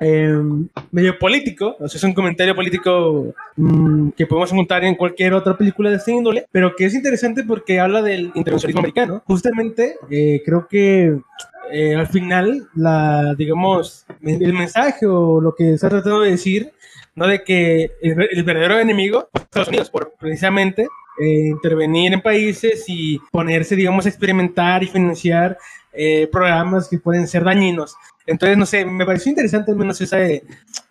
eh, 0.00 0.38
medio 0.90 1.18
político, 1.18 1.76
o 1.78 1.88
sea, 1.88 1.98
es 1.98 2.04
un 2.04 2.12
comentario 2.12 2.54
político 2.54 3.34
mm, 3.56 4.10
que 4.10 4.26
podemos 4.26 4.52
encontrar 4.52 4.84
en 4.84 4.96
cualquier 4.96 5.34
otra 5.34 5.56
película 5.56 5.90
de 5.90 5.96
este 5.96 6.12
índole, 6.12 6.46
pero 6.50 6.74
que 6.76 6.86
es 6.86 6.94
interesante 6.94 7.44
porque 7.44 7.80
habla 7.80 8.02
del 8.02 8.32
intervencionismo 8.34 8.80
americano. 8.80 9.22
Justamente, 9.26 9.96
eh, 10.10 10.42
creo 10.44 10.66
que 10.68 11.16
eh, 11.70 11.94
al 11.94 12.08
final, 12.08 12.68
la, 12.74 13.34
digamos, 13.34 14.04
el 14.22 14.52
mensaje 14.52 15.06
o 15.06 15.40
lo 15.40 15.54
que 15.54 15.74
está 15.74 15.88
tratando 15.88 16.20
de 16.20 16.32
decir, 16.32 16.72
no 17.14 17.26
de 17.26 17.44
que 17.44 17.92
el, 18.02 18.28
el 18.30 18.44
verdadero 18.44 18.78
enemigo 18.80 19.28
es 19.32 19.42
Estados 19.42 19.68
Unidos, 19.68 19.90
por 19.90 20.12
precisamente 20.18 20.88
eh, 21.16 21.48
intervenir 21.48 22.12
en 22.12 22.20
países 22.20 22.84
y 22.88 23.20
ponerse, 23.30 23.76
digamos, 23.76 24.04
a 24.04 24.08
experimentar 24.08 24.82
y 24.82 24.88
financiar 24.88 25.56
eh, 25.94 26.28
programas 26.30 26.88
que 26.88 26.98
pueden 26.98 27.28
ser 27.28 27.44
dañinos. 27.44 27.96
Entonces, 28.26 28.56
no 28.56 28.64
sé, 28.64 28.84
me 28.86 29.04
pareció 29.04 29.30
interesante 29.30 29.70
al 29.70 29.76
menos 29.76 30.00
ese, 30.00 30.42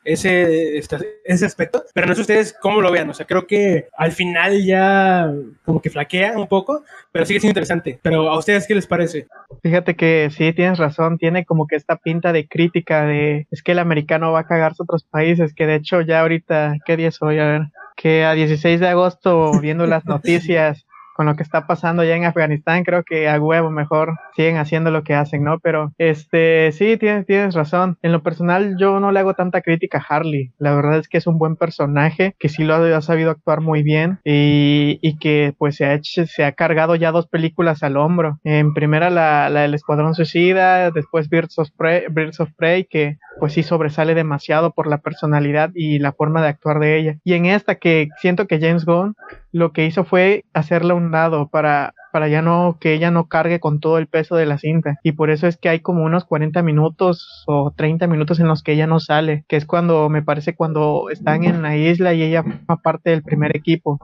ese, 0.03 0.77
ese 0.77 1.45
aspecto, 1.45 1.83
pero 1.93 2.05
no 2.05 2.13
sé 2.13 2.21
ustedes 2.21 2.55
cómo 2.61 2.79
lo 2.79 2.91
vean, 2.91 3.09
o 3.09 3.13
sea, 3.13 3.25
creo 3.25 3.47
que 3.47 3.87
al 3.97 4.11
final 4.11 4.63
ya 4.63 5.33
como 5.65 5.81
que 5.81 5.89
flaquea 5.89 6.37
un 6.37 6.47
poco, 6.47 6.83
pero 7.11 7.25
sigue 7.25 7.39
siendo 7.39 7.51
interesante. 7.51 7.99
Pero 8.03 8.29
a 8.29 8.37
ustedes, 8.37 8.67
¿qué 8.67 8.75
les 8.75 8.85
parece? 8.85 9.27
Fíjate 9.63 9.95
que 9.95 10.29
sí, 10.31 10.53
tienes 10.53 10.77
razón, 10.77 11.17
tiene 11.17 11.43
como 11.43 11.65
que 11.65 11.75
esta 11.75 11.97
pinta 11.97 12.31
de 12.33 12.47
crítica 12.47 13.05
de 13.05 13.47
es 13.49 13.63
que 13.63 13.71
el 13.71 13.79
americano 13.79 14.31
va 14.31 14.41
a 14.41 14.47
cagarse 14.47 14.83
a 14.83 14.85
otros 14.85 15.03
países, 15.03 15.55
que 15.55 15.65
de 15.65 15.75
hecho 15.75 16.01
ya 16.01 16.21
ahorita, 16.21 16.77
¿qué 16.85 16.97
día 16.97 17.07
es 17.07 17.19
hoy? 17.21 17.39
A 17.39 17.45
ver, 17.45 17.61
que 17.95 18.25
a 18.25 18.33
16 18.33 18.79
de 18.79 18.87
agosto, 18.87 19.59
viendo 19.59 19.87
las 19.87 20.05
noticias 20.05 20.85
con 21.13 21.26
lo 21.26 21.36
que 21.36 21.43
está 21.43 21.67
pasando 21.67 22.04
ya 22.04 22.15
en 22.15 22.26
Afganistán, 22.26 22.84
creo 22.84 23.04
que 23.04 23.30
a 23.30 23.39
huevo 23.39 23.69
mejor 23.69 24.15
siguen 24.36 24.58
haciendo 24.58 24.91
lo 24.91 25.04
que 25.04 25.13
hacen, 25.13 25.43
¿no? 25.43 25.60
Pero 25.60 25.93
este, 25.97 26.71
sí, 26.71 26.97
tienes, 26.97 27.26
tienes 27.26 27.56
razón. 27.56 27.97
En 28.02 28.12
lo 28.12 28.23
personal 28.23 28.76
yo 28.78 28.99
no 28.99 29.12
le 29.12 29.19
hago 29.19 29.34
tanta 29.34 29.62
crítica 29.62 29.97
a 29.99 30.15
Harley. 30.15 30.52
La 30.58 30.76
verdad 30.76 30.99
es 30.99 31.08
que 31.08 31.17
es 31.17 31.28
un 31.28 31.38
buen 31.38 31.56
personaje, 31.56 32.36
que 32.39 32.49
sí 32.49 32.63
lo 32.63 32.76
ha, 32.76 33.02
sabido 33.02 33.32
actuar 33.32 33.62
muy 33.62 33.84
bien 33.84 34.19
y, 34.23 34.99
y 35.02 35.17
que 35.17 35.54
pues 35.58 35.76
se 35.76 35.86
ha, 35.86 35.93
hecho, 35.93 36.26
se 36.26 36.45
ha 36.45 36.54
cargado 36.54 36.95
ya 36.95 37.12
dos 37.12 37.28
películas 37.28 37.84
al 37.84 37.97
hombro. 37.97 38.39
En 38.43 38.73
primera 38.73 39.10
la, 39.10 39.49
la 39.49 39.62
del 39.62 39.73
Escuadrón 39.73 40.15
Suicida, 40.15 40.91
después 40.91 41.30
Birds 41.30 41.60
of, 41.60 41.69
Prey, 41.78 42.04
Birds 42.10 42.39
of 42.39 42.52
Prey, 42.56 42.86
que 42.86 43.17
pues 43.39 43.54
sí 43.54 43.63
sobresale 43.63 44.15
demasiado 44.15 44.71
por 44.71 44.88
la 44.88 44.99
personalidad 44.99 45.71
y 45.76 45.99
la 45.99 46.13
forma 46.13 46.41
de 46.41 46.49
actuar 46.49 46.80
de 46.80 46.97
ella. 46.97 47.17
Y 47.23 47.34
en 47.34 47.45
esta 47.45 47.76
que 47.76 48.10
siento 48.21 48.47
que 48.47 48.60
James 48.60 48.86
Gunn 48.86 49.15
lo 49.53 49.71
que 49.71 49.85
hizo 49.85 50.03
fue 50.03 50.43
hacerla 50.53 50.93
a 50.93 50.97
un 50.97 51.11
lado 51.11 51.47
para, 51.47 51.93
para 52.11 52.27
ya 52.27 52.41
no, 52.41 52.77
que 52.81 52.93
ella 52.93 53.11
no 53.11 53.27
cargue 53.27 53.59
con 53.59 53.79
todo 53.79 53.99
el 53.99 54.07
peso 54.07 54.35
de 54.35 54.47
la 54.47 54.57
cinta. 54.57 54.99
Y 55.03 55.13
por 55.13 55.29
eso 55.29 55.47
es 55.47 55.57
que 55.57 55.69
hay 55.69 55.79
como 55.79 56.03
unos 56.03 56.25
40 56.25 56.61
minutos 56.63 57.43
o 57.47 57.71
30 57.71 58.07
minutos 58.07 58.39
en 58.39 58.47
los 58.47 58.63
que 58.63 58.73
ella 58.73 58.87
no 58.87 58.99
sale, 58.99 59.45
que 59.47 59.55
es 59.55 59.65
cuando, 59.65 60.09
me 60.09 60.23
parece, 60.23 60.55
cuando 60.55 61.09
están 61.11 61.43
en 61.43 61.61
la 61.61 61.77
isla 61.77 62.13
y 62.13 62.23
ella 62.23 62.43
forma 62.43 62.81
parte 62.81 63.11
del 63.11 63.23
primer 63.23 63.55
equipo. 63.55 63.99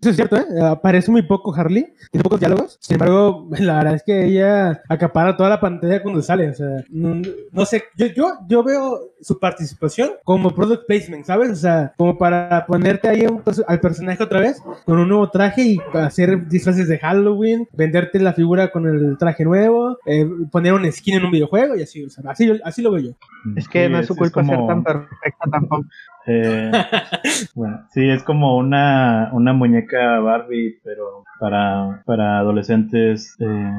Eso 0.00 0.10
es 0.10 0.16
cierto, 0.16 0.36
¿eh? 0.36 0.44
Aparece 0.62 1.10
muy 1.10 1.22
poco 1.22 1.54
Harley, 1.54 1.92
tiene 2.10 2.22
pocos 2.22 2.40
diálogos. 2.40 2.78
Sin 2.80 2.94
embargo, 2.94 3.48
la 3.58 3.76
verdad 3.78 3.94
es 3.94 4.02
que 4.02 4.24
ella 4.26 4.82
acapara 4.88 5.36
toda 5.36 5.48
la 5.48 5.60
pantalla 5.60 6.02
cuando 6.02 6.22
sale. 6.22 6.48
O 6.50 6.54
sea, 6.54 6.84
no, 6.88 7.22
no 7.52 7.64
sé, 7.66 7.84
yo, 7.96 8.06
yo, 8.06 8.32
yo 8.48 8.62
veo 8.62 9.12
su 9.20 9.38
participación 9.38 10.10
como 10.24 10.54
product 10.54 10.86
placement, 10.86 11.24
¿sabes? 11.24 11.50
O 11.50 11.56
sea, 11.56 11.92
como 11.96 12.18
para 12.18 12.66
ponerte 12.66 13.08
ahí 13.08 13.26
un 13.26 13.42
al 13.66 13.80
personaje 13.80 14.22
otra 14.22 14.40
vez 14.40 14.60
con 14.84 14.98
un 14.98 15.08
nuevo 15.08 15.30
traje 15.30 15.62
y 15.62 15.80
hacer 15.94 16.48
disfraces 16.48 16.88
de 16.88 16.98
Halloween, 16.98 17.68
venderte 17.72 18.18
la 18.18 18.32
figura 18.32 18.70
con 18.70 18.86
el 18.86 19.16
traje 19.18 19.44
nuevo, 19.44 19.98
eh, 20.06 20.28
poner 20.50 20.72
un 20.72 20.90
skin 20.90 21.14
en 21.14 21.24
un 21.24 21.30
videojuego 21.30 21.76
y 21.76 21.82
así, 21.82 22.04
o 22.04 22.10
sea, 22.10 22.24
así, 22.30 22.50
así 22.64 22.82
lo 22.82 22.92
veo 22.92 23.02
yo. 23.02 23.10
Es 23.56 23.68
que 23.68 23.86
Sí, 23.86 23.92
no 23.92 23.98
es 23.98 24.06
su 24.06 24.14
culpa 24.16 24.44
ser 24.44 24.58
tan 24.66 24.84
perfecta 24.84 25.44
tampoco. 25.50 25.86
Eh, 26.26 26.70
bueno, 27.54 27.86
sí, 27.90 28.08
es 28.08 28.22
como 28.22 28.56
una, 28.56 29.30
una 29.32 29.52
muñeca 29.52 30.18
Barbie, 30.20 30.80
pero 30.84 31.24
para, 31.40 32.02
para 32.06 32.38
adolescentes 32.38 33.36
eh, 33.40 33.70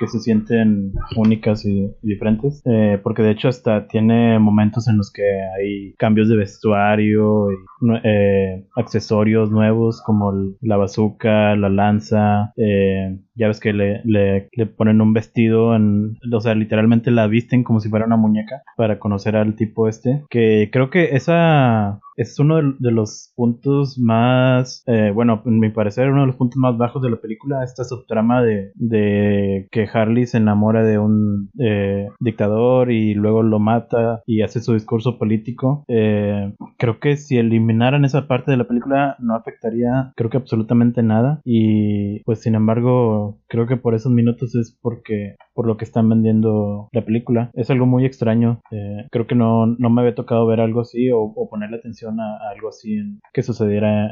que 0.00 0.08
se 0.08 0.18
sienten 0.18 0.94
únicas 1.16 1.64
y, 1.66 1.92
diferentes. 2.02 2.62
Eh, 2.64 2.98
porque 3.02 3.22
de 3.22 3.32
hecho 3.32 3.48
hasta 3.48 3.86
tiene 3.86 4.38
momentos 4.38 4.88
en 4.88 4.96
los 4.96 5.12
que 5.12 5.22
hay 5.22 5.94
cambios 5.98 6.28
de 6.28 6.36
vestuario 6.36 7.52
y 7.52 7.54
eh, 8.02 8.66
accesorios 8.76 9.50
nuevos 9.50 10.02
como 10.04 10.32
la 10.62 10.76
bazooka, 10.78 11.54
la 11.56 11.68
lanza. 11.68 12.52
eh, 12.56 13.18
ya 13.34 13.48
ves 13.48 13.60
que 13.60 13.72
le, 13.72 14.00
le, 14.04 14.48
le 14.52 14.66
ponen 14.66 15.00
un 15.00 15.12
vestido, 15.12 15.74
en, 15.74 16.16
o 16.32 16.40
sea, 16.40 16.54
literalmente 16.54 17.10
la 17.10 17.26
visten 17.26 17.64
como 17.64 17.80
si 17.80 17.88
fuera 17.88 18.06
una 18.06 18.16
muñeca 18.16 18.62
para 18.76 18.98
conocer 18.98 19.36
al 19.36 19.56
tipo 19.56 19.88
este. 19.88 20.24
Que 20.30 20.68
creo 20.72 20.90
que 20.90 21.16
esa 21.16 22.00
es 22.16 22.38
uno 22.38 22.56
de, 22.56 22.74
de 22.78 22.90
los 22.90 23.32
puntos 23.34 23.98
más, 23.98 24.82
eh, 24.86 25.10
bueno, 25.14 25.42
en 25.46 25.58
mi 25.58 25.70
parecer, 25.70 26.10
uno 26.10 26.22
de 26.22 26.26
los 26.26 26.36
puntos 26.36 26.58
más 26.58 26.76
bajos 26.76 27.02
de 27.02 27.10
la 27.10 27.16
película, 27.16 27.64
esta 27.64 27.84
subtrama 27.84 28.42
de, 28.42 28.72
de 28.74 29.68
que 29.70 29.88
Harley 29.92 30.26
se 30.26 30.36
enamora 30.36 30.84
de 30.84 30.98
un 30.98 31.50
eh, 31.58 32.08
dictador 32.20 32.90
y 32.92 33.14
luego 33.14 33.42
lo 33.42 33.58
mata 33.58 34.22
y 34.26 34.42
hace 34.42 34.60
su 34.60 34.74
discurso 34.74 35.18
político. 35.18 35.84
Eh, 35.88 36.52
creo 36.78 37.00
que 37.00 37.16
si 37.16 37.38
eliminaran 37.38 38.04
esa 38.04 38.28
parte 38.28 38.50
de 38.50 38.56
la 38.58 38.68
película 38.68 39.16
no 39.18 39.34
afectaría, 39.34 40.12
creo 40.16 40.28
que 40.30 40.36
absolutamente 40.36 41.02
nada. 41.02 41.40
Y 41.44 42.22
pues 42.24 42.40
sin 42.42 42.54
embargo, 42.54 43.29
creo 43.48 43.66
que 43.66 43.76
por 43.76 43.94
esos 43.94 44.12
minutos 44.12 44.54
es 44.54 44.76
porque 44.80 45.36
por 45.54 45.66
lo 45.66 45.76
que 45.76 45.84
están 45.84 46.08
vendiendo 46.08 46.88
la 46.92 47.04
película. 47.04 47.50
Es 47.54 47.70
algo 47.70 47.86
muy 47.86 48.06
extraño. 48.06 48.60
Eh, 48.70 49.06
creo 49.10 49.26
que 49.26 49.34
no, 49.34 49.66
no 49.66 49.90
me 49.90 50.00
había 50.00 50.14
tocado 50.14 50.46
ver 50.46 50.60
algo 50.60 50.80
así 50.80 51.10
o, 51.12 51.34
ponerle 51.50 51.76
atención 51.76 52.20
a, 52.20 52.38
algo 52.50 52.68
así 52.68 52.94
en, 52.94 53.20
que 53.32 53.42
sucediera 53.42 54.08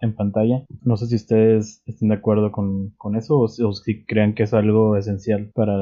en, 0.00 0.14
pantalla. 0.16 0.64
No 0.82 0.96
sé 0.96 1.06
si 1.06 1.14
ustedes 1.14 1.82
estén 1.86 2.08
de 2.08 2.16
acuerdo 2.16 2.50
con, 2.50 2.94
con 2.96 3.14
eso 3.14 3.38
o, 3.38 3.48
si 3.48 4.04
crean 4.04 4.34
que 4.34 4.44
es 4.44 4.54
algo 4.54 4.96
esencial 4.96 5.50
para... 5.54 5.74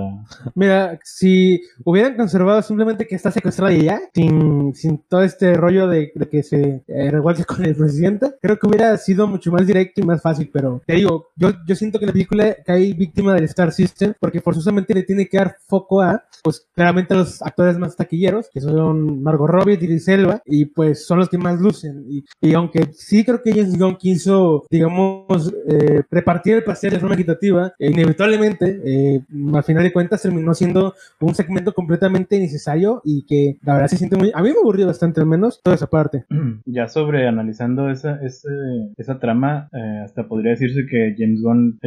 Mira, 0.55 0.99
si 1.03 1.62
hubieran 1.85 2.16
conservado 2.16 2.61
simplemente 2.61 3.07
que 3.07 3.14
está 3.14 3.31
secuestrada 3.31 3.72
y 3.72 3.85
ya, 3.85 4.01
sin, 4.12 4.75
sin 4.75 4.99
todo 5.09 5.22
este 5.22 5.55
rollo 5.55 5.87
de, 5.88 6.12
que 6.31 6.42
se 6.42 6.83
eh, 6.88 7.12
con 7.46 7.64
el 7.64 7.75
presidente, 7.75 8.35
creo 8.40 8.59
que 8.59 8.66
hubiera 8.66 8.96
sido 8.96 9.27
mucho 9.27 9.51
más 9.51 9.66
directo 9.66 10.01
y 10.01 10.05
más 10.05 10.22
fácil, 10.22 10.51
pero 10.53 10.83
te 10.87 10.94
digo, 10.94 11.29
yo, 11.37 11.53
yo 11.66 11.75
siento 11.75 11.99
que 11.99 12.07
la 12.07 12.12
película 12.12 12.57
cae 12.66 12.92
víctima 12.92 13.35
del 13.35 13.44
Star 13.44 13.72
System 13.72 14.12
porque 14.20 14.40
forzosamente 14.40 14.92
le 14.92 15.05
tiene 15.05 15.26
que 15.26 15.38
dar 15.38 15.57
foco 15.66 16.02
a, 16.02 16.24
pues 16.42 16.66
claramente 16.74 17.14
a 17.14 17.18
los 17.18 17.40
actores 17.42 17.79
más 17.79 17.96
taquilleros, 17.96 18.50
que 18.52 18.61
son 18.61 19.22
Margot 19.22 19.48
Robbie, 19.48 19.79
y 19.81 19.98
Selva, 20.00 20.42
y 20.44 20.66
pues 20.66 21.07
son 21.07 21.18
los 21.18 21.29
que 21.29 21.38
más 21.38 21.61
lucen. 21.61 22.05
Y, 22.09 22.24
y 22.40 22.55
aunque 22.55 22.90
sí 22.92 23.24
creo 23.24 23.42
que 23.42 23.52
James 23.52 23.79
Gunn 23.79 23.96
quiso, 23.96 24.64
digamos, 24.70 25.55
eh, 25.68 26.02
repartir 26.11 26.57
el 26.57 26.64
pastel 26.64 26.92
de 26.92 26.98
forma 26.98 27.14
equitativa, 27.14 27.72
e 27.79 27.90
inevitablemente, 27.90 28.81
eh, 28.85 29.20
al 29.55 29.64
final 29.64 29.85
de 29.85 29.92
cuentas, 29.92 30.22
terminó 30.22 30.55
siendo 30.55 30.94
un 31.20 31.35
segmento 31.35 31.72
completamente 31.72 32.37
innecesario 32.37 33.00
y 33.05 33.24
que 33.26 33.59
la 33.62 33.74
verdad 33.74 33.88
se 33.88 33.96
siente 33.96 34.16
muy... 34.16 34.33
A 34.35 34.42
mí 34.42 34.50
me 34.50 34.59
aburrió 34.59 34.87
bastante 34.87 35.20
al 35.20 35.26
menos 35.26 35.61
toda 35.62 35.76
esa 35.76 35.87
parte. 35.87 36.24
Ya 36.66 36.88
sobre 36.88 37.29
analizando 37.29 37.90
esa, 37.90 38.20
ese, 38.22 38.48
esa 38.96 39.18
trama, 39.18 39.68
eh, 39.72 40.00
hasta 40.05 40.26
podría 40.26 40.50
decirse 40.50 40.87
que 40.87 41.14
James 41.16 41.40
Gunn 41.42 41.79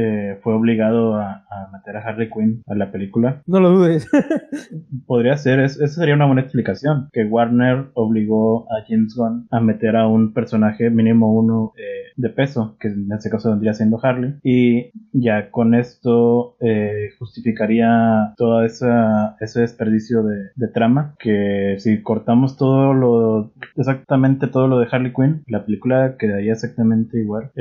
fue 0.42 0.54
obligado 0.54 0.69
a, 1.16 1.46
a 1.50 1.70
meter 1.72 1.98
a 1.98 2.02
Harley 2.02 2.30
Quinn 2.30 2.64
a 2.68 2.76
la 2.76 2.92
película. 2.92 3.42
No 3.46 3.60
lo 3.60 3.72
dudes. 3.72 4.08
Podría 5.08 5.38
ser, 5.38 5.60
esa 5.60 5.88
sería 5.88 6.16
una 6.16 6.26
buena 6.26 6.42
explicación, 6.42 7.10
que 7.12 7.26
Warner 7.26 7.88
obligó 7.94 8.72
a 8.72 8.84
James 8.88 9.16
Gunn 9.16 9.48
a 9.52 9.60
meter 9.60 9.96
a 9.96 10.08
un 10.08 10.34
personaje 10.34 10.90
mínimo 10.90 11.34
uno 11.34 11.74
eh, 11.78 12.12
de 12.16 12.30
peso, 12.30 12.76
que 12.80 12.90
en 12.90 13.12
este 13.12 13.30
caso 13.30 13.50
vendría 13.50 13.74
siendo 13.74 14.00
Harley, 14.02 14.36
y 14.44 14.92
ya 15.14 15.52
con 15.52 15.74
esto 15.74 16.56
eh, 16.60 17.10
justificaría 17.18 18.34
todo 18.38 18.64
ese 18.64 19.60
desperdicio 19.60 20.24
de, 20.24 20.68
trama, 20.74 21.16
que 21.18 21.76
si 21.80 22.04
cortamos 22.04 22.56
todo 22.56 22.94
lo, 22.94 23.52
exactamente 23.76 24.48
todo 24.48 24.68
lo 24.68 24.80
de 24.80 24.88
Harley 24.92 25.14
Quinn, 25.14 25.44
la 25.48 25.66
película 25.66 26.16
quedaría 26.18 26.54
exactamente 26.54 27.20
igual, 27.20 27.52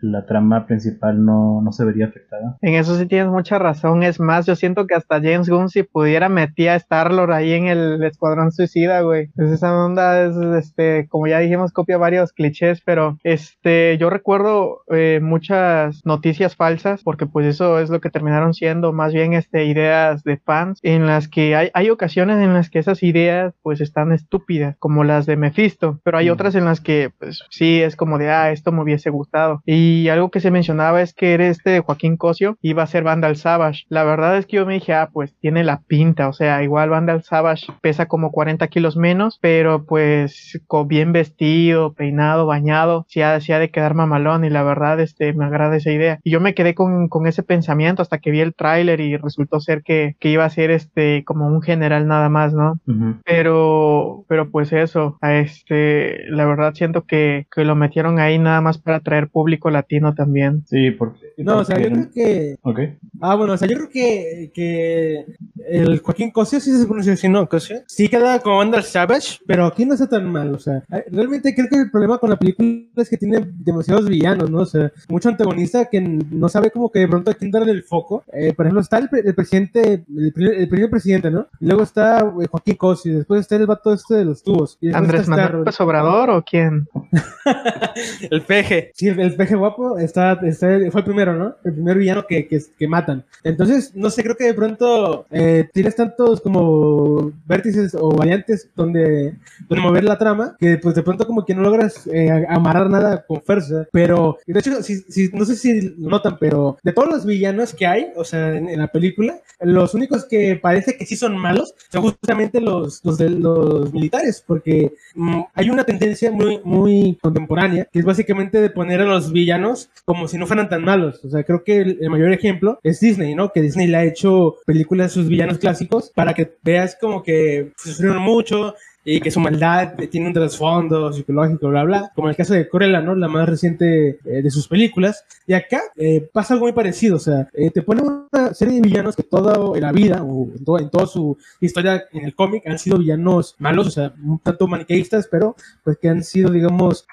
la 0.00 0.26
trama 0.26 0.66
principal 0.66 1.24
no, 1.24 1.60
no 1.60 1.72
se 1.72 1.84
vería 1.90 2.06
afectada. 2.06 2.56
En 2.60 2.74
eso 2.74 2.96
sí 2.96 3.06
tienes 3.06 3.28
mucha 3.28 3.58
razón, 3.58 4.02
es 4.02 4.20
más, 4.20 4.46
yo 4.46 4.56
siento 4.56 4.86
que 4.86 4.94
hasta 4.94 5.20
James 5.20 5.48
Gunn 5.48 5.68
si 5.68 5.82
pudiera 5.82 6.28
metía 6.28 6.74
a 6.74 6.76
Star-Lord 6.76 7.32
ahí 7.32 7.52
en 7.52 7.66
el 7.66 8.02
Escuadrón 8.02 8.52
Suicida, 8.52 9.00
güey. 9.02 9.28
Pues 9.34 9.50
esa 9.50 9.76
onda 9.76 10.22
es, 10.22 10.36
este, 10.36 11.06
como 11.08 11.26
ya 11.26 11.38
dijimos, 11.38 11.72
copia 11.72 11.98
varios 11.98 12.32
clichés, 12.32 12.80
pero 12.84 13.18
este, 13.22 13.98
yo 13.98 14.10
recuerdo 14.10 14.82
eh, 14.88 15.20
muchas 15.22 16.00
noticias 16.04 16.56
falsas, 16.56 17.02
porque 17.02 17.26
pues 17.26 17.46
eso 17.46 17.78
es 17.78 17.90
lo 17.90 18.00
que 18.00 18.10
terminaron 18.10 18.54
siendo, 18.54 18.92
más 18.92 19.12
bien 19.12 19.32
este, 19.34 19.64
ideas 19.64 20.22
de 20.24 20.38
fans, 20.38 20.78
en 20.82 21.06
las 21.06 21.28
que 21.28 21.54
hay, 21.56 21.70
hay 21.74 21.90
ocasiones 21.90 22.38
en 22.42 22.54
las 22.54 22.70
que 22.70 22.78
esas 22.78 23.02
ideas 23.02 23.54
pues 23.62 23.80
están 23.80 24.12
estúpidas, 24.12 24.76
como 24.78 25.04
las 25.04 25.26
de 25.26 25.36
Mephisto, 25.36 26.00
pero 26.04 26.18
hay 26.18 26.28
mm. 26.28 26.32
otras 26.32 26.54
en 26.54 26.64
las 26.64 26.80
que 26.80 27.10
pues 27.18 27.44
sí 27.50 27.80
es 27.82 27.96
como 27.96 28.18
de, 28.18 28.30
ah, 28.30 28.52
esto 28.52 28.72
me 28.72 28.82
hubiese 28.82 29.10
gustado. 29.10 29.62
Y 29.64 30.08
algo 30.08 30.30
que 30.30 30.40
se 30.40 30.50
mencionaba 30.50 31.02
es 31.02 31.14
que 31.14 31.34
era 31.34 31.46
este 31.48 31.79
Joaquín 31.82 32.16
Cosio 32.16 32.56
iba 32.62 32.82
a 32.82 32.86
ser 32.86 33.02
Vandal 33.04 33.36
Savage. 33.36 33.84
La 33.88 34.04
verdad 34.04 34.36
es 34.36 34.46
que 34.46 34.56
yo 34.56 34.66
me 34.66 34.74
dije, 34.74 34.94
ah, 34.94 35.10
pues 35.12 35.34
tiene 35.40 35.64
la 35.64 35.80
pinta, 35.86 36.28
o 36.28 36.32
sea, 36.32 36.62
igual 36.62 36.90
Vandal 36.90 37.22
Savage 37.22 37.66
pesa 37.80 38.06
como 38.06 38.30
40 38.30 38.66
kilos 38.68 38.96
menos, 38.96 39.38
pero 39.40 39.84
pues 39.84 40.60
con 40.66 40.88
bien 40.88 41.12
vestido, 41.12 41.92
peinado, 41.94 42.46
bañado, 42.46 43.06
sí 43.08 43.22
ha, 43.22 43.38
de 43.38 43.70
quedar 43.70 43.94
mamalón 43.94 44.44
y 44.44 44.50
la 44.50 44.62
verdad 44.62 45.00
este, 45.00 45.32
me 45.32 45.44
agrada 45.44 45.76
esa 45.76 45.90
idea. 45.90 46.18
Y 46.22 46.30
yo 46.30 46.40
me 46.40 46.54
quedé 46.54 46.74
con, 46.74 47.08
con 47.08 47.26
ese 47.26 47.42
pensamiento 47.42 48.02
hasta 48.02 48.18
que 48.18 48.30
vi 48.30 48.40
el 48.40 48.54
tráiler 48.54 49.00
y 49.00 49.16
resultó 49.16 49.60
ser 49.60 49.82
que, 49.82 50.16
que, 50.18 50.30
iba 50.30 50.44
a 50.44 50.50
ser 50.50 50.70
este 50.70 51.24
como 51.24 51.46
un 51.46 51.62
general 51.62 52.06
nada 52.06 52.28
más, 52.28 52.54
¿no? 52.54 52.78
Pero, 53.24 54.24
pero 54.28 54.50
pues 54.50 54.72
eso, 54.72 55.18
este, 55.22 56.24
la 56.28 56.46
verdad 56.46 56.74
siento 56.74 57.04
que, 57.04 57.46
que 57.54 57.64
lo 57.64 57.74
metieron 57.74 58.18
ahí 58.18 58.38
nada 58.38 58.60
más 58.60 58.78
para 58.78 58.98
atraer 58.98 59.28
público 59.28 59.70
latino 59.70 60.14
también. 60.14 60.62
Sí, 60.66 60.90
porque... 60.90 61.20
No, 61.38 61.64
sea, 61.70 61.80
yo 61.80 61.90
creo 61.90 62.10
que... 62.10 62.56
Okay. 62.62 62.98
Ah, 63.20 63.34
bueno, 63.34 63.54
o 63.54 63.56
sea, 63.56 63.68
yo 63.68 63.76
creo 63.76 63.90
que, 63.90 64.50
que 64.54 65.26
el 65.68 66.00
Joaquín 66.00 66.30
Cosio, 66.30 66.60
sí 66.60 66.76
se 66.76 66.86
pronuncia 66.86 67.12
así, 67.12 67.28
¿no? 67.28 67.48
Cosio. 67.48 67.82
Sí 67.86 68.08
queda 68.08 68.38
como 68.40 68.58
Vandal 68.58 68.84
Savage, 68.84 69.38
pero 69.46 69.66
aquí 69.66 69.84
no 69.84 69.94
está 69.94 70.08
tan 70.08 70.30
mal, 70.30 70.54
o 70.54 70.58
sea, 70.58 70.82
realmente 71.10 71.54
creo 71.54 71.68
que 71.68 71.76
el 71.76 71.90
problema 71.90 72.18
con 72.18 72.30
la 72.30 72.38
película 72.38 72.68
es 72.96 73.08
que 73.08 73.16
tiene 73.16 73.46
demasiados 73.52 74.08
villanos, 74.08 74.50
¿no? 74.50 74.60
O 74.60 74.66
sea, 74.66 74.92
mucho 75.08 75.28
antagonista 75.28 75.86
que 75.86 76.00
no 76.00 76.48
sabe 76.48 76.70
como 76.70 76.90
que 76.90 77.00
de 77.00 77.08
pronto 77.08 77.30
a 77.30 77.34
quién 77.34 77.50
darle 77.50 77.72
el 77.72 77.82
foco. 77.82 78.24
Eh, 78.32 78.52
por 78.52 78.66
ejemplo, 78.66 78.80
está 78.80 78.98
el, 78.98 79.08
presidente, 79.34 80.04
el, 80.16 80.32
primer 80.68 80.90
presidente, 80.90 81.30
¿no? 81.30 81.46
Y 81.60 81.66
luego 81.66 81.82
está 81.82 82.20
eh, 82.20 82.46
Joaquín 82.50 82.76
Cosio, 82.76 83.18
después 83.18 83.40
está 83.40 83.56
el 83.56 83.66
vato 83.66 83.92
este 83.92 84.14
de 84.14 84.24
los 84.24 84.42
tubos. 84.42 84.78
Y 84.80 84.94
¿Andrés 84.94 85.28
Manuel 85.28 85.58
López 85.58 85.80
Obrador 85.80 86.30
o 86.30 86.44
quién? 86.44 86.86
el 88.30 88.42
peje. 88.42 88.92
Sí, 88.94 89.08
el, 89.08 89.34
peje 89.34 89.56
guapo 89.56 89.98
está, 89.98 90.36
fue 90.36 90.90
el 91.00 91.04
primero, 91.04 91.36
¿no? 91.36 91.56
El 91.64 91.74
primer 91.74 91.98
villano 91.98 92.26
que, 92.26 92.46
que, 92.46 92.60
que 92.78 92.88
matan. 92.88 93.24
Entonces, 93.44 93.94
no 93.94 94.10
sé, 94.10 94.22
creo 94.22 94.36
que 94.36 94.44
de 94.44 94.54
pronto 94.54 95.26
eh, 95.30 95.68
tienes 95.72 95.96
tantos 95.96 96.40
como 96.40 97.32
vértices 97.46 97.94
o 97.94 98.10
variantes 98.10 98.68
donde, 98.74 99.34
donde 99.68 99.82
mover 99.82 100.04
la 100.04 100.18
trama 100.18 100.56
que 100.58 100.78
pues 100.78 100.94
de 100.94 101.02
pronto 101.02 101.26
como 101.26 101.44
que 101.44 101.54
no 101.54 101.62
logras 101.62 102.06
eh, 102.06 102.46
amarrar 102.48 102.90
nada 102.90 103.24
con 103.26 103.42
fuerza. 103.42 103.86
Pero, 103.92 104.38
de 104.46 104.58
hecho, 104.58 104.82
si, 104.82 105.30
no 105.32 105.44
sé 105.44 105.56
si 105.56 105.94
notan, 105.98 106.36
pero 106.38 106.78
de 106.82 106.92
todos 106.92 107.08
los 107.08 107.26
villanos 107.26 107.74
que 107.74 107.86
hay, 107.86 108.12
o 108.16 108.24
sea, 108.24 108.56
en, 108.56 108.78
la 108.78 108.88
película, 108.88 109.40
los 109.60 109.94
únicos 109.94 110.24
que 110.24 110.56
parece 110.56 110.96
que 110.96 111.06
sí 111.06 111.16
son 111.16 111.36
malos 111.36 111.74
son 111.90 112.02
justamente 112.02 112.60
los, 112.60 113.04
los, 113.04 113.18
de, 113.18 113.30
los 113.30 113.92
militares, 113.92 114.42
porque 114.46 114.92
mm, 115.14 115.40
hay 115.54 115.70
una 115.70 115.84
tendencia 115.84 116.30
muy, 116.30 116.60
muy 116.64 117.18
contemporánea 117.20 117.86
que 117.92 117.98
es 117.98 118.04
básicamente 118.04 118.60
de 118.60 118.70
poner 118.70 119.00
a 119.00 119.04
los 119.04 119.32
villanos 119.32 119.90
como 120.04 120.28
si 120.28 120.38
no 120.38 120.46
fueran 120.46 120.68
tan 120.68 120.84
malos. 120.84 121.24
O 121.24 121.30
sea, 121.30 121.42
creo 121.50 121.64
que 121.64 121.80
el, 121.80 122.10
mayor 122.10 122.32
ejemplo 122.32 122.78
es 122.84 123.00
Disney, 123.00 123.34
¿no? 123.34 123.50
Que 123.50 123.60
Disney 123.60 123.88
le 123.88 123.96
ha 123.96 124.04
hecho 124.04 124.56
películas 124.66 125.08
de 125.08 125.14
sus 125.14 125.28
villanos 125.28 125.58
clásicos 125.58 126.12
para 126.14 126.32
que 126.32 126.52
veas 126.62 126.96
como 127.00 127.22
que 127.24 127.72
sufrieron 127.76 128.22
mucho 128.22 128.74
y 129.04 129.20
que 129.20 129.30
su 129.30 129.40
maldad 129.40 129.94
tiene 130.10 130.26
un 130.26 130.34
trasfondo 130.34 131.12
psicológico, 131.12 131.68
bla, 131.68 131.84
bla, 131.84 132.12
como 132.14 132.28
en 132.28 132.30
el 132.30 132.36
caso 132.36 132.54
de 132.54 132.68
Corella, 132.68 133.00
¿no? 133.00 133.14
La 133.14 133.28
más 133.28 133.48
reciente 133.48 134.18
eh, 134.24 134.42
de 134.42 134.50
sus 134.50 134.68
películas. 134.68 135.24
Y 135.46 135.54
acá 135.54 135.80
eh, 135.96 136.28
pasa 136.32 136.54
algo 136.54 136.66
muy 136.66 136.72
parecido, 136.72 137.16
o 137.16 137.18
sea, 137.18 137.48
eh, 137.54 137.70
te 137.70 137.82
pone 137.82 138.02
una 138.02 138.54
serie 138.54 138.74
de 138.74 138.80
villanos 138.82 139.16
que 139.16 139.22
toda 139.22 139.78
la 139.78 139.92
vida, 139.92 140.22
o 140.22 140.78
en, 140.78 140.90
toda 140.90 141.06
su 141.06 141.36
historia 141.60 142.04
en 142.12 142.24
el 142.24 142.34
cómic, 142.34 142.66
han 142.66 142.78
sido 142.78 142.98
villanos 142.98 143.56
malos, 143.58 143.86
o 143.88 143.90
sea, 143.90 144.12
un 144.22 144.38
tanto 144.38 144.66
maniqueístas, 144.66 145.28
pero 145.30 145.56
pues 145.82 145.98
que 145.98 146.08
han 146.08 146.22
sido, 146.22 146.50
digamos, 146.50 147.06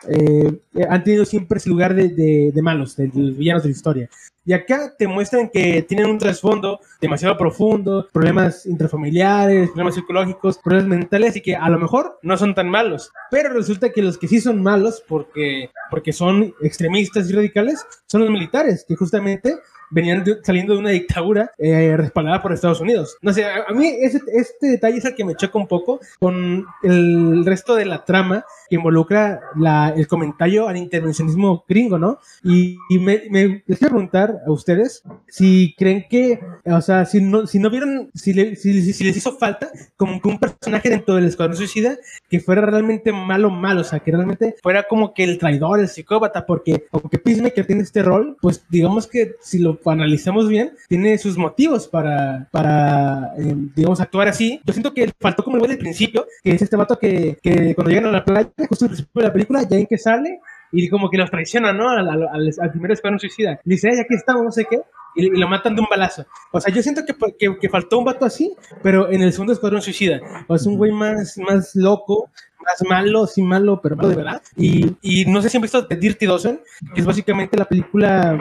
han 0.90 1.04
tenido 1.04 1.26
siempre 1.26 1.58
ese 1.58 1.70
lugar 1.70 1.96
de, 1.96 2.10
de, 2.10 2.52
de 2.54 2.62
malos, 2.62 2.96
de, 2.96 3.08
de 3.08 3.32
villanos 3.32 3.64
de 3.64 3.70
la 3.70 3.76
historia. 3.76 4.10
Y 4.48 4.54
acá 4.54 4.96
te 4.98 5.10
muestran 5.10 5.50
que 5.50 5.82
tienen 5.82 6.10
un 6.10 6.18
trasfondo 6.18 6.80
demasiado 7.02 7.36
profundo, 7.38 8.08
problemas 8.14 8.66
intrafamiliares, 8.66 9.72
problemas 9.72 9.96
psicológicos, 9.96 10.58
problemas 10.58 10.88
mentales 10.88 11.36
y 11.36 11.42
que 11.42 11.54
a 11.54 11.68
lo 11.68 11.78
mejor 11.78 12.18
no 12.22 12.38
son 12.38 12.56
tan 12.56 12.70
malos. 12.70 13.12
Pero 13.30 13.50
resulta 13.50 13.92
que 13.92 14.02
los 14.02 14.18
que 14.18 14.30
sí 14.30 14.40
son 14.40 14.64
malos 14.64 15.04
porque, 15.06 15.70
porque 15.92 16.14
son 16.14 16.56
extremistas 16.62 17.30
y 17.30 17.34
radicales 17.34 17.86
son 18.06 18.22
los 18.22 18.30
militares, 18.30 18.86
que 18.88 18.96
justamente 18.96 19.58
venían 19.90 20.24
saliendo 20.44 20.74
de 20.74 20.80
una 20.80 20.90
dictadura 20.90 21.52
eh, 21.58 21.96
respaldada 21.98 22.42
por 22.42 22.54
Estados 22.54 22.82
Unidos. 22.82 23.18
No 23.22 23.34
sé, 23.34 23.46
a, 23.46 23.72
mí 23.74 23.94
este 24.02 24.68
detalle 24.68 24.98
es 24.98 25.06
el 25.06 25.16
que 25.16 25.26
me 25.26 25.36
choca 25.36 25.58
un 25.58 25.68
poco 25.68 26.00
con 26.20 26.66
el 26.84 27.46
resto 27.46 27.76
de 27.76 27.86
la 27.86 28.06
trama 28.06 28.46
que 28.70 28.76
involucra 28.76 29.42
la, 29.56 29.94
el 29.96 30.08
comentario 30.08 30.68
al 30.68 30.78
intervencionismo 30.78 31.64
gringo, 31.68 31.98
¿no? 31.98 32.20
Y, 32.44 32.78
me, 33.00 33.24
me, 33.30 33.64
les 33.66 33.80
quiero 33.80 33.96
preguntar 33.96 34.42
a 34.46 34.52
ustedes 34.52 35.04
si 35.28 35.74
creen 35.78 36.06
que, 36.10 36.40
o 36.66 36.82
sea, 36.82 37.06
si 37.06 37.22
no, 37.22 37.48
si 37.48 37.60
no 37.60 37.70
vieron, 37.70 38.10
si, 38.14 38.34
si, 38.56 38.94
si, 38.94 39.04
les 39.04 39.18
hizo 39.18 39.38
falta 39.38 39.70
como 39.96 40.22
que 40.22 40.28
un 40.28 40.40
personaje 40.40 40.90
dentro 40.90 41.16
del 41.16 41.26
Escuadrón 41.26 41.58
Suicida 41.58 41.98
que 42.30 42.40
fuera 42.40 42.62
realmente 42.62 43.12
malo, 43.12 43.50
malo, 43.50 43.82
o 43.82 43.84
sea, 43.84 44.00
que 44.00 44.12
realmente 44.12 44.56
fuera 44.62 44.84
como 44.84 45.14
que 45.14 45.24
el 45.24 45.38
traidor, 45.38 45.80
el 45.80 45.88
psicópata, 45.88 46.46
porque 46.46 46.88
aunque 46.92 47.20
Peacemaker 47.20 47.66
tiene 47.66 47.84
este 47.84 48.04
rol, 48.04 48.38
pues 48.42 48.66
digamos 48.70 49.08
que 49.08 49.36
si 49.42 49.60
lo 49.60 49.77
analizamos 49.86 50.50
bien, 50.50 50.72
tiene 50.88 51.18
sus 51.18 51.38
motivos 51.38 51.88
para, 51.88 52.48
para 52.52 53.34
eh, 53.38 53.56
digamos, 53.76 54.00
actuar 54.00 54.28
así. 54.28 54.60
Yo 54.66 54.74
siento 54.74 54.94
que 54.94 55.12
faltó 55.20 55.44
como 55.44 55.58
el 55.58 55.68
del 55.68 55.78
principio, 55.78 56.26
que 56.44 56.52
es 56.52 56.62
este 56.62 56.76
vato 56.76 56.98
que, 56.98 57.38
que 57.42 57.76
cuando 57.76 57.90
llegan 57.90 58.06
a 58.06 58.12
la 58.12 58.26
playa, 58.26 58.50
justo 58.70 58.86
al 58.86 58.92
principio 58.92 59.22
de 59.22 59.28
la 59.28 59.34
película, 59.34 59.64
ya 59.64 59.78
en 59.78 59.86
que 59.86 59.98
sale 59.98 60.40
y 60.72 60.90
como 60.90 61.10
que 61.10 61.18
los 61.18 61.30
traiciona, 61.30 61.74
¿no? 61.74 61.90
Al, 61.90 62.08
al, 62.10 62.52
al 62.60 62.72
primer 62.72 62.92
escuadrón 62.92 63.20
suicida. 63.20 63.60
dice, 63.64 63.90
ay, 63.92 64.00
aquí 64.00 64.16
estamos, 64.16 64.44
no 64.44 64.52
sé 64.52 64.66
qué 64.66 64.82
y, 65.18 65.30
lo 65.30 65.48
matan 65.48 65.76
de 65.76 65.82
un 65.82 65.88
balazo. 65.90 66.26
O 66.52 66.62
sea, 66.62 66.74
yo 66.74 66.82
siento 66.82 67.02
que, 67.06 67.14
que, 67.38 67.58
que, 67.60 67.70
faltó 67.70 67.98
un 67.98 68.06
vato 68.06 68.26
así, 68.26 68.56
pero 68.84 69.12
en 69.12 69.22
el 69.22 69.34
segundo 69.34 69.54
escuadrón 69.54 69.82
suicida. 69.82 70.22
O 70.48 70.56
es 70.56 70.66
un 70.66 70.78
güey 70.78 70.92
más, 70.92 71.38
más 71.40 71.76
loco, 71.76 72.30
más 72.64 72.88
malo, 72.88 73.26
sí 73.26 73.42
malo, 73.42 73.82
pero 73.82 73.96
malo 73.96 74.10
de 74.10 74.16
verdad. 74.16 74.42
Y, 74.56 74.96
y 75.02 75.26
no 75.26 75.42
sé 75.42 75.50
si 75.50 75.58
han 75.58 75.64
visto 75.64 75.82
Dirty 75.82 76.26
Dozen, 76.26 76.62
que 76.94 77.02
es 77.02 77.08
básicamente 77.08 77.58
la 77.58 77.66
película 77.66 78.38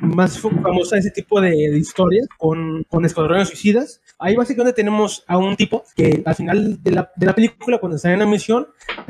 más 0.00 0.38
famosa 0.38 0.96
de 0.96 1.00
ese 1.00 1.10
tipo 1.10 1.40
de, 1.40 1.50
de 1.50 1.78
historias, 1.78 2.28
con, 2.38 2.84
con 2.88 3.04
escuadrones 3.04 3.48
suicidas. 3.48 4.00
Ahí 4.20 4.36
básicamente 4.36 4.74
tenemos 4.74 5.24
a 5.26 5.38
un 5.38 5.56
tipo 5.56 5.82
que 5.96 6.22
al 6.24 6.34
final 6.34 6.82
de 6.82 6.90
la, 6.90 7.10
de 7.16 7.26
la 7.26 7.34
película, 7.34 7.78
cuando 7.78 7.96
está 7.96 8.12
en 8.12 8.18
la 8.18 8.26
misión, 8.26 8.66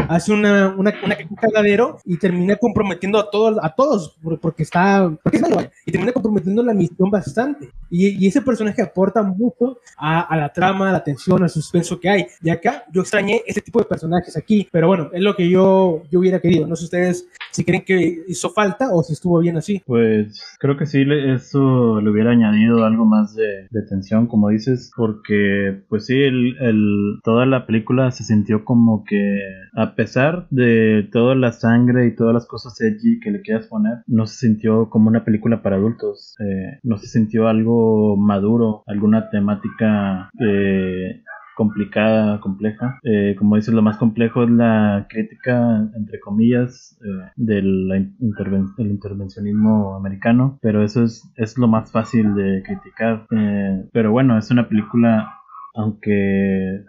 hace 0.09 0.33
una, 0.33 0.75
una, 0.77 0.95
una, 1.05 1.17
un 1.29 1.37
cagadero 1.37 1.99
y 2.05 2.17
termina 2.17 2.57
comprometiendo 2.57 3.19
a 3.19 3.31
todos, 3.31 3.59
a 3.63 3.75
todos 3.75 4.17
porque 4.41 4.63
está, 4.63 5.11
porque 5.23 5.39
es 5.39 5.43
malo, 5.43 5.69
y 5.85 5.93
termina 5.93 6.13
comprometiendo 6.13 6.63
la 6.63 6.75
misión 6.75 7.11
bastante. 7.11 7.71
Y, 7.91 8.25
y 8.25 8.29
ese 8.29 8.41
personaje 8.41 8.83
aporta 8.83 9.23
mucho 9.23 9.79
a, 9.97 10.21
a, 10.21 10.37
la 10.37 10.53
trama, 10.53 10.91
a 10.91 10.93
la 10.93 11.03
tensión, 11.03 11.43
al 11.43 11.51
suspenso 11.51 11.99
que 11.99 12.09
hay. 12.09 12.27
Y 12.43 12.51
acá 12.51 12.85
yo 12.93 13.01
extrañé 13.01 13.43
ese 13.47 13.61
tipo 13.61 13.81
de 13.81 13.87
personajes 13.87 14.37
aquí, 14.37 14.69
pero 14.71 14.87
bueno, 14.87 15.11
es 15.13 15.23
lo 15.23 15.35
que 15.35 15.49
yo, 15.49 16.03
yo 16.11 16.21
hubiera 16.21 16.41
querido. 16.41 16.67
No 16.67 16.77
sé 16.77 16.85
ustedes 16.85 17.27
si 17.51 17.65
creen 17.65 17.85
que 17.85 18.25
hizo 18.29 18.51
falta 18.51 18.91
o 18.93 19.03
si 19.03 19.13
estuvo 19.13 19.39
bien 19.41 19.57
así. 19.57 19.83
Pues 19.85 20.57
creo 20.59 20.77
que 20.77 20.87
sí, 20.87 21.05
eso 21.27 22.01
le 22.01 22.11
hubiera 22.11 22.31
añadido 22.31 22.85
algo 22.85 23.05
más 23.05 23.35
de, 23.35 23.67
de 23.71 23.83
tensión, 23.83 24.27
como 24.27 24.49
dices, 24.51 24.93
porque 25.01 25.83
pues 25.89 26.05
sí, 26.05 26.23
el, 26.23 26.59
el, 26.61 27.21
toda 27.25 27.47
la 27.47 27.65
película 27.65 28.11
se 28.11 28.23
sintió 28.23 28.67
como 28.67 29.03
que 29.03 29.39
a 29.75 29.95
pesar 29.95 30.47
de 30.51 31.09
toda 31.11 31.35
la 31.35 31.53
sangre 31.53 32.07
y 32.07 32.15
todas 32.15 32.35
las 32.35 32.47
cosas 32.47 32.79
edgy 32.83 33.19
que 33.19 33.31
le 33.31 33.41
quieras 33.41 33.67
poner, 33.69 34.01
no 34.07 34.27
se 34.27 34.47
sintió 34.47 34.91
como 34.91 35.09
una 35.09 35.25
película 35.25 35.63
para 35.63 35.77
adultos, 35.77 36.35
eh, 36.41 36.81
no 36.83 36.99
se 36.99 37.07
sintió 37.07 37.49
algo 37.49 38.19
maduro, 38.19 38.83
alguna 38.87 39.31
temática 39.31 40.29
eh, 40.39 41.23
complicada, 41.61 42.41
compleja. 42.41 42.99
Eh, 43.03 43.37
como 43.39 43.57
dices, 43.57 43.75
lo 43.75 43.83
más 43.83 43.99
complejo 43.99 44.45
es 44.45 44.51
la 44.51 45.07
crítica, 45.11 45.91
entre 45.95 46.19
comillas, 46.19 46.99
eh, 47.05 47.33
del 47.37 48.15
interven 48.19 48.69
el 48.79 48.87
intervencionismo 48.87 49.95
americano, 49.95 50.59
pero 50.63 50.83
eso 50.83 51.05
es, 51.05 51.31
es 51.37 51.59
lo 51.59 51.69
más 51.69 51.93
fácil 51.93 52.35
de 52.35 52.63
criticar. 52.63 53.27
Eh, 53.31 53.85
pero 53.93 54.11
bueno, 54.11 54.39
es 54.39 54.51
una 54.51 54.71
película, 54.71 55.35
aunque 55.75 56.83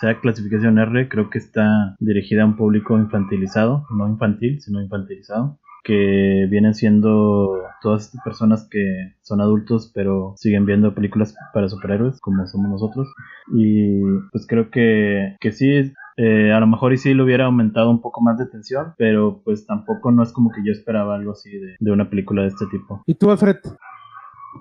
sea 0.00 0.18
clasificación 0.20 0.80
R, 0.80 1.08
creo 1.08 1.30
que 1.30 1.38
está 1.38 1.94
dirigida 2.00 2.42
a 2.42 2.46
un 2.46 2.56
público 2.56 2.98
infantilizado, 2.98 3.86
no 3.96 4.08
infantil, 4.08 4.60
sino 4.60 4.82
infantilizado 4.82 5.56
que 5.86 6.48
vienen 6.50 6.74
siendo 6.74 7.62
todas 7.80 8.06
estas 8.06 8.20
personas 8.24 8.68
que 8.68 9.14
son 9.22 9.40
adultos 9.40 9.92
pero 9.94 10.34
siguen 10.36 10.66
viendo 10.66 10.94
películas 10.94 11.36
para 11.54 11.68
superhéroes 11.68 12.20
como 12.20 12.44
somos 12.48 12.70
nosotros 12.70 13.06
y 13.54 14.02
pues 14.32 14.46
creo 14.48 14.70
que, 14.70 15.36
que 15.38 15.52
sí 15.52 15.92
eh, 16.16 16.52
a 16.52 16.58
lo 16.58 16.66
mejor 16.66 16.92
y 16.92 16.98
sí 16.98 17.14
le 17.14 17.22
hubiera 17.22 17.44
aumentado 17.44 17.90
un 17.90 18.00
poco 18.00 18.20
más 18.20 18.36
de 18.36 18.46
tensión 18.46 18.94
pero 18.98 19.40
pues 19.44 19.64
tampoco 19.64 20.10
no 20.10 20.24
es 20.24 20.32
como 20.32 20.50
que 20.50 20.62
yo 20.66 20.72
esperaba 20.72 21.14
algo 21.14 21.32
así 21.32 21.56
de, 21.56 21.76
de 21.78 21.90
una 21.92 22.10
película 22.10 22.42
de 22.42 22.48
este 22.48 22.66
tipo 22.66 23.02
¿y 23.06 23.14
tú 23.14 23.30
Alfred? 23.30 23.58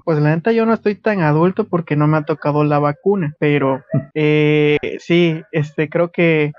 Pues 0.04 0.20
la 0.20 0.36
neta 0.36 0.52
yo 0.52 0.66
no 0.66 0.74
estoy 0.74 0.96
tan 0.96 1.22
adulto 1.22 1.64
porque 1.64 1.96
no 1.96 2.06
me 2.06 2.18
ha 2.18 2.24
tocado 2.24 2.64
la 2.64 2.80
vacuna, 2.80 3.34
pero 3.40 3.82
eh, 4.14 4.78
sí, 5.00 5.42
este 5.52 5.90
creo 5.90 6.12
que 6.12 6.52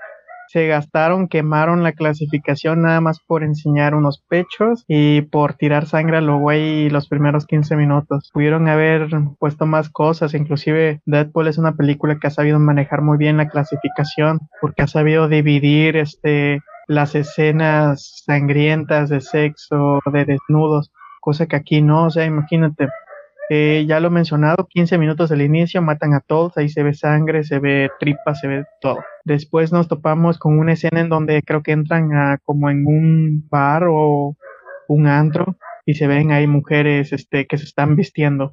se 0.47 0.67
gastaron, 0.67 1.27
quemaron 1.27 1.83
la 1.83 1.93
clasificación 1.93 2.81
nada 2.81 3.01
más 3.01 3.19
por 3.19 3.43
enseñar 3.43 3.95
unos 3.95 4.23
pechos 4.27 4.83
y 4.87 5.21
por 5.21 5.53
tirar 5.53 5.85
sangre 5.85 6.17
a 6.17 6.21
lo 6.21 6.39
güey 6.39 6.89
los 6.89 7.07
primeros 7.07 7.45
15 7.45 7.75
minutos. 7.75 8.29
Pudieron 8.33 8.67
haber 8.67 9.09
puesto 9.39 9.65
más 9.65 9.89
cosas, 9.89 10.33
inclusive 10.33 11.01
Deadpool 11.05 11.47
es 11.47 11.57
una 11.57 11.75
película 11.75 12.17
que 12.19 12.27
ha 12.27 12.31
sabido 12.31 12.59
manejar 12.59 13.01
muy 13.01 13.17
bien 13.17 13.37
la 13.37 13.49
clasificación 13.49 14.39
porque 14.61 14.83
ha 14.83 14.87
sabido 14.87 15.27
dividir 15.27 15.97
este 15.97 16.61
las 16.87 17.15
escenas 17.15 18.23
sangrientas 18.25 19.09
de 19.09 19.21
sexo, 19.21 19.99
de 20.11 20.25
desnudos, 20.25 20.91
cosa 21.19 21.45
que 21.45 21.57
aquí 21.57 21.81
no, 21.81 22.05
o 22.05 22.09
sea, 22.09 22.25
imagínate, 22.25 22.87
eh, 23.49 23.85
ya 23.87 23.99
lo 23.99 24.07
he 24.07 24.11
mencionado, 24.11 24.67
15 24.69 24.97
minutos 24.97 25.29
del 25.29 25.41
inicio, 25.41 25.81
matan 25.81 26.13
a 26.13 26.19
todos, 26.19 26.57
ahí 26.57 26.67
se 26.69 26.83
ve 26.83 26.93
sangre, 26.93 27.43
se 27.43 27.59
ve 27.59 27.89
tripa, 27.99 28.35
se 28.35 28.47
ve 28.47 28.65
todo. 28.81 28.99
Después 29.23 29.71
nos 29.71 29.87
topamos 29.87 30.37
con 30.37 30.59
una 30.59 30.73
escena 30.73 30.99
en 30.99 31.09
donde 31.09 31.41
creo 31.43 31.63
que 31.63 31.71
entran 31.71 32.13
a 32.13 32.37
como 32.43 32.69
en 32.69 32.85
un 32.85 33.47
bar 33.49 33.85
o 33.89 34.35
un 34.89 35.07
antro 35.07 35.57
y 35.85 35.93
se 35.93 36.07
ven 36.07 36.31
ahí 36.31 36.47
mujeres 36.47 37.13
este, 37.13 37.47
que 37.47 37.57
se 37.57 37.63
están 37.63 37.95
vistiendo. 37.95 38.51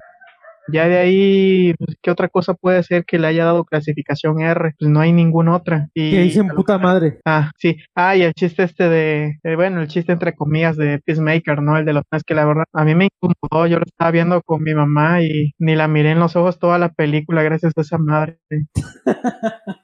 Ya 0.73 0.89
de 0.89 0.99
ahí, 0.99 1.75
pues, 1.79 1.97
¿qué 2.03 2.11
otra 2.11 2.29
cosa 2.29 2.55
puede 2.55 2.83
ser 2.83 3.05
que 3.05 3.19
le 3.19 3.27
haya 3.27 3.45
dado 3.45 3.65
clasificación 3.65 4.41
R? 4.41 4.75
Pues 4.79 4.91
no 4.91 5.01
hay 5.01 5.13
ninguna 5.13 5.57
otra. 5.57 5.89
Y 5.95 6.17
dicen 6.17 6.49
puta 6.49 6.79
madre. 6.79 7.21
Ah, 7.25 7.51
sí. 7.59 7.77
Ah, 7.95 8.17
y 8.17 8.23
el 8.23 8.33
chiste 8.35 8.63
este 8.63 8.89
de, 8.89 9.39
eh, 9.43 9.57
bueno, 9.57 9.81
el 9.81 9.89
chiste 9.89 10.13
entre 10.13 10.35
comillas 10.35 10.77
de 10.77 11.01
Peacemaker, 11.05 11.63
¿no? 11.63 11.77
El 11.77 11.85
de 11.85 11.93
los 11.93 12.05
es 12.13 12.25
que 12.25 12.35
la 12.35 12.45
verdad 12.45 12.65
a 12.73 12.85
mí 12.85 12.95
me 12.95 13.09
incomodó. 13.09 13.67
Yo 13.67 13.79
lo 13.79 13.85
estaba 13.85 14.11
viendo 14.11 14.41
con 14.43 14.63
mi 14.63 14.75
mamá 14.75 15.23
y 15.23 15.53
ni 15.59 15.75
la 15.75 15.89
miré 15.89 16.13
en 16.13 16.21
los 16.21 16.37
ojos 16.37 16.59
toda 16.59 16.79
la 16.79 16.91
película 16.91 17.43
gracias 17.43 17.73
a 17.77 17.81
esa 17.81 17.99
madre. 17.99 18.39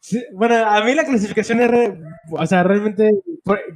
sí, 0.00 0.24
bueno, 0.32 0.56
a 0.56 0.84
mí 0.84 0.94
la 0.94 1.04
clasificación 1.04 1.60
R, 1.60 2.00
o 2.30 2.46
sea, 2.46 2.62
realmente, 2.62 3.10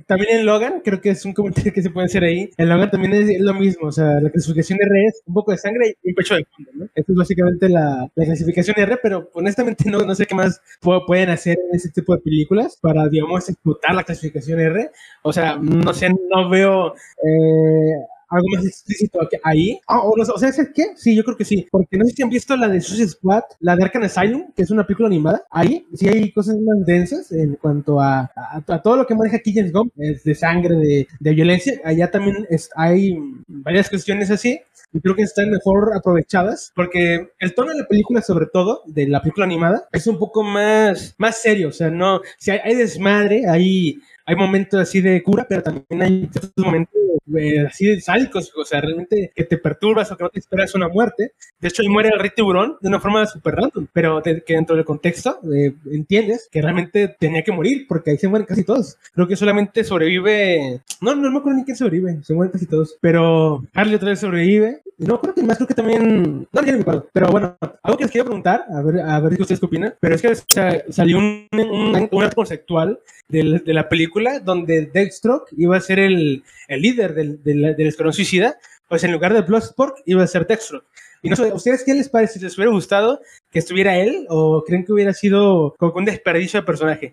también 0.06 0.38
en 0.38 0.46
Logan, 0.46 0.80
creo 0.84 1.00
que 1.00 1.10
es 1.10 1.24
un 1.24 1.32
comentario 1.32 1.72
que 1.72 1.82
se 1.82 1.90
puede 1.90 2.06
hacer 2.06 2.24
ahí. 2.24 2.50
En 2.56 2.68
Logan 2.68 2.90
también 2.90 3.14
es 3.14 3.40
lo 3.40 3.54
mismo, 3.54 3.88
o 3.88 3.92
sea, 3.92 4.20
la 4.20 4.30
clasificación 4.30 4.78
R 4.80 5.04
es 5.06 5.22
un 5.26 5.34
poco 5.34 5.52
de 5.52 5.58
sangre 5.58 5.96
y 6.02 6.14
pecho 6.14 6.34
de 6.34 6.44
fondo, 6.44 6.70
¿no? 6.74 6.84
Esta 6.94 7.12
es 7.12 7.16
básicamente 7.16 7.68
la, 7.68 8.10
la, 8.14 8.24
clasificación 8.24 8.78
R, 8.78 8.98
pero 9.02 9.30
honestamente 9.34 9.88
no, 9.90 10.00
no 10.00 10.14
sé 10.14 10.26
qué 10.26 10.34
más 10.34 10.60
pueden 11.06 11.30
hacer 11.30 11.58
en 11.70 11.76
ese 11.76 11.90
tipo 11.90 12.14
de 12.14 12.20
películas 12.22 12.78
para, 12.80 13.08
digamos, 13.08 13.48
explotar 13.48 13.94
la 13.94 14.04
clasificación 14.04 14.60
R. 14.60 14.90
O 15.22 15.32
sea, 15.32 15.56
no 15.56 15.92
sé, 15.94 16.08
no 16.08 16.48
veo... 16.48 16.94
Eh, 16.94 18.17
algo 18.28 18.46
más 18.54 18.64
explícito 18.66 19.20
ahí. 19.42 19.80
Ah, 19.86 20.00
o, 20.00 20.12
o, 20.12 20.38
sea, 20.38 20.52
¿sabes 20.52 20.70
qué? 20.74 20.88
Sí, 20.96 21.14
yo 21.14 21.24
creo 21.24 21.36
que 21.36 21.44
sí. 21.44 21.66
Porque 21.70 21.96
no 21.96 22.04
sé 22.04 22.12
si 22.12 22.22
han 22.22 22.30
visto 22.30 22.56
la 22.56 22.68
de 22.68 22.80
Suicide 22.80 23.08
Squad, 23.08 23.42
la 23.60 23.76
de 23.76 23.84
Arkham 23.84 24.02
Asylum, 24.02 24.52
que 24.54 24.62
es 24.62 24.70
una 24.70 24.86
película 24.86 25.08
animada. 25.08 25.44
Ahí 25.50 25.86
sí 25.94 26.08
hay 26.08 26.30
cosas 26.32 26.56
más 26.56 26.84
densas 26.86 27.32
en 27.32 27.56
cuanto 27.56 28.00
a, 28.00 28.30
a, 28.34 28.62
a 28.66 28.82
todo 28.82 28.96
lo 28.96 29.06
que 29.06 29.14
maneja 29.14 29.36
aquí 29.36 29.52
James 29.54 29.72
Gunn, 29.72 29.92
es 29.96 30.24
de 30.24 30.34
sangre, 30.34 30.76
de, 30.76 31.08
de 31.18 31.34
violencia. 31.34 31.80
Allá 31.84 32.10
también 32.10 32.46
es, 32.50 32.70
hay 32.76 33.18
varias 33.46 33.88
cuestiones 33.88 34.30
así 34.30 34.60
y 34.92 35.00
creo 35.00 35.14
que 35.14 35.22
están 35.22 35.50
mejor 35.50 35.92
aprovechadas 35.94 36.72
porque 36.74 37.30
el 37.38 37.54
tono 37.54 37.72
de 37.72 37.78
la 37.78 37.86
película 37.86 38.22
sobre 38.22 38.46
todo 38.46 38.82
de 38.86 39.06
la 39.06 39.20
película 39.20 39.44
animada 39.44 39.88
es 39.92 40.06
un 40.06 40.18
poco 40.18 40.42
más 40.42 41.14
más 41.18 41.42
serio 41.42 41.68
o 41.68 41.72
sea 41.72 41.90
no 41.90 42.20
si 42.38 42.50
hay, 42.50 42.60
hay 42.64 42.74
desmadre 42.74 43.46
hay 43.46 43.98
hay 44.28 44.36
momentos 44.36 44.78
así 44.78 45.00
de 45.00 45.22
cura, 45.22 45.46
pero 45.48 45.62
también 45.62 46.02
hay 46.02 46.28
momentos 46.58 46.94
eh, 47.34 47.66
así 47.66 47.86
de 47.86 47.98
sádicos, 47.98 48.52
o 48.54 48.62
sea, 48.62 48.82
realmente 48.82 49.32
que 49.34 49.44
te 49.44 49.56
perturbas 49.56 50.12
o 50.12 50.18
que 50.18 50.24
no 50.24 50.28
te 50.28 50.38
esperas 50.38 50.74
una 50.74 50.88
muerte. 50.88 51.32
De 51.58 51.68
hecho, 51.68 51.80
ahí 51.80 51.88
muere 51.88 52.10
el 52.12 52.20
rey 52.20 52.30
tiburón 52.36 52.76
de 52.82 52.88
una 52.88 53.00
forma 53.00 53.24
súper 53.24 53.54
random, 53.54 53.86
pero 53.90 54.20
te, 54.20 54.42
que 54.42 54.52
dentro 54.52 54.76
del 54.76 54.84
contexto 54.84 55.40
eh, 55.50 55.72
entiendes 55.90 56.46
que 56.52 56.60
realmente 56.60 57.16
tenía 57.18 57.42
que 57.42 57.52
morir, 57.52 57.86
porque 57.88 58.10
ahí 58.10 58.18
se 58.18 58.28
mueren 58.28 58.44
casi 58.44 58.64
todos. 58.64 58.98
Creo 59.14 59.26
que 59.26 59.34
solamente 59.34 59.82
sobrevive. 59.82 60.82
No, 61.00 61.14
no 61.14 61.30
me 61.30 61.38
acuerdo 61.38 61.60
ni 61.60 61.64
quién 61.64 61.78
sobrevive, 61.78 62.18
se 62.22 62.34
mueren 62.34 62.52
casi 62.52 62.66
todos. 62.66 62.98
Pero 63.00 63.64
Harley 63.72 63.94
otra 63.94 64.10
vez 64.10 64.20
sobrevive. 64.20 64.82
No, 64.98 65.20
creo 65.22 65.32
que 65.32 65.42
más, 65.42 65.56
creo 65.56 65.68
que 65.68 65.74
también. 65.74 66.46
No, 66.52 66.62
ya 66.62 66.72
no 66.72 66.78
me 66.78 66.82
acuerdo. 66.82 67.08
Pero 67.14 67.28
bueno, 67.28 67.56
algo 67.82 67.96
que 67.96 68.04
les 68.04 68.10
quiero 68.10 68.26
preguntar, 68.26 68.66
a 68.68 68.82
ver, 68.82 69.00
a 69.00 69.20
ver 69.20 69.36
qué 69.36 69.42
ustedes 69.42 69.62
opinan, 69.62 69.94
pero 70.00 70.14
es 70.16 70.20
que 70.20 70.28
o 70.28 70.34
sea, 70.48 70.84
salió 70.90 71.16
un, 71.16 71.48
un, 71.52 72.08
un 72.10 72.22
arte 72.22 72.36
conceptual 72.36 72.98
de, 73.28 73.62
de 73.64 73.74
la 73.74 73.88
película 73.88 74.17
donde 74.42 74.86
Deathstroke 74.86 75.48
iba 75.56 75.76
a 75.76 75.80
ser 75.80 75.98
el, 75.98 76.44
el 76.68 76.82
líder 76.82 77.14
del, 77.14 77.42
del, 77.42 77.76
del, 77.76 77.86
escuadrón 77.86 78.12
suicida, 78.12 78.56
pues 78.88 79.04
en 79.04 79.12
lugar 79.12 79.34
de 79.34 79.42
Bloodsport 79.42 79.96
iba 80.06 80.22
a 80.22 80.26
ser 80.26 80.46
Deathstroke. 80.46 80.86
Y 81.22 81.30
no 81.30 81.36
sé, 81.36 81.52
¿ustedes 81.52 81.84
qué 81.84 81.94
les 81.94 82.08
parece? 82.08 82.38
¿Les 82.40 82.56
hubiera 82.56 82.72
gustado 82.72 83.20
que 83.50 83.58
estuviera 83.58 83.96
él 83.96 84.26
o 84.28 84.62
creen 84.64 84.84
que 84.84 84.92
hubiera 84.92 85.12
sido 85.12 85.74
como 85.78 85.94
un 85.96 86.04
desperdicio 86.04 86.60
de 86.60 86.66
personaje? 86.66 87.12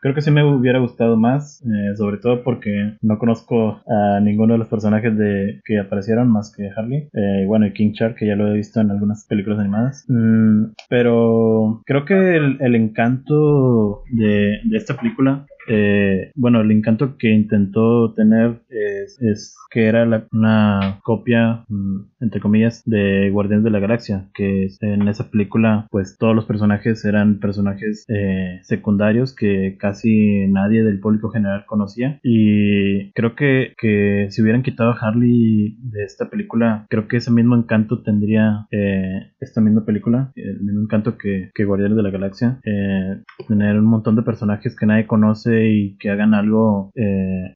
Creo 0.00 0.14
que 0.14 0.22
sí 0.22 0.30
me 0.30 0.44
hubiera 0.44 0.78
gustado 0.78 1.16
más, 1.16 1.62
eh, 1.62 1.96
sobre 1.96 2.18
todo 2.18 2.42
porque 2.42 2.96
no 3.02 3.18
conozco 3.18 3.82
a 3.86 4.20
ninguno 4.20 4.54
de 4.54 4.58
los 4.58 4.68
personajes 4.68 5.16
de 5.16 5.60
que 5.64 5.78
aparecieron 5.78 6.30
más 6.30 6.54
que 6.54 6.70
Harley. 6.74 7.08
Eh, 7.12 7.44
bueno, 7.46 7.66
y 7.66 7.72
King 7.72 7.92
Shark, 7.92 8.16
que 8.16 8.26
ya 8.26 8.36
lo 8.36 8.48
he 8.48 8.54
visto 8.54 8.80
en 8.80 8.90
algunas 8.90 9.26
películas 9.26 9.58
animadas. 9.58 10.04
Mm, 10.08 10.72
pero 10.88 11.82
creo 11.84 12.04
que 12.04 12.36
el, 12.36 12.58
el 12.60 12.74
encanto 12.74 14.02
de, 14.10 14.60
de, 14.64 14.76
esta 14.76 14.96
película 14.96 15.46
eh, 15.68 16.30
bueno, 16.34 16.60
el 16.60 16.70
encanto 16.70 17.16
que 17.18 17.30
intentó 17.30 18.14
tener 18.14 18.62
es, 18.70 19.56
que 19.70 19.86
era 19.86 20.26
una 20.32 21.00
copia, 21.02 21.64
mm, 21.68 21.96
entre 22.20 22.40
comillas, 22.40 22.82
de 22.84 23.30
Guardianes 23.30 23.64
de 23.64 23.70
la 23.70 23.80
Galaxia, 23.80 24.28
que 24.34 24.68
en 24.80 25.08
esa 25.08 25.30
película, 25.30 25.86
pues 25.90 26.16
todos 26.18 26.34
los 26.34 26.44
personajes 26.44 27.04
eran 27.04 27.40
personajes 27.40 28.04
eh, 28.08 28.60
secundarios 28.62 29.34
que 29.34 29.76
casi 29.78 30.46
nadie 30.48 30.82
del 30.82 31.00
público 31.00 31.30
general 31.30 31.64
conocía. 31.66 32.20
Y 32.22 33.12
creo 33.12 33.34
que, 33.34 33.74
que 33.78 34.28
si 34.30 34.42
hubieran 34.42 34.62
quitado 34.62 34.90
a 34.90 34.98
Harley 34.98 35.76
de 35.80 36.04
esta 36.04 36.30
película, 36.30 36.86
creo 36.88 37.08
que 37.08 37.18
ese 37.18 37.30
mismo 37.30 37.56
encanto 37.56 38.02
tendría 38.02 38.66
eh, 38.70 39.32
esta 39.40 39.60
misma 39.60 39.84
película, 39.84 40.32
el 40.36 40.60
mismo 40.60 40.82
encanto 40.82 41.18
que, 41.18 41.50
que 41.54 41.64
Guardianes 41.64 41.96
de 41.96 42.02
la 42.02 42.10
Galaxia. 42.10 42.60
Eh, 42.64 43.22
tener 43.48 43.78
un 43.78 43.86
montón 43.86 44.16
de 44.16 44.22
personajes 44.22 44.76
que 44.76 44.86
nadie 44.86 45.06
conoce 45.06 45.55
y 45.64 45.96
que 45.98 46.10
hagan 46.10 46.34
algo 46.34 46.92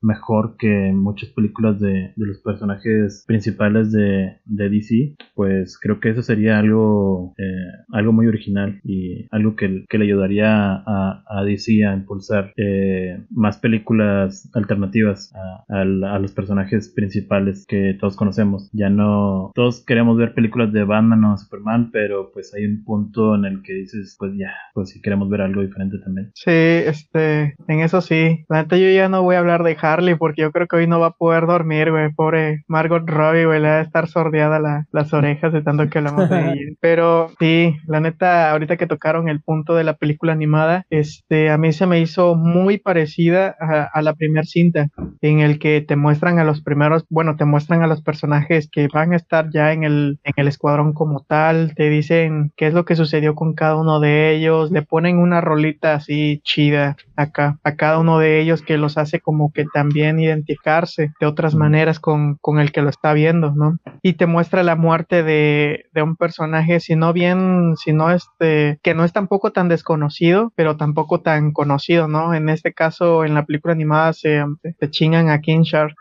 mejor 0.02 0.56
que 0.58 0.92
muchas 0.92 1.30
películas 1.30 1.80
de, 1.80 2.12
los 2.16 2.40
personajes 2.40 3.24
principales 3.26 3.92
de, 3.92 4.38
de, 4.44 4.68
DC, 4.68 5.16
pues 5.34 5.78
creo 5.80 6.00
que 6.00 6.10
eso 6.10 6.22
sería 6.22 6.58
algo, 6.58 7.34
eh, 7.38 7.84
algo 7.92 8.12
muy 8.12 8.26
original 8.26 8.80
y 8.84 9.26
algo 9.30 9.56
que, 9.56 9.85
que 9.88 9.98
le 9.98 10.04
ayudaría 10.04 10.72
a, 10.75 11.25
a, 11.27 11.44
DC 11.44 11.85
a 11.85 11.94
impulsar 11.94 12.52
eh, 12.56 13.25
más 13.31 13.58
películas 13.58 14.50
alternativas 14.54 15.33
a, 15.68 15.85
los 15.85 16.33
personajes 16.33 16.92
principales 16.94 17.64
que 17.66 17.96
todos 17.98 18.16
conocemos. 18.16 18.70
Ya 18.72 18.90
no, 18.90 19.50
todos 19.54 19.85
queremos 19.85 20.16
ver 20.18 20.35
películas 20.35 20.72
de 20.72 20.85
Batman 20.85 21.25
o 21.25 21.37
Superman, 21.37 21.90
pero 21.90 22.31
pues 22.33 22.52
hay 22.54 22.66
un 22.66 22.85
punto 22.85 23.35
en 23.35 23.44
el 23.44 23.62
que 23.62 23.72
dices, 23.72 24.16
pues 24.18 24.33
ya, 24.37 24.52
pues 24.75 24.90
si 24.90 25.00
queremos 25.00 25.29
ver 25.31 25.40
algo 25.42 25.62
diferente 25.62 25.98
también. 25.98 26.31
Sí, 26.35 26.50
este, 26.50 27.54
en 27.68 27.81
eso 27.90 28.00
sí. 28.00 28.44
La 28.48 28.62
yo 28.70 28.76
ya 28.76 29.08
no 29.08 29.22
voy 29.24 29.34
a 29.34 29.40
hablar 29.40 29.64
de 29.64 29.76
Harley 29.80 30.14
porque 30.14 30.42
yo 30.42 30.52
creo 30.52 30.68
que 30.68 30.76
hoy 30.76 30.86
no 30.86 31.00
va 31.00 31.08
a 31.08 31.12
poder 31.12 31.46
dormir, 31.46 31.90
güey. 31.90 32.12
Pobre 32.12 32.62
Margot 32.68 33.02
Robbie, 33.04 33.46
güey, 33.46 33.60
le 33.60 33.68
va 33.68 33.78
a 33.78 33.82
estar 33.82 34.06
sordeada 34.06 34.86
las 34.92 35.12
orejas 35.12 35.52
de 35.52 35.62
tanto 35.62 35.88
que 35.90 35.98
hablamos 35.98 36.30
de 36.30 36.40
ella. 36.40 36.76
Pero 36.80 37.30
sí, 37.40 37.76
la 37.88 37.98
neta, 37.98 38.52
ahorita 38.52 38.76
que 38.76 38.86
tocaron 38.86 39.28
el 39.28 39.40
punto 39.42 39.74
de 39.74 39.82
la 39.82 39.94
película 39.94 40.32
animada, 40.32 40.86
este, 40.88 41.50
a 41.50 41.58
mí 41.58 41.72
se 41.72 41.86
me 41.86 42.00
hizo 42.00 42.36
muy 42.36 42.78
parecida 42.78 43.56
a, 43.58 44.02
la 44.02 44.14
primera 44.14 44.44
cinta, 44.44 44.88
en 45.20 45.40
el 45.40 45.58
que 45.58 45.80
te 45.80 45.96
muestran 45.96 46.38
a 46.38 46.44
los 46.44 46.62
primeros, 46.62 47.04
bueno, 47.10 47.36
te 47.36 47.44
muestran 47.44 47.82
a 47.82 47.88
los 47.88 48.02
personajes 48.02 48.68
que 48.70 48.88
van 48.92 49.12
a 49.12 49.16
estar 49.16 49.50
ya 49.52 49.72
en 49.72 49.82
el, 49.82 50.20
en 50.22 50.32
el 50.36 50.48
escuadrón 50.48 50.92
como 50.92 51.24
tal, 51.24 51.74
te 51.74 51.90
dicen 51.90 52.52
qué 52.56 52.68
es 52.68 52.74
lo 52.74 52.84
que 52.84 52.96
sucedió 52.96 53.34
con 53.34 53.54
cada 53.54 53.76
uno 53.76 53.98
de 53.98 54.34
ellos, 54.34 54.70
le 54.70 54.82
ponen 54.82 55.18
una 55.18 55.40
rolita 55.40 55.94
así 55.94 56.40
chida 56.44 56.96
acá 57.16 57.58
a 57.64 57.79
cada 57.81 57.98
uno 57.98 58.18
de 58.18 58.42
ellos 58.42 58.60
que 58.60 58.76
los 58.76 58.98
hace 58.98 59.20
como 59.20 59.54
que 59.54 59.64
también 59.64 60.20
identificarse 60.20 61.14
de 61.18 61.26
otras 61.26 61.54
maneras 61.54 61.98
con, 61.98 62.35
con 62.42 62.58
el 62.60 62.72
que 62.72 62.83
lo 62.83 62.90
está 62.90 63.14
viendo, 63.14 63.52
¿no? 63.52 63.78
Y 64.02 64.12
te 64.12 64.26
muestra 64.26 64.62
la 64.62 64.76
muerte 64.76 65.22
de, 65.22 65.87
de 65.94 66.02
un 66.02 66.14
personaje, 66.14 66.81
si 66.81 66.94
no 66.94 67.14
bien, 67.14 67.76
si 67.83 67.94
no 67.94 68.10
este, 68.10 68.78
que 68.83 68.92
no 68.92 69.02
es 69.02 69.14
tampoco 69.14 69.52
tan 69.52 69.70
desconocido, 69.70 70.52
pero 70.56 70.76
tampoco 70.76 71.22
tan 71.22 71.52
conocido, 71.52 72.06
¿no? 72.06 72.35
En 72.35 72.50
este 72.50 72.74
caso, 72.74 73.24
en 73.24 73.33
la 73.33 73.46
película 73.46 73.72
animada 73.72 74.12
se, 74.12 74.44
se 74.78 74.90
chingan 74.90 75.31
a 75.31 75.40
Kinshar 75.40 75.94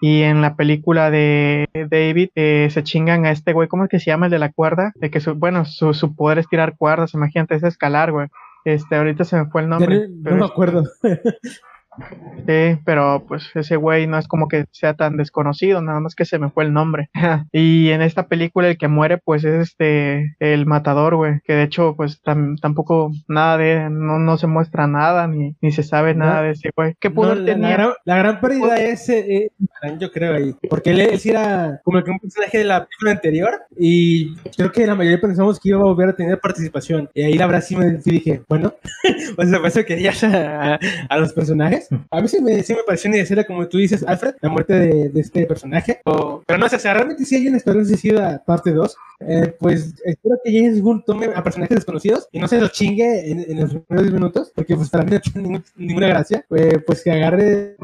y 0.00 0.22
en 0.22 0.40
la 0.40 0.54
película 0.54 1.10
de 1.10 1.66
David 1.90 2.28
eh, 2.36 2.68
se 2.70 2.84
chingan 2.84 3.26
a 3.26 3.32
este 3.32 3.52
güey, 3.52 3.66
¿cómo 3.66 3.84
es 3.84 3.90
que 3.90 3.98
se 3.98 4.12
llama 4.12 4.26
el 4.26 4.30
de 4.30 4.38
la 4.38 4.52
cuerda? 4.52 4.92
De 4.94 5.10
que 5.10 5.18
su, 5.18 5.34
bueno, 5.34 5.64
su, 5.64 5.94
su 5.94 6.14
poder 6.14 6.38
es 6.38 6.46
tirar 6.46 6.76
cuerdas, 6.76 7.14
imagínate, 7.14 7.56
es 7.56 7.64
escalar, 7.64 8.12
güey. 8.12 8.28
Este, 8.64 8.96
ahorita 8.96 9.24
se 9.24 9.36
me 9.36 9.46
fue 9.46 9.62
el 9.62 9.68
nombre. 9.68 10.08
no 10.08 10.36
me 10.36 10.44
acuerdo. 10.44 10.84
Sí, 12.46 12.78
pero 12.84 13.24
pues 13.26 13.50
ese 13.54 13.76
güey 13.76 14.06
no 14.06 14.18
es 14.18 14.28
como 14.28 14.48
que 14.48 14.66
sea 14.70 14.94
tan 14.94 15.16
desconocido, 15.16 15.80
nada 15.80 16.00
más 16.00 16.14
que 16.14 16.24
se 16.24 16.38
me 16.38 16.50
fue 16.50 16.64
el 16.64 16.72
nombre. 16.72 17.10
y 17.52 17.90
en 17.90 18.02
esta 18.02 18.26
película 18.26 18.68
el 18.68 18.78
que 18.78 18.88
muere 18.88 19.18
pues 19.18 19.44
es 19.44 19.70
este 19.70 20.36
el 20.40 20.66
matador, 20.66 21.16
güey, 21.16 21.40
que 21.44 21.54
de 21.54 21.62
hecho 21.62 21.94
pues 21.96 22.20
tampoco 22.22 23.10
nada 23.28 23.56
de 23.56 23.88
no, 23.90 24.18
no 24.18 24.36
se 24.36 24.46
muestra 24.46 24.86
nada 24.86 25.26
ni, 25.26 25.56
ni 25.60 25.72
se 25.72 25.82
sabe 25.82 26.14
nada 26.14 26.42
de 26.42 26.50
ese 26.50 26.70
güey. 26.76 26.94
¿Qué 27.00 27.10
poder 27.10 27.44
tenía? 27.44 27.94
La 28.04 28.16
gran, 28.16 28.40
pérdida 28.40 28.76
es 28.76 29.08
eh, 29.08 29.50
yo 29.98 30.10
creo 30.10 30.34
ahí, 30.34 30.54
porque 30.68 30.90
él, 30.90 31.00
él, 31.00 31.20
era 31.24 31.80
como 31.84 32.02
que 32.02 32.10
un 32.10 32.18
personaje 32.18 32.58
de 32.58 32.64
la 32.64 32.84
película 32.84 33.12
anterior 33.12 33.62
y 33.76 34.34
creo 34.56 34.72
que 34.72 34.86
la 34.86 34.94
mayoría 34.94 35.20
pensamos 35.20 35.58
que 35.60 35.70
iba 35.70 35.78
a 35.78 35.84
volver 35.84 36.10
a 36.10 36.16
tener 36.16 36.38
participación. 36.40 37.08
Y 37.14 37.22
ahí 37.22 37.34
la 37.34 37.46
verdad 37.46 37.62
sí 37.62 37.76
me 37.76 37.98
dije, 38.04 38.42
bueno, 38.48 38.74
pues 39.36 39.50
por 39.50 39.66
eso 39.66 39.84
querías 39.84 40.22
a, 40.24 40.78
a 41.08 41.18
los 41.18 41.32
personajes 41.32 41.83
a 42.10 42.20
mí 42.20 42.28
sí 42.28 42.40
me, 42.42 42.62
sí 42.62 42.74
me 42.74 42.82
pareció 42.84 43.10
necesaria, 43.10 43.44
como 43.44 43.66
tú 43.68 43.78
dices, 43.78 44.04
Alfred, 44.06 44.34
la 44.40 44.48
muerte 44.48 44.74
de, 44.74 45.08
de 45.08 45.20
este 45.20 45.46
personaje. 45.46 46.00
pero 46.04 46.58
no 46.58 46.68
sé, 46.68 46.76
o 46.76 46.78
sea, 46.78 46.94
realmente 46.94 47.24
sí 47.24 47.36
hay 47.36 47.48
una 47.48 47.56
historia 47.56 47.84
suicida 47.84 48.42
parte 48.44 48.72
2. 48.72 48.96
Eh, 49.20 49.54
pues 49.58 49.94
espero 50.04 50.36
que 50.44 50.52
James 50.52 50.82
Gunn 50.82 51.02
tome 51.04 51.30
a 51.34 51.42
personajes 51.42 51.76
desconocidos 51.76 52.28
y 52.32 52.38
no 52.38 52.48
se 52.48 52.60
los 52.60 52.72
chingue 52.72 53.30
en, 53.30 53.60
los 53.60 53.70
primeros 53.70 54.02
10 54.02 54.12
minutos, 54.12 54.52
porque 54.54 54.76
pues 54.76 54.90
para 54.90 55.04
mí 55.04 55.12
no 55.12 55.20
tiene 55.20 55.62
ninguna 55.76 56.08
gracia. 56.08 56.44
Eh, 56.50 56.78
pues 56.86 57.02
que 57.02 57.12
agarres 57.12 57.76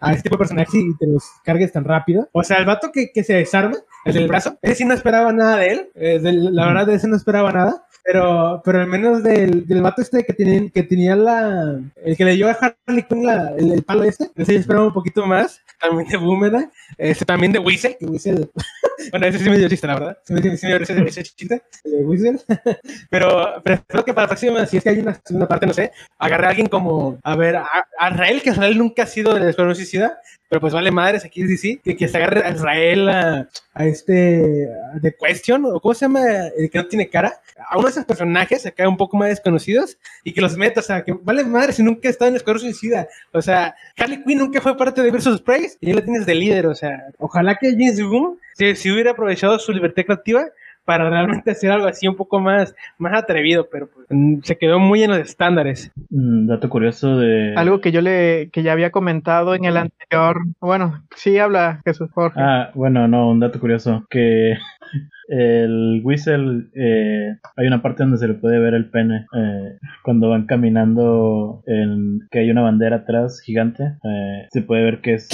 a 0.00 0.12
este 0.12 0.22
tipo 0.22 0.36
de 0.36 0.38
personajes 0.38 0.74
y 0.74 0.96
te 0.96 1.06
los 1.06 1.24
cargues 1.44 1.72
tan 1.72 1.84
rápido. 1.84 2.28
O 2.32 2.42
sea, 2.42 2.58
el 2.58 2.64
vato 2.64 2.90
que, 2.92 3.10
que 3.12 3.24
se 3.24 3.34
desarma, 3.34 3.76
el 4.04 4.14
del 4.14 4.28
brazo, 4.28 4.58
ese 4.62 4.74
sí 4.76 4.84
no 4.84 4.94
esperaba 4.94 5.32
nada 5.32 5.58
de 5.58 5.66
él. 5.68 5.88
Eh, 5.94 6.20
la 6.22 6.66
verdad, 6.66 6.86
de 6.86 6.94
ese 6.94 7.08
no 7.08 7.16
esperaba 7.16 7.52
nada. 7.52 7.84
Pero, 8.04 8.60
pero 8.62 8.80
al 8.80 8.86
menos 8.86 9.22
del, 9.22 9.66
del 9.66 9.80
vato 9.80 10.02
este 10.02 10.24
que 10.24 10.34
tenía, 10.34 10.68
que 10.68 10.82
tenía 10.82 11.16
la. 11.16 11.80
El 12.04 12.16
que 12.16 12.24
le 12.26 12.34
dio 12.34 12.48
a 12.48 12.52
Harley 12.52 13.02
Quinn 13.08 13.24
la, 13.24 13.54
el, 13.56 13.82
palo 13.82 14.04
este. 14.04 14.30
Ese 14.36 14.52
yo 14.52 14.60
esperaba 14.60 14.86
un 14.86 14.92
poquito 14.92 15.24
más. 15.24 15.62
También 15.80 16.08
de 16.10 16.18
Boomerang. 16.18 16.70
Este, 16.98 17.24
también 17.24 17.52
de 17.52 17.60
Whistle. 17.60 17.96
Que 17.98 18.04
Whistle. 18.04 18.50
bueno, 19.10 19.26
ese 19.26 19.38
sí 19.38 19.48
me 19.48 19.56
dio 19.56 19.70
chiste, 19.70 19.86
la 19.86 19.94
verdad. 19.94 20.18
Sí 20.22 20.34
me, 20.34 20.42
dio 20.42 20.52
ese, 20.52 21.02
ese 21.02 21.22
chiste. 21.22 21.62
De 21.82 22.04
Whistle. 22.04 22.38
pero, 23.10 23.62
pero 23.64 23.76
espero 23.76 24.04
que 24.04 24.12
para 24.12 24.26
la 24.26 24.28
próxima, 24.28 24.66
si 24.66 24.76
es 24.76 24.82
que 24.82 24.90
hay 24.90 24.98
una 24.98 25.18
segunda 25.24 25.48
parte, 25.48 25.66
no 25.66 25.72
sé, 25.72 25.90
agarre 26.18 26.44
a 26.44 26.50
alguien 26.50 26.68
como. 26.68 27.18
A 27.22 27.36
ver, 27.36 27.56
a, 27.56 27.66
a 27.98 28.10
Rael, 28.10 28.42
que 28.42 28.52
Rael 28.52 28.76
nunca 28.76 29.04
ha 29.04 29.06
sido 29.06 29.32
del 29.32 29.48
Escuadrón 29.48 29.76
Suicida. 29.76 30.18
Pero 30.48 30.60
pues 30.60 30.74
vale 30.74 30.90
madres, 30.90 31.24
aquí 31.24 31.46
sí, 31.56 31.80
que, 31.82 31.96
que 31.96 32.06
se 32.06 32.16
agarre 32.16 32.44
a 32.44 32.50
Israel 32.50 33.08
a, 33.08 33.48
a 33.72 33.86
este 33.86 34.14
de 34.14 35.16
Question, 35.20 35.64
o 35.64 35.80
cómo 35.80 35.94
se 35.94 36.04
llama, 36.04 36.20
el 36.56 36.70
que 36.70 36.78
no 36.78 36.86
tiene 36.86 37.08
cara, 37.08 37.40
a 37.68 37.76
uno 37.76 37.86
de 37.86 37.92
esos 37.92 38.04
personajes 38.04 38.66
acá 38.66 38.88
un 38.88 38.96
poco 38.96 39.16
más 39.16 39.30
desconocidos 39.30 39.96
y 40.22 40.32
que 40.32 40.40
los 40.40 40.56
meta, 40.56 40.80
o 40.80 40.82
sea, 40.82 41.02
que 41.02 41.12
vale 41.12 41.44
madre 41.44 41.72
si 41.72 41.82
nunca 41.82 42.08
ha 42.08 42.10
estado 42.10 42.28
en 42.30 42.36
Escuadrón 42.36 42.60
Suicida, 42.60 43.08
o 43.32 43.42
sea, 43.42 43.74
Harley 43.96 44.22
Quinn 44.22 44.38
nunca 44.38 44.60
fue 44.60 44.76
parte 44.76 45.02
de 45.02 45.10
Versus 45.10 45.40
Praise 45.40 45.78
y 45.80 45.88
ya 45.88 45.94
lo 45.94 46.02
tienes 46.02 46.26
de 46.26 46.34
líder, 46.34 46.66
o 46.66 46.74
sea, 46.74 47.06
ojalá 47.18 47.56
que 47.56 47.70
James 47.70 48.00
Gunn 48.00 48.38
si, 48.54 48.76
si 48.76 48.90
hubiera 48.90 49.12
aprovechado 49.12 49.58
su 49.58 49.72
libertad 49.72 50.04
creativa 50.04 50.46
para 50.84 51.08
realmente 51.08 51.50
hacer 51.50 51.70
algo 51.70 51.86
así 51.86 52.06
un 52.06 52.16
poco 52.16 52.40
más, 52.40 52.74
más 52.98 53.14
atrevido, 53.14 53.68
pero 53.70 53.88
pues, 53.88 54.06
mm, 54.10 54.40
se 54.42 54.58
quedó 54.58 54.78
muy 54.78 55.02
en 55.02 55.10
los 55.10 55.18
estándares. 55.18 55.92
Un 56.10 56.44
mm, 56.44 56.48
dato 56.48 56.68
curioso 56.68 57.16
de... 57.16 57.54
Algo 57.56 57.80
que 57.80 57.92
yo 57.92 58.00
le, 58.00 58.50
que 58.52 58.62
ya 58.62 58.72
había 58.72 58.90
comentado 58.90 59.54
en 59.54 59.64
el 59.64 59.76
anterior, 59.76 60.38
bueno, 60.60 61.04
sí 61.16 61.38
habla 61.38 61.80
Jesús 61.84 62.10
Jorge. 62.12 62.40
Ah, 62.40 62.70
bueno, 62.74 63.08
no, 63.08 63.30
un 63.30 63.40
dato 63.40 63.60
curioso, 63.60 64.06
que 64.10 64.54
el 65.28 66.00
whistle, 66.04 66.68
eh, 66.74 67.36
hay 67.56 67.66
una 67.66 67.82
parte 67.82 68.02
donde 68.02 68.18
se 68.18 68.28
le 68.28 68.34
puede 68.34 68.58
ver 68.58 68.74
el 68.74 68.90
pene 68.90 69.26
eh, 69.34 69.78
cuando 70.02 70.28
van 70.28 70.46
caminando, 70.46 71.62
en, 71.66 72.20
que 72.30 72.40
hay 72.40 72.50
una 72.50 72.62
bandera 72.62 72.96
atrás 72.96 73.40
gigante. 73.40 73.96
Eh, 74.04 74.46
se 74.50 74.62
puede 74.62 74.84
ver 74.84 75.00
que 75.00 75.14
es 75.14 75.28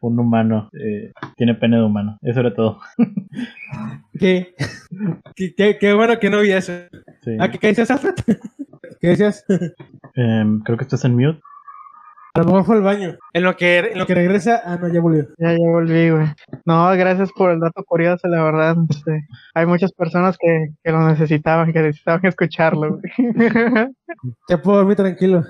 un, 0.00 0.18
humano, 0.18 0.70
tiene 1.36 1.54
pene 1.54 1.76
de 1.76 1.82
humano. 1.82 2.18
Eso 2.22 2.40
era 2.40 2.54
todo. 2.54 2.80
¿Qué? 4.18 4.54
¿Qué, 5.36 5.92
bueno 5.94 6.18
que 6.18 6.30
no 6.30 6.40
vi 6.40 6.52
eso. 6.52 6.72
¿Ah, 7.38 7.50
¿qué, 7.50 7.68
decías, 7.68 7.90
Alfred? 7.90 8.14
¿Qué 9.00 9.08
decías? 9.08 9.44
Em, 10.14 10.60
creo 10.60 10.76
que 10.76 10.84
estás 10.84 11.04
en 11.04 11.14
mute. 11.16 11.40
A 12.34 12.40
lo 12.40 12.44
mejor 12.46 12.64
fue 12.64 12.76
al 12.76 12.82
baño. 12.82 13.16
En 13.32 13.42
lo 13.42 13.56
que, 13.56 13.78
en 13.78 13.98
lo 13.98 14.06
que 14.06 14.14
regresa, 14.14 14.62
ah, 14.64 14.78
no, 14.80 14.88
ya 14.92 15.00
volvió. 15.00 15.26
Ya, 15.38 15.52
ya 15.52 15.58
volví, 15.58 16.10
güey. 16.10 16.26
No, 16.64 16.90
gracias 16.92 17.30
por 17.32 17.50
el 17.50 17.60
dato 17.60 17.82
curioso, 17.84 18.28
la 18.28 18.44
verdad. 18.44 18.76
Este, 18.88 19.26
hay 19.54 19.66
muchas 19.66 19.92
personas 19.92 20.36
que, 20.38 20.68
que 20.82 20.92
lo 20.92 21.06
necesitaban, 21.08 21.72
que 21.72 21.80
necesitaban 21.80 22.24
escucharlo, 22.24 22.98
güey. 22.98 23.02
Ya 24.48 24.60
puedo 24.60 24.78
dormir 24.78 24.96
tranquilo. 24.96 25.44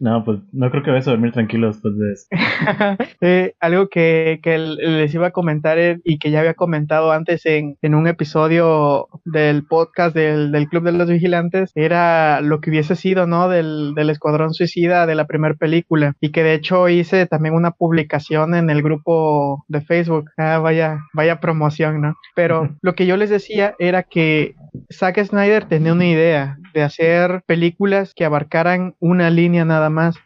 No, 0.00 0.24
pues 0.24 0.40
no 0.52 0.70
creo 0.70 0.82
que 0.82 0.90
vayas 0.90 1.08
a 1.08 1.12
dormir 1.12 1.32
tranquilo 1.32 1.66
después 1.66 1.94
de 1.96 2.12
eso. 2.12 2.26
eh, 3.20 3.54
algo 3.60 3.88
que, 3.88 4.40
que, 4.42 4.58
les 4.58 5.14
iba 5.14 5.28
a 5.28 5.30
comentar 5.32 5.78
eh, 5.78 6.00
y 6.04 6.18
que 6.18 6.30
ya 6.30 6.40
había 6.40 6.54
comentado 6.54 7.12
antes 7.12 7.44
en, 7.44 7.76
en 7.82 7.94
un 7.94 8.06
episodio 8.06 9.08
del 9.24 9.66
podcast 9.66 10.14
del, 10.14 10.52
del, 10.52 10.68
Club 10.68 10.84
de 10.84 10.92
los 10.92 11.08
Vigilantes 11.08 11.72
era 11.74 12.40
lo 12.40 12.60
que 12.60 12.70
hubiese 12.70 12.96
sido, 12.96 13.26
¿no? 13.26 13.48
Del, 13.48 13.94
del 13.94 14.10
Escuadrón 14.10 14.54
Suicida 14.54 15.06
de 15.06 15.14
la 15.14 15.26
primera 15.26 15.54
película. 15.54 16.14
Y 16.20 16.30
que 16.30 16.42
de 16.42 16.54
hecho 16.54 16.88
hice 16.88 17.26
también 17.26 17.54
una 17.54 17.72
publicación 17.72 18.54
en 18.54 18.70
el 18.70 18.82
grupo 18.82 19.64
de 19.68 19.82
Facebook. 19.82 20.30
Ah, 20.38 20.58
vaya, 20.58 21.00
vaya 21.12 21.40
promoción, 21.40 22.00
¿no? 22.00 22.14
Pero 22.34 22.76
lo 22.80 22.94
que 22.94 23.06
yo 23.06 23.16
les 23.18 23.28
decía 23.28 23.74
era 23.78 24.02
que 24.02 24.54
Zack 24.92 25.22
Snyder 25.24 25.64
tenía 25.64 25.92
una 25.92 26.06
idea 26.06 26.58
de 26.72 26.82
hacer 26.82 27.42
películas 27.46 28.14
que 28.14 28.24
abarcaran 28.24 28.94
una 29.00 29.30
línea 29.30 29.64
nada 29.64 29.90
más. 29.90 30.16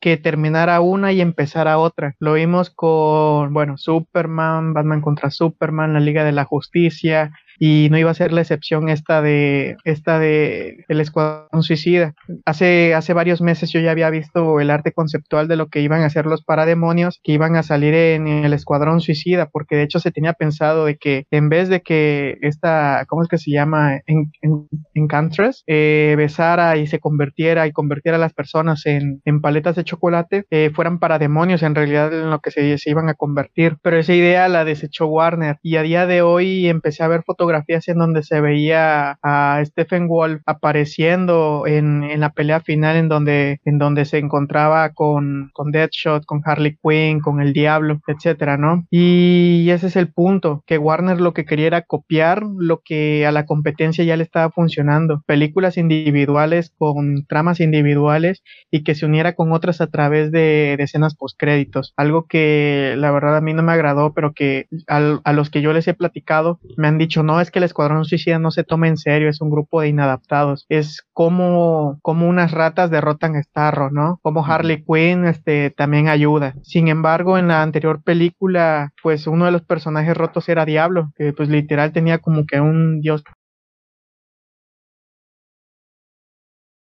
que 0.00 0.16
terminara 0.16 0.80
una 0.80 1.12
y 1.12 1.20
empezara 1.20 1.78
otra. 1.78 2.14
Lo 2.18 2.34
vimos 2.34 2.70
con, 2.70 3.52
bueno, 3.52 3.76
Superman, 3.76 4.72
Batman 4.72 5.02
contra 5.02 5.30
Superman, 5.30 5.92
la 5.92 6.00
Liga 6.00 6.24
de 6.24 6.32
la 6.32 6.44
Justicia, 6.44 7.32
y 7.62 7.88
no 7.90 7.98
iba 7.98 8.10
a 8.10 8.14
ser 8.14 8.32
la 8.32 8.40
excepción 8.40 8.88
esta 8.88 9.20
de 9.20 9.76
esta 9.84 10.18
de 10.18 10.86
el 10.88 11.00
escuadrón 11.00 11.62
suicida. 11.62 12.14
Hace 12.46 12.94
hace 12.94 13.12
varios 13.12 13.42
meses 13.42 13.70
yo 13.70 13.80
ya 13.80 13.90
había 13.90 14.08
visto 14.08 14.60
el 14.60 14.70
arte 14.70 14.92
conceptual 14.92 15.46
de 15.46 15.56
lo 15.56 15.68
que 15.68 15.82
iban 15.82 16.00
a 16.00 16.06
hacer 16.06 16.24
los 16.24 16.42
parademonios 16.42 17.20
que 17.22 17.32
iban 17.32 17.56
a 17.56 17.62
salir 17.62 17.92
en, 17.92 18.26
el 18.26 18.54
escuadrón 18.54 19.02
suicida, 19.02 19.50
porque 19.52 19.76
de 19.76 19.82
hecho 19.82 20.00
se 20.00 20.10
tenía 20.10 20.32
pensado 20.32 20.86
de 20.86 20.96
que 20.96 21.26
en 21.30 21.50
vez 21.50 21.68
de 21.68 21.82
que 21.82 22.38
esta 22.40 23.04
¿cómo 23.06 23.22
es 23.22 23.28
que 23.28 23.36
se 23.36 23.50
llama? 23.50 24.00
En, 24.06 24.32
en, 24.40 24.66
Encantress 24.94 25.62
eh, 25.66 26.14
besara 26.16 26.78
y 26.78 26.86
se 26.86 26.98
convirtiera 26.98 27.66
y 27.66 27.72
convirtiera 27.72 28.16
a 28.16 28.20
las 28.20 28.32
personas 28.32 28.86
en, 28.86 29.20
en 29.26 29.42
paletas 29.42 29.76
de 29.76 29.84
chocolate, 29.84 30.46
eh, 30.50 30.70
fueran 30.74 30.98
parademonios 30.98 31.62
en 31.62 31.74
realidad 31.74 32.12
en 32.12 32.30
lo 32.30 32.40
que 32.40 32.50
se, 32.50 32.78
se 32.78 32.90
iban 32.90 33.08
a 33.10 33.14
convertir. 33.14 33.76
Pero 33.82 33.98
esa 33.98 34.14
idea 34.14 34.48
la 34.48 34.64
desechó 34.64 35.06
Warner 35.06 35.58
y 35.62 35.76
a 35.76 35.82
día 35.82 36.06
de 36.06 36.22
hoy 36.22 36.66
empecé 36.66 37.02
a 37.02 37.08
ver 37.08 37.22
fotografías 37.22 37.49
fotografías 37.50 37.88
en 37.88 37.98
donde 37.98 38.22
se 38.22 38.40
veía 38.40 39.18
a 39.22 39.60
Stephen 39.64 40.06
Wolf 40.06 40.40
apareciendo 40.46 41.64
en, 41.66 42.04
en 42.04 42.20
la 42.20 42.30
pelea 42.30 42.60
final 42.60 42.96
en 42.96 43.08
donde, 43.08 43.58
en 43.64 43.78
donde 43.78 44.04
se 44.04 44.18
encontraba 44.18 44.90
con, 44.90 45.50
con 45.52 45.72
Deadshot, 45.72 46.24
con 46.26 46.42
Harley 46.44 46.78
Quinn, 46.80 47.18
con 47.20 47.40
el 47.40 47.52
Diablo, 47.52 48.00
etcétera, 48.06 48.56
¿no? 48.56 48.86
Y 48.90 49.68
ese 49.70 49.88
es 49.88 49.96
el 49.96 50.12
punto, 50.12 50.62
que 50.64 50.78
Warner 50.78 51.20
lo 51.20 51.34
que 51.34 51.44
quería 51.44 51.66
era 51.66 51.82
copiar 51.82 52.44
lo 52.44 52.82
que 52.84 53.26
a 53.26 53.32
la 53.32 53.46
competencia 53.46 54.04
ya 54.04 54.16
le 54.16 54.22
estaba 54.22 54.50
funcionando, 54.50 55.22
películas 55.26 55.76
individuales 55.76 56.72
con 56.78 57.26
tramas 57.26 57.58
individuales 57.58 58.44
y 58.70 58.84
que 58.84 58.94
se 58.94 59.06
uniera 59.06 59.34
con 59.34 59.50
otras 59.50 59.80
a 59.80 59.88
través 59.88 60.30
de, 60.30 60.76
de 60.78 60.84
escenas 60.84 61.16
postcréditos, 61.16 61.94
algo 61.96 62.26
que 62.28 62.94
la 62.96 63.10
verdad 63.10 63.36
a 63.36 63.40
mí 63.40 63.54
no 63.54 63.64
me 63.64 63.72
agradó, 63.72 64.12
pero 64.14 64.34
que 64.34 64.68
a 64.86 65.32
los 65.32 65.50
que 65.50 65.62
yo 65.62 65.72
les 65.72 65.88
he 65.88 65.94
platicado 65.94 66.60
me 66.76 66.86
han 66.86 66.98
dicho, 66.98 67.22
no, 67.24 67.39
es 67.42 67.50
que 67.50 67.58
el 67.58 67.64
Escuadrón 67.64 68.04
Suicida 68.04 68.38
no 68.38 68.50
se 68.50 68.64
toma 68.64 68.88
en 68.88 68.96
serio, 68.96 69.28
es 69.28 69.40
un 69.40 69.50
grupo 69.50 69.80
de 69.80 69.88
inadaptados. 69.88 70.66
Es 70.68 71.04
como, 71.12 71.98
como 72.02 72.28
unas 72.28 72.52
ratas 72.52 72.90
derrotan 72.90 73.36
a 73.36 73.42
Starro, 73.42 73.90
¿no? 73.90 74.18
Como 74.22 74.44
Harley 74.44 74.84
Quinn 74.84 75.24
este, 75.26 75.70
también 75.70 76.08
ayuda. 76.08 76.54
Sin 76.62 76.88
embargo, 76.88 77.38
en 77.38 77.48
la 77.48 77.62
anterior 77.62 78.02
película, 78.02 78.92
pues 79.02 79.26
uno 79.26 79.44
de 79.46 79.52
los 79.52 79.62
personajes 79.62 80.16
rotos 80.16 80.48
era 80.48 80.64
Diablo, 80.64 81.12
que 81.16 81.32
pues 81.32 81.48
literal 81.48 81.92
tenía 81.92 82.18
como 82.18 82.46
que 82.46 82.60
un 82.60 83.00
dios 83.00 83.22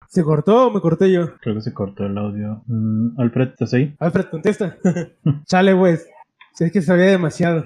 ¿Se 0.08 0.22
cortó 0.22 0.68
o 0.68 0.70
me 0.70 0.80
corté 0.80 1.12
yo? 1.12 1.36
Creo 1.40 1.56
que 1.56 1.60
se 1.60 1.74
cortó 1.74 2.06
el 2.06 2.16
audio. 2.16 2.62
Mm, 2.66 3.20
Alfred, 3.20 3.48
¿estás 3.50 3.74
ahí? 3.74 3.94
Alfred, 3.98 4.26
contesta. 4.30 4.78
Chale, 5.46 5.76
pues. 5.76 6.08
Si 6.54 6.64
es 6.64 6.72
que 6.72 6.80
sabía 6.80 7.06
demasiado. 7.06 7.64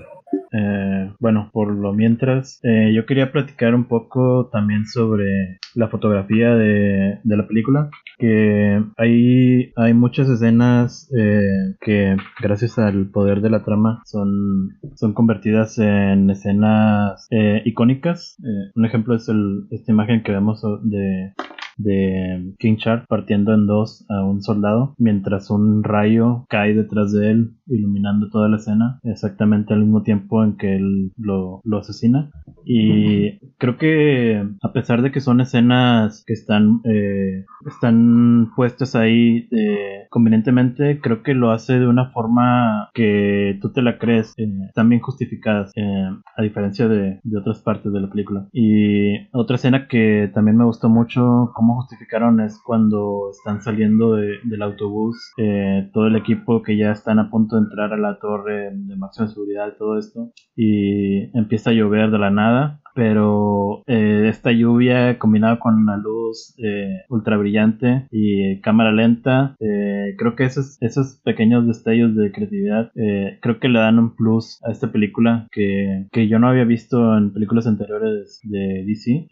Eh, 0.52 1.12
bueno, 1.20 1.50
por 1.52 1.72
lo 1.72 1.92
mientras, 1.92 2.60
eh, 2.64 2.92
yo 2.94 3.06
quería 3.06 3.32
platicar 3.32 3.74
un 3.74 3.84
poco 3.84 4.48
también 4.52 4.86
sobre 4.86 5.58
la 5.74 5.88
fotografía 5.88 6.54
de, 6.54 7.20
la 7.24 7.46
película, 7.46 7.90
que 8.18 8.82
hay, 8.96 9.72
hay 9.76 9.94
muchas 9.94 10.28
escenas 10.28 11.10
eh, 11.16 11.76
que 11.80 12.16
gracias 12.40 12.78
al 12.78 13.10
poder 13.10 13.40
de 13.40 13.50
la 13.50 13.62
trama 13.64 14.02
son, 14.04 14.78
son 14.96 15.14
convertidas 15.14 15.78
en 15.78 16.28
escenas 16.30 17.28
icónicas. 17.64 18.36
un 18.74 18.84
ejemplo 18.84 19.14
es 19.14 19.28
el, 19.28 19.66
esta 19.70 19.92
imagen 19.92 20.22
que 20.22 20.32
vemos 20.32 20.62
de 20.82 21.32
de 21.82 22.54
King 22.58 22.76
Shark 22.76 23.06
partiendo 23.08 23.54
en 23.54 23.66
dos 23.66 24.04
a 24.08 24.24
un 24.24 24.42
soldado 24.42 24.94
mientras 24.98 25.50
un 25.50 25.82
rayo 25.84 26.44
cae 26.48 26.74
detrás 26.74 27.12
de 27.12 27.30
él 27.30 27.50
iluminando 27.66 28.28
toda 28.30 28.48
la 28.48 28.56
escena 28.56 29.00
exactamente 29.04 29.72
al 29.72 29.80
mismo 29.80 30.02
tiempo 30.02 30.42
en 30.44 30.56
que 30.56 30.76
él 30.76 31.12
lo, 31.16 31.62
asesina. 31.78 32.30
Y 32.64 33.38
creo 33.56 33.78
que 33.78 34.44
a 34.62 34.72
pesar 34.72 35.02
de 35.02 35.10
que 35.12 35.20
son 35.20 35.40
escenas 35.40 36.24
que 36.26 36.34
están 36.34 36.80
eh, 36.84 37.46
están 37.66 38.50
puestas 38.54 38.94
ahí 38.94 39.48
eh, 39.50 40.06
convenientemente 40.10 41.00
creo 41.00 41.22
que 41.22 41.32
lo 41.32 41.52
hace 41.52 41.78
de 41.78 41.86
una 41.86 42.10
forma 42.10 42.90
que 42.92 43.58
tú 43.62 43.72
te 43.72 43.80
la 43.82 43.98
crees 43.98 44.34
eh, 44.36 44.46
bien 44.84 45.00
justificadas 45.00 45.72
a 46.36 46.42
diferencia 46.42 46.88
de, 46.88 47.20
de 47.22 47.38
otras 47.38 47.60
partes 47.60 47.92
de 47.92 48.00
la 48.00 48.10
película. 48.10 48.48
Y 48.52 49.28
otra 49.32 49.56
escena 49.56 49.86
que 49.88 50.30
también 50.34 50.56
me 50.56 50.64
gustó 50.64 50.88
mucho 50.88 51.52
como 51.54 51.69
justificaron 51.74 52.40
es 52.40 52.60
cuando 52.64 53.30
están 53.30 53.62
saliendo 53.62 54.14
del 54.14 54.62
autobús, 54.62 55.32
eh, 55.38 55.90
todo 55.92 56.06
el 56.06 56.16
equipo 56.16 56.62
que 56.62 56.76
ya 56.76 56.92
están 56.92 57.18
a 57.18 57.30
punto 57.30 57.56
de 57.56 57.62
entrar 57.62 57.92
a 57.92 57.96
la 57.96 58.18
torre 58.18 58.70
de 58.72 58.96
máxima 58.96 59.28
seguridad 59.28 59.68
y 59.68 59.78
todo 59.78 59.98
esto, 59.98 60.32
y 60.56 61.36
empieza 61.38 61.70
a 61.70 61.74
llover 61.74 62.10
de 62.10 62.18
la 62.18 62.30
nada 62.30 62.79
pero 62.94 63.82
eh, 63.86 64.26
esta 64.28 64.52
lluvia 64.52 65.18
combinada 65.18 65.58
con 65.58 65.74
una 65.74 65.96
luz 65.96 66.54
eh, 66.58 67.04
ultra 67.08 67.36
brillante 67.36 68.06
y 68.10 68.60
cámara 68.60 68.92
lenta, 68.92 69.56
eh, 69.60 70.14
creo 70.18 70.36
que 70.36 70.44
esos, 70.44 70.76
esos 70.80 71.20
pequeños 71.24 71.66
destellos 71.66 72.14
de 72.16 72.32
creatividad 72.32 72.90
eh, 72.94 73.38
creo 73.40 73.58
que 73.58 73.68
le 73.68 73.78
dan 73.78 73.98
un 73.98 74.14
plus 74.14 74.60
a 74.64 74.70
esta 74.70 74.92
película 74.92 75.46
que, 75.50 76.06
que 76.12 76.28
yo 76.28 76.38
no 76.38 76.48
había 76.48 76.64
visto 76.64 77.16
en 77.16 77.32
películas 77.32 77.66
anteriores 77.66 78.40
de 78.44 78.84
DC, 78.86 79.28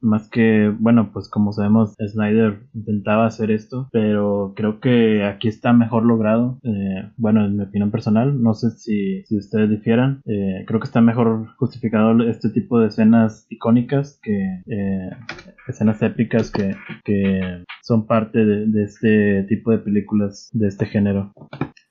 más 0.00 0.28
que, 0.28 0.72
bueno, 0.78 1.10
pues 1.12 1.28
como 1.28 1.52
sabemos, 1.52 1.94
Snyder 1.98 2.60
intentaba 2.74 3.26
hacer 3.26 3.50
esto, 3.50 3.88
pero 3.92 4.52
creo 4.56 4.80
que 4.80 5.24
aquí 5.24 5.48
está 5.48 5.72
mejor 5.72 6.04
logrado, 6.04 6.58
bueno, 7.16 7.44
en 7.44 7.56
mi 7.56 7.64
opinión 7.64 7.90
personal, 7.90 8.40
no 8.42 8.54
sé 8.54 8.70
si, 8.70 9.24
si 9.24 9.36
ustedes 9.36 9.70
difieran, 9.70 10.22
creo 10.24 10.80
que 10.80 10.86
está 10.86 11.00
mejor 11.00 11.48
justificado 11.56 12.22
este 12.28 12.50
tipo 12.50 12.80
de 12.80 12.90
escenas 12.92 13.46
icónicas, 13.50 14.18
que 14.22 14.62
eh, 14.66 15.10
escenas 15.68 16.02
épicas 16.02 16.50
que, 16.50 16.74
que 17.04 17.64
son 17.82 18.06
parte 18.06 18.44
de, 18.44 18.66
de, 18.66 18.84
este 18.84 19.44
tipo 19.44 19.70
de 19.70 19.78
películas 19.78 20.50
de 20.52 20.68
este 20.68 20.86
género. 20.86 21.32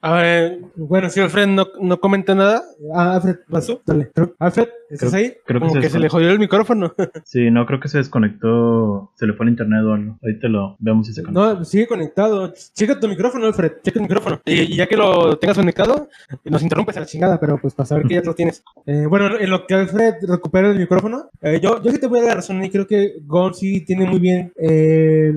A 0.04 0.14
ver, 0.14 0.60
bueno, 0.76 1.12
si 1.12 1.20
Alfred 1.20 1.45
no, 1.47 1.68
no 1.80 1.99
comenta 1.99 2.34
nada. 2.34 2.64
Ah, 2.93 3.16
Alfred, 3.16 3.36
pasó. 3.47 3.84
Dale. 3.86 4.10
Alfred, 4.39 4.68
¿estás 4.89 5.14
ahí? 5.14 5.36
Creo 5.45 5.60
Como 5.60 5.76
que, 5.76 5.89
se, 5.91 5.99
le 5.99 6.10
jodió 6.10 6.32
el 6.32 6.39
micrófono. 6.39 6.95
sí, 7.24 7.52
no, 7.52 7.68
creo 7.68 7.80
que 7.80 7.88
se 7.88 7.99
desconectó. 7.99 9.12
Se 9.16 9.28
le 9.28 9.34
fue 9.34 9.45
el 9.45 9.52
internet 9.52 9.84
o 9.86 9.93
algo. 9.93 10.18
Ahorita 10.24 10.47
lo 10.47 10.76
vemos 10.80 11.06
si 11.06 11.14
se 11.14 11.22
conecta. 11.22 11.54
No, 11.54 11.66
sigue 11.66 11.86
conectado. 11.86 12.52
Checa 12.74 12.99
tu 12.99 13.08
micrófono, 13.08 13.45
Alfred. 13.45 13.74
Checa 13.84 13.99
tu 13.99 14.02
micrófono. 14.02 14.41
Y, 14.45 14.76
ya 14.76 14.88
que 14.88 14.97
lo 14.97 15.38
tengas 15.38 15.58
conectado, 15.58 16.10
nos 16.45 16.64
interrumpes 16.64 16.97
a 16.97 17.02
la 17.02 17.06
chingada, 17.06 17.39
pero 17.39 17.60
pues 17.60 17.76
para 17.76 17.86
saber 17.86 18.08
que 18.08 18.16
ya 18.16 18.22
lo 18.22 18.34
tienes. 18.34 18.64
Eh, 18.88 19.06
bueno, 19.08 19.38
en 19.39 19.49
lo 19.52 19.68
que 19.68 19.76
Alfred 19.76 20.16
recupera 20.24 20.72
el 20.72 20.80
micrófono, 20.80 21.30
eh, 21.41 21.60
yo, 21.62 21.80
yo 21.84 21.91
sí 21.91 21.99
te 21.99 22.08
voy 22.08 22.22
a 22.22 22.24
dar 22.24 22.38
razón 22.38 22.64
y 22.64 22.72
creo 22.72 22.88
que 22.88 23.18
Gon 23.28 23.54
sí 23.54 23.82
tiene 23.82 24.06
muy 24.06 24.20
bien 24.20 24.52
eh, 24.58 25.32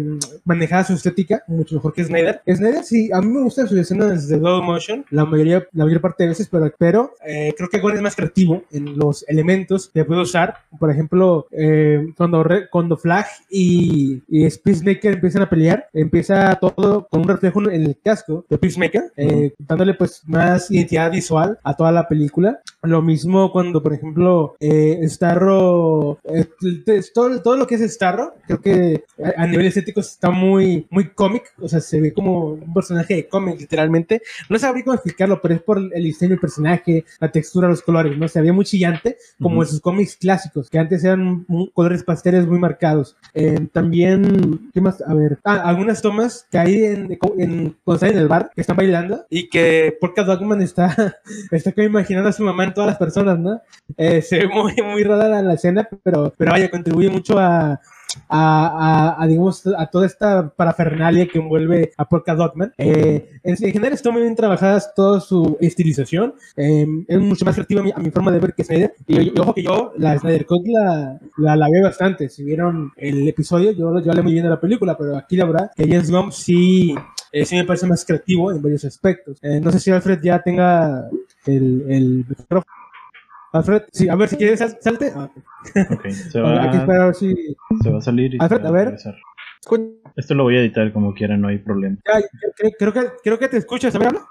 manejada 0.46 0.84
su 0.84 0.94
estética, 0.94 1.42
mucho 1.48 1.74
mejor 1.74 1.92
que 1.92 2.04
Snyder. 2.04 2.40
Snyder 2.46 2.82
sí, 2.82 3.10
a 3.12 3.20
mí 3.20 3.26
me 3.26 3.42
gusta 3.42 3.66
su 3.66 3.78
escena 3.78 4.06
desde 4.06 4.38
motion 4.62 5.04
la 5.10 5.24
mayoría, 5.24 5.66
la 5.72 5.84
mayor 5.84 6.00
parte 6.00 6.24
de 6.24 6.30
veces, 6.30 6.48
pero, 6.50 6.72
pero 6.78 7.14
eh, 7.26 7.54
creo 7.56 7.68
que 7.68 7.78
Gon 7.78 7.94
es 7.94 8.02
más 8.02 8.16
creativo 8.16 8.62
en 8.70 8.98
los 8.98 9.24
elementos 9.28 9.90
que 9.92 10.04
puede 10.04 10.22
usar. 10.22 10.58
Por 10.78 10.90
ejemplo, 10.90 11.46
eh, 11.50 12.12
cuando, 12.16 12.44
cuando 12.70 12.96
Flag 12.96 13.26
y, 13.50 14.22
y 14.28 14.48
Peacemaker 14.48 15.14
empiezan 15.14 15.42
a 15.42 15.50
pelear, 15.50 15.88
empieza 15.92 16.54
todo 16.56 17.06
con 17.08 17.22
un 17.22 17.28
reflejo 17.28 17.68
en 17.70 17.82
el 17.82 17.98
casco 18.02 18.44
de 18.48 18.58
Peacemaker, 18.58 19.12
eh, 19.16 19.54
dándole 19.58 19.94
pues 19.94 20.22
más 20.26 20.70
identidad 20.70 21.10
visual 21.10 21.58
a 21.62 21.74
toda 21.74 21.92
la 21.92 22.08
película. 22.08 22.60
Lo 22.82 23.02
mismo 23.02 23.52
cuando, 23.52 23.82
por 23.82 23.94
ejemplo, 23.94 24.56
Starro, 25.04 26.18
todo, 27.14 27.42
todo 27.42 27.56
lo 27.56 27.66
que 27.66 27.76
es 27.76 27.92
Starro, 27.92 28.34
creo 28.46 28.60
que 28.60 29.04
a, 29.36 29.46
nivel 29.46 29.66
estético 29.66 30.00
está 30.00 30.30
muy, 30.30 30.86
muy 30.90 31.10
cómic, 31.10 31.52
o 31.60 31.68
sea, 31.68 31.80
se 31.80 32.00
ve 32.00 32.12
como 32.12 32.52
un 32.52 32.74
personaje 32.74 33.14
de 33.14 33.28
cómic, 33.28 33.60
literalmente. 33.60 34.22
No 34.48 34.58
sabría 34.58 34.84
cómo 34.84 34.94
explicarlo, 34.94 35.40
pero 35.40 35.54
es 35.54 35.62
por 35.62 35.78
el 35.78 36.02
diseño 36.02 36.30
del 36.30 36.40
personaje, 36.40 37.04
la 37.20 37.30
textura, 37.30 37.68
los 37.68 37.82
colores, 37.82 38.16
¿no? 38.16 38.28
Se 38.28 38.40
veía 38.40 38.52
muy 38.52 38.64
chillante, 38.64 39.16
como 39.40 39.62
en 39.62 39.68
sus 39.68 39.80
cómics 39.80 40.16
clásicos, 40.16 40.70
que 40.70 40.78
antes 40.78 41.04
eran 41.04 41.46
colores 41.72 42.02
pasteles 42.02 42.46
muy 42.46 42.58
marcados. 42.58 43.16
Eh, 43.32 43.68
también, 43.72 44.70
¿qué 44.72 44.80
más? 44.80 45.02
A 45.02 45.14
ver, 45.14 45.38
ah, 45.44 45.62
algunas 45.64 46.02
tomas 46.02 46.46
que 46.50 46.58
hay 46.58 46.84
en, 46.84 47.16
cuando 47.16 47.94
están 47.94 48.10
en 48.10 48.18
el 48.18 48.28
bar, 48.28 48.50
que 48.54 48.60
están 48.60 48.76
bailando, 48.76 49.24
y 49.30 49.48
que 49.48 49.96
Polka 50.00 50.24
Dogman 50.24 50.62
está, 50.62 51.16
está 51.50 51.72
como 51.72 51.86
imaginando 51.86 52.28
a 52.28 52.32
su 52.32 52.42
mamá 52.42 52.64
en 52.64 52.74
todas 52.74 52.88
las 52.88 52.98
personas, 52.98 53.38
¿no? 53.38 53.60
Eh, 53.96 54.22
se 54.22 54.38
ve 54.38 54.48
muy, 54.48 54.74
muy 54.82 55.02
rara 55.04 55.42
la 55.42 55.54
escena, 55.54 55.88
pero, 56.02 56.32
pero 56.36 56.50
vaya, 56.50 56.70
contribuye 56.70 57.08
mucho 57.08 57.38
a, 57.38 57.80
a, 58.28 59.16
a, 59.18 59.26
digamos, 59.26 59.66
a 59.66 59.86
toda 59.86 60.06
esta 60.06 60.48
parafernalia 60.50 61.26
que 61.26 61.38
envuelve 61.38 61.92
a 61.96 62.08
Polka 62.08 62.34
Dotman. 62.34 62.72
Eh, 62.78 63.28
en, 63.42 63.56
general 63.56 63.92
está 63.92 64.10
muy 64.10 64.22
bien 64.22 64.34
trabajada 64.34 64.80
toda 64.94 65.20
su 65.20 65.56
estilización. 65.60 66.34
Eh, 66.56 66.86
es 67.08 67.18
mucho 67.18 67.44
más 67.44 67.54
creativa 67.54 67.82
a 67.94 68.00
mi, 68.00 68.10
forma 68.10 68.30
de 68.32 68.38
ver 68.38 68.54
que 68.54 68.64
Snyder. 68.64 68.94
Y, 69.06 69.38
ojo 69.38 69.54
que 69.54 69.62
yo 69.62 69.92
la 69.96 70.18
Snyder 70.18 70.46
Cut 70.46 70.66
la, 70.66 71.18
la, 71.38 71.56
la, 71.56 71.68
bastante. 71.82 72.28
Si 72.28 72.44
vieron 72.44 72.92
el 72.96 73.26
episodio, 73.28 73.72
yo, 73.72 74.00
yo 74.00 74.10
hablé 74.10 74.22
muy 74.22 74.32
bien 74.32 74.44
de 74.44 74.50
la 74.50 74.60
película, 74.60 74.96
pero 74.96 75.16
aquí 75.16 75.36
la 75.36 75.46
verdad 75.46 75.70
que 75.74 75.88
James 75.88 76.10
Gunn 76.10 76.32
sí 76.32 76.94
eh, 77.34 77.44
sí 77.44 77.56
me 77.56 77.64
parece 77.64 77.86
más 77.86 78.04
creativo 78.04 78.52
en 78.52 78.62
varios 78.62 78.84
aspectos. 78.84 79.38
Eh, 79.42 79.60
no 79.60 79.72
sé 79.72 79.80
si 79.80 79.90
Alfred 79.90 80.20
ya 80.22 80.40
tenga 80.40 81.08
el, 81.46 81.84
el 81.88 82.24
micrófono. 82.28 82.83
Alfred, 83.54 83.82
sí, 83.92 84.08
a 84.08 84.16
ver 84.16 84.28
si 84.28 84.36
quieres, 84.36 84.58
sal- 84.58 84.76
salte. 84.80 85.12
Ah, 85.14 85.30
Ok, 85.90 86.06
se 86.32 86.40
va, 86.42 86.62
a 86.64 86.86
ver 87.06 87.14
si. 87.14 87.56
se 87.82 87.90
va 87.90 87.98
a 87.98 88.00
salir 88.00 88.34
y 88.34 88.38
Alfred, 88.40 88.58
se 88.58 88.64
va 88.64 88.68
a 88.68 88.72
ver. 88.72 88.94
Esto 90.16 90.34
lo 90.34 90.42
voy 90.42 90.56
a 90.56 90.60
editar 90.60 90.92
como 90.92 91.14
quiera, 91.14 91.36
no 91.36 91.46
hay 91.48 91.58
problema. 91.58 91.96
Ya, 92.04 92.20
creo, 92.56 92.72
creo 92.78 92.92
que, 92.92 93.12
creo 93.22 93.38
que 93.38 93.48
te 93.48 93.56
escuchas, 93.56 93.94
a 93.94 93.98
ver, 93.98 94.08
habla. 94.08 94.26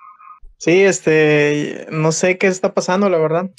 Sí, 0.58 0.82
este, 0.82 1.88
no 1.92 2.12
sé 2.12 2.38
qué 2.38 2.48
está 2.48 2.74
pasando, 2.74 3.10
la 3.10 3.18
verdad. 3.18 3.50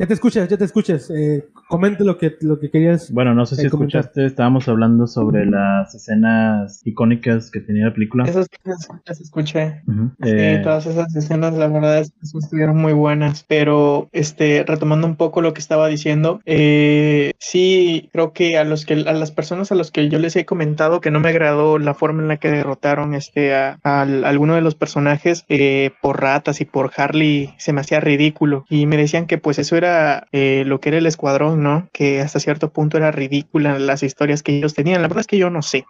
Ya 0.00 0.06
te 0.06 0.14
escuchas, 0.14 0.48
ya 0.48 0.56
te 0.56 0.64
escuchas. 0.64 1.10
Eh, 1.10 1.46
comente 1.68 2.04
lo 2.04 2.16
que, 2.16 2.34
lo 2.40 2.58
que 2.58 2.70
querías. 2.70 3.12
Bueno, 3.12 3.34
no 3.34 3.44
sé 3.44 3.56
si 3.56 3.66
Eh, 3.66 3.68
comentar. 3.70 4.00
escuchaste, 4.00 4.24
estábamos 4.24 4.66
hablando 4.66 5.06
sobre 5.06 5.44
las 5.44 5.94
escenas 5.94 6.80
icónicas 6.86 7.50
que 7.50 7.60
tenía 7.60 7.84
la 7.84 7.92
película. 7.92 8.24
Esas 8.24 8.46
las 8.64 9.20
escuché. 9.20 9.82
Sí, 9.86 9.92
Eh, 10.24 10.60
todas 10.62 10.86
esas 10.86 11.14
escenas, 11.14 11.52
la 11.52 11.68
verdad 11.68 11.98
es 11.98 12.12
que 12.12 12.38
estuvieron 12.38 12.78
muy 12.78 12.94
buenas. 12.94 13.44
Pero, 13.46 14.08
este, 14.12 14.64
retomando 14.66 15.06
un 15.06 15.16
poco 15.16 15.42
lo 15.42 15.52
que 15.52 15.60
estaba 15.60 15.86
diciendo, 15.88 16.40
eh, 16.46 17.32
sí, 17.38 18.08
creo 18.10 18.32
que 18.32 18.56
a 18.56 18.64
los 18.64 18.86
que, 18.86 18.94
a 18.94 19.12
las 19.12 19.32
personas 19.32 19.70
a 19.70 19.74
los 19.74 19.90
que 19.90 20.08
yo 20.08 20.18
les 20.18 20.34
he 20.36 20.46
comentado 20.46 21.02
que 21.02 21.10
no 21.10 21.20
me 21.20 21.28
agradó 21.28 21.78
la 21.78 21.92
forma 21.92 22.22
en 22.22 22.28
la 22.28 22.38
que 22.38 22.50
derrotaron, 22.50 23.12
este, 23.12 23.54
a, 23.54 23.78
a 23.84 24.00
alguno 24.00 24.54
de 24.54 24.62
los 24.62 24.76
personajes 24.76 25.44
eh, 25.50 25.90
por 26.00 26.22
ratas 26.22 26.62
y 26.62 26.64
por 26.64 26.90
Harley, 26.96 27.52
se 27.58 27.74
me 27.74 27.82
hacía 27.82 28.00
ridículo. 28.00 28.64
Y 28.70 28.86
me 28.86 28.96
decían 28.96 29.26
que, 29.26 29.36
pues, 29.36 29.58
eso 29.58 29.76
era 29.76 29.89
eh, 30.32 30.64
lo 30.66 30.80
que 30.80 30.90
era 30.90 30.98
el 30.98 31.06
escuadrón, 31.06 31.62
¿no? 31.62 31.88
Que 31.92 32.20
hasta 32.20 32.40
cierto 32.40 32.70
punto 32.70 32.96
era 32.96 33.10
ridícula 33.10 33.78
las 33.78 34.02
historias 34.02 34.42
que 34.42 34.56
ellos 34.56 34.74
tenían. 34.74 35.02
La 35.02 35.08
verdad 35.08 35.20
es 35.20 35.26
que 35.26 35.38
yo 35.38 35.50
no 35.50 35.62
sé. 35.62 35.86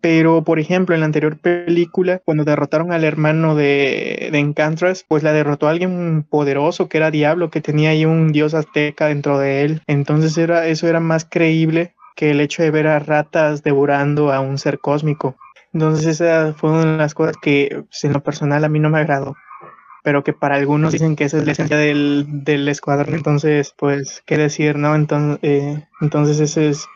Pero, 0.00 0.44
por 0.44 0.58
ejemplo, 0.58 0.94
en 0.94 1.00
la 1.00 1.06
anterior 1.06 1.38
película, 1.38 2.20
cuando 2.22 2.44
derrotaron 2.44 2.92
al 2.92 3.04
hermano 3.04 3.54
de, 3.54 4.28
de 4.30 4.38
Encantras, 4.38 5.02
pues 5.08 5.22
la 5.22 5.32
derrotó 5.32 5.66
alguien 5.66 6.26
poderoso 6.28 6.90
que 6.90 6.98
era 6.98 7.10
Diablo, 7.10 7.50
que 7.50 7.62
tenía 7.62 7.90
ahí 7.90 8.04
un 8.04 8.30
dios 8.30 8.52
azteca 8.52 9.06
dentro 9.06 9.38
de 9.38 9.62
él. 9.62 9.82
Entonces 9.86 10.36
era, 10.36 10.66
eso 10.66 10.88
era 10.88 11.00
más 11.00 11.24
creíble 11.24 11.94
que 12.16 12.32
el 12.32 12.40
hecho 12.40 12.62
de 12.62 12.70
ver 12.70 12.86
a 12.86 12.98
ratas 12.98 13.62
devorando 13.62 14.30
a 14.30 14.40
un 14.40 14.58
ser 14.58 14.78
cósmico. 14.78 15.36
Entonces 15.72 16.06
esa 16.20 16.54
fue 16.54 16.70
una 16.70 16.92
de 16.92 16.98
las 16.98 17.14
cosas 17.14 17.36
que 17.40 17.84
pues, 17.88 18.04
en 18.04 18.12
lo 18.12 18.22
personal 18.22 18.62
a 18.64 18.68
mí 18.68 18.78
no 18.78 18.90
me 18.90 19.00
agradó. 19.00 19.36
Pero 20.04 20.22
que 20.22 20.32
para 20.32 20.54
algunos 20.54 20.92
dicen 20.92 21.16
que 21.16 21.24
esa 21.24 21.38
es 21.38 21.46
la 21.46 21.52
esencia 21.52 21.78
del, 21.78 22.26
del 22.28 22.68
escuadrón. 22.68 23.14
Entonces, 23.14 23.74
pues, 23.76 24.22
¿qué 24.26 24.36
decir, 24.36 24.76
no? 24.76 24.94
Entonces, 24.94 25.38
eh, 25.42 25.88
entonces 26.00 26.38
ese 26.38 26.68
es, 26.68 26.86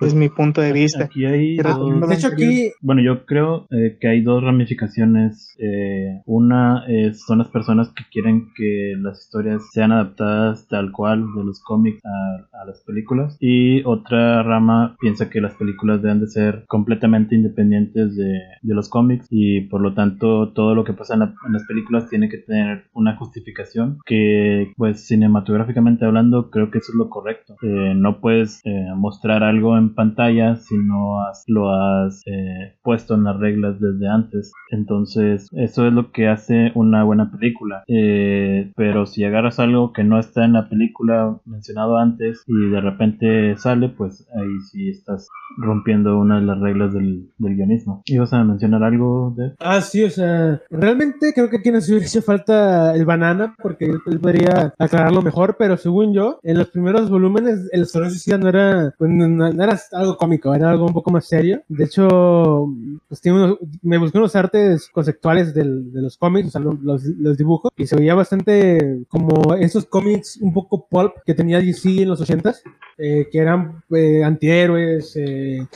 es 0.00 0.14
mi 0.14 0.28
punto 0.28 0.60
de 0.60 0.72
vista. 0.72 1.04
Aquí 1.04 1.24
hay 1.24 1.56
dos- 1.56 2.08
De 2.08 2.14
hecho, 2.14 2.28
aquí. 2.28 2.70
Bueno, 2.82 3.02
yo 3.02 3.24
creo 3.24 3.66
eh, 3.70 3.96
que 4.00 4.08
hay 4.08 4.20
dos 4.22 4.42
ramificaciones. 4.42 5.56
Eh, 5.58 6.20
una 6.26 6.84
es, 6.86 7.24
son 7.24 7.38
las 7.38 7.48
personas 7.48 7.92
que 7.94 8.04
quieren 8.12 8.48
que 8.56 8.94
las 8.98 9.20
historias 9.24 9.62
sean 9.72 9.92
adaptadas 9.92 10.66
tal 10.68 10.92
cual 10.92 11.24
de 11.34 11.44
los 11.44 11.62
cómics 11.62 12.00
a, 12.04 12.60
a 12.62 12.64
las 12.66 12.82
películas. 12.84 13.36
Y 13.40 13.82
otra 13.84 14.42
rama 14.42 14.96
piensa 15.00 15.30
que 15.30 15.40
las 15.40 15.54
películas 15.54 16.02
deben 16.02 16.20
de 16.20 16.26
ser 16.28 16.64
completamente 16.68 17.34
independientes 17.34 18.16
de, 18.16 18.38
de 18.62 18.74
los 18.74 18.88
cómics 18.88 19.26
y 19.30 19.62
por 19.62 19.80
lo 19.80 19.94
tanto 19.94 20.52
todo 20.52 20.74
lo 20.74 20.84
que 20.84 20.92
pasa 20.92 21.14
en, 21.14 21.20
la- 21.20 21.34
en 21.46 21.52
las 21.52 21.64
películas 21.66 22.08
tiene 22.08 22.28
que 22.28 22.38
tener 22.38 22.84
una 22.92 23.16
justificación 23.16 23.98
que 24.04 24.72
pues 24.76 25.06
cinematográficamente 25.06 26.04
hablando 26.04 26.50
creo 26.50 26.70
que 26.70 26.78
eso 26.78 26.92
es 26.92 26.96
lo 26.96 27.08
correcto. 27.08 27.56
Eh, 27.62 27.94
no 27.96 28.20
puedes 28.20 28.60
eh, 28.64 28.88
mostrar 28.96 29.42
algo 29.42 29.76
en 29.78 29.85
pantalla 29.94 30.56
si 30.56 30.76
no 30.76 31.22
has- 31.22 31.44
lo 31.46 31.70
has 31.70 32.22
eh, 32.26 32.74
puesto 32.82 33.14
en 33.14 33.24
las 33.24 33.38
reglas 33.38 33.80
desde 33.80 34.08
antes. 34.08 34.52
Entonces, 34.70 35.48
eso 35.52 35.86
es 35.86 35.92
lo 35.92 36.12
que 36.12 36.28
hace 36.28 36.72
una 36.74 37.04
buena 37.04 37.30
película. 37.30 37.84
Eh, 37.88 38.72
pero 38.76 39.06
si 39.06 39.24
agarras 39.24 39.58
algo 39.58 39.92
que 39.92 40.04
no 40.04 40.18
está 40.18 40.44
en 40.44 40.52
la 40.54 40.68
película 40.68 41.38
mencionado 41.44 41.98
antes 41.98 42.42
y 42.46 42.70
de 42.70 42.80
repente 42.80 43.56
sale, 43.56 43.88
pues 43.88 44.26
ahí 44.34 44.60
sí 44.70 44.90
estás 44.90 45.28
rompiendo 45.58 46.18
una 46.18 46.40
de 46.40 46.46
las 46.46 46.58
reglas 46.60 46.92
del, 46.92 47.28
guionismo. 47.38 48.02
¿Ibas 48.06 48.32
a 48.32 48.44
mencionar 48.44 48.82
algo 48.82 49.32
de 49.36 49.52
Ah, 49.60 49.80
sí, 49.80 50.02
o 50.04 50.10
sea, 50.10 50.60
realmente 50.70 51.32
creo 51.34 51.48
que 51.48 51.58
aquí 51.58 51.70
nos 51.70 51.88
hubiera 51.88 52.04
hecho 52.04 52.22
falta 52.22 52.94
el 52.94 53.04
banana 53.04 53.54
porque 53.62 53.86
él, 53.86 54.20
podría 54.20 54.74
aclararlo 54.78 55.22
mejor, 55.22 55.56
pero 55.58 55.76
según 55.76 56.12
yo, 56.12 56.40
en 56.42 56.58
los 56.58 56.68
primeros 56.70 57.08
volúmenes, 57.08 57.68
el 57.72 57.82
Escuadrón 57.82 58.10
Suicida 58.10 58.38
no 58.38 58.48
era, 58.48 58.94
pues, 58.98 59.10
no, 59.10 59.28
no 59.28 59.62
era 59.92 60.00
algo 60.02 60.16
cómico, 60.16 60.54
era 60.54 60.70
algo 60.70 60.86
un 60.86 60.92
poco 60.92 61.10
más 61.10 61.26
serio. 61.26 61.62
De 61.68 61.84
hecho, 61.84 62.68
pues, 63.08 63.20
tiene 63.20 63.42
unos- 63.44 63.58
me 63.82 63.98
busqué 63.98 64.18
unos 64.18 64.34
artes 64.36 64.88
conceptuales 64.92 65.54
del- 65.54 65.92
de 65.92 66.02
los 66.02 66.16
cómics, 66.16 66.48
o 66.48 66.50
sea, 66.50 66.60
lo- 66.60 66.78
los, 66.82 67.04
los 67.04 67.36
dibujos, 67.36 67.70
y 67.76 67.86
se 67.86 67.96
veía 67.96 68.14
bastante 68.14 69.02
como 69.08 69.54
esos 69.54 69.86
cómics 69.86 70.38
un 70.40 70.52
poco 70.52 70.86
pulp 70.88 71.12
que 71.24 71.34
tenía 71.34 71.58
DC 71.60 72.02
en 72.02 72.08
los 72.08 72.20
80s. 72.20 72.62
eh, 72.98 73.28
que 73.30 73.38
eran 73.40 73.82
eh, 73.94 74.24
antihéroes, 74.24 75.14
eh, 75.16 75.66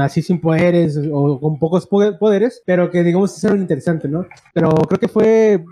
así 0.00 0.22
sin 0.22 0.40
poderes 0.40 0.98
o 1.12 1.38
con 1.38 1.58
pocos 1.58 1.86
po- 1.86 2.18
poderes, 2.18 2.62
pero 2.64 2.90
que 2.90 3.04
digamos 3.04 3.36
es 3.36 3.44
algo 3.44 3.60
interesante, 3.60 4.08
¿no? 4.08 4.24
Pero 4.54 4.70
creo 4.88 4.98
que 4.98 5.08
fue 5.08 5.62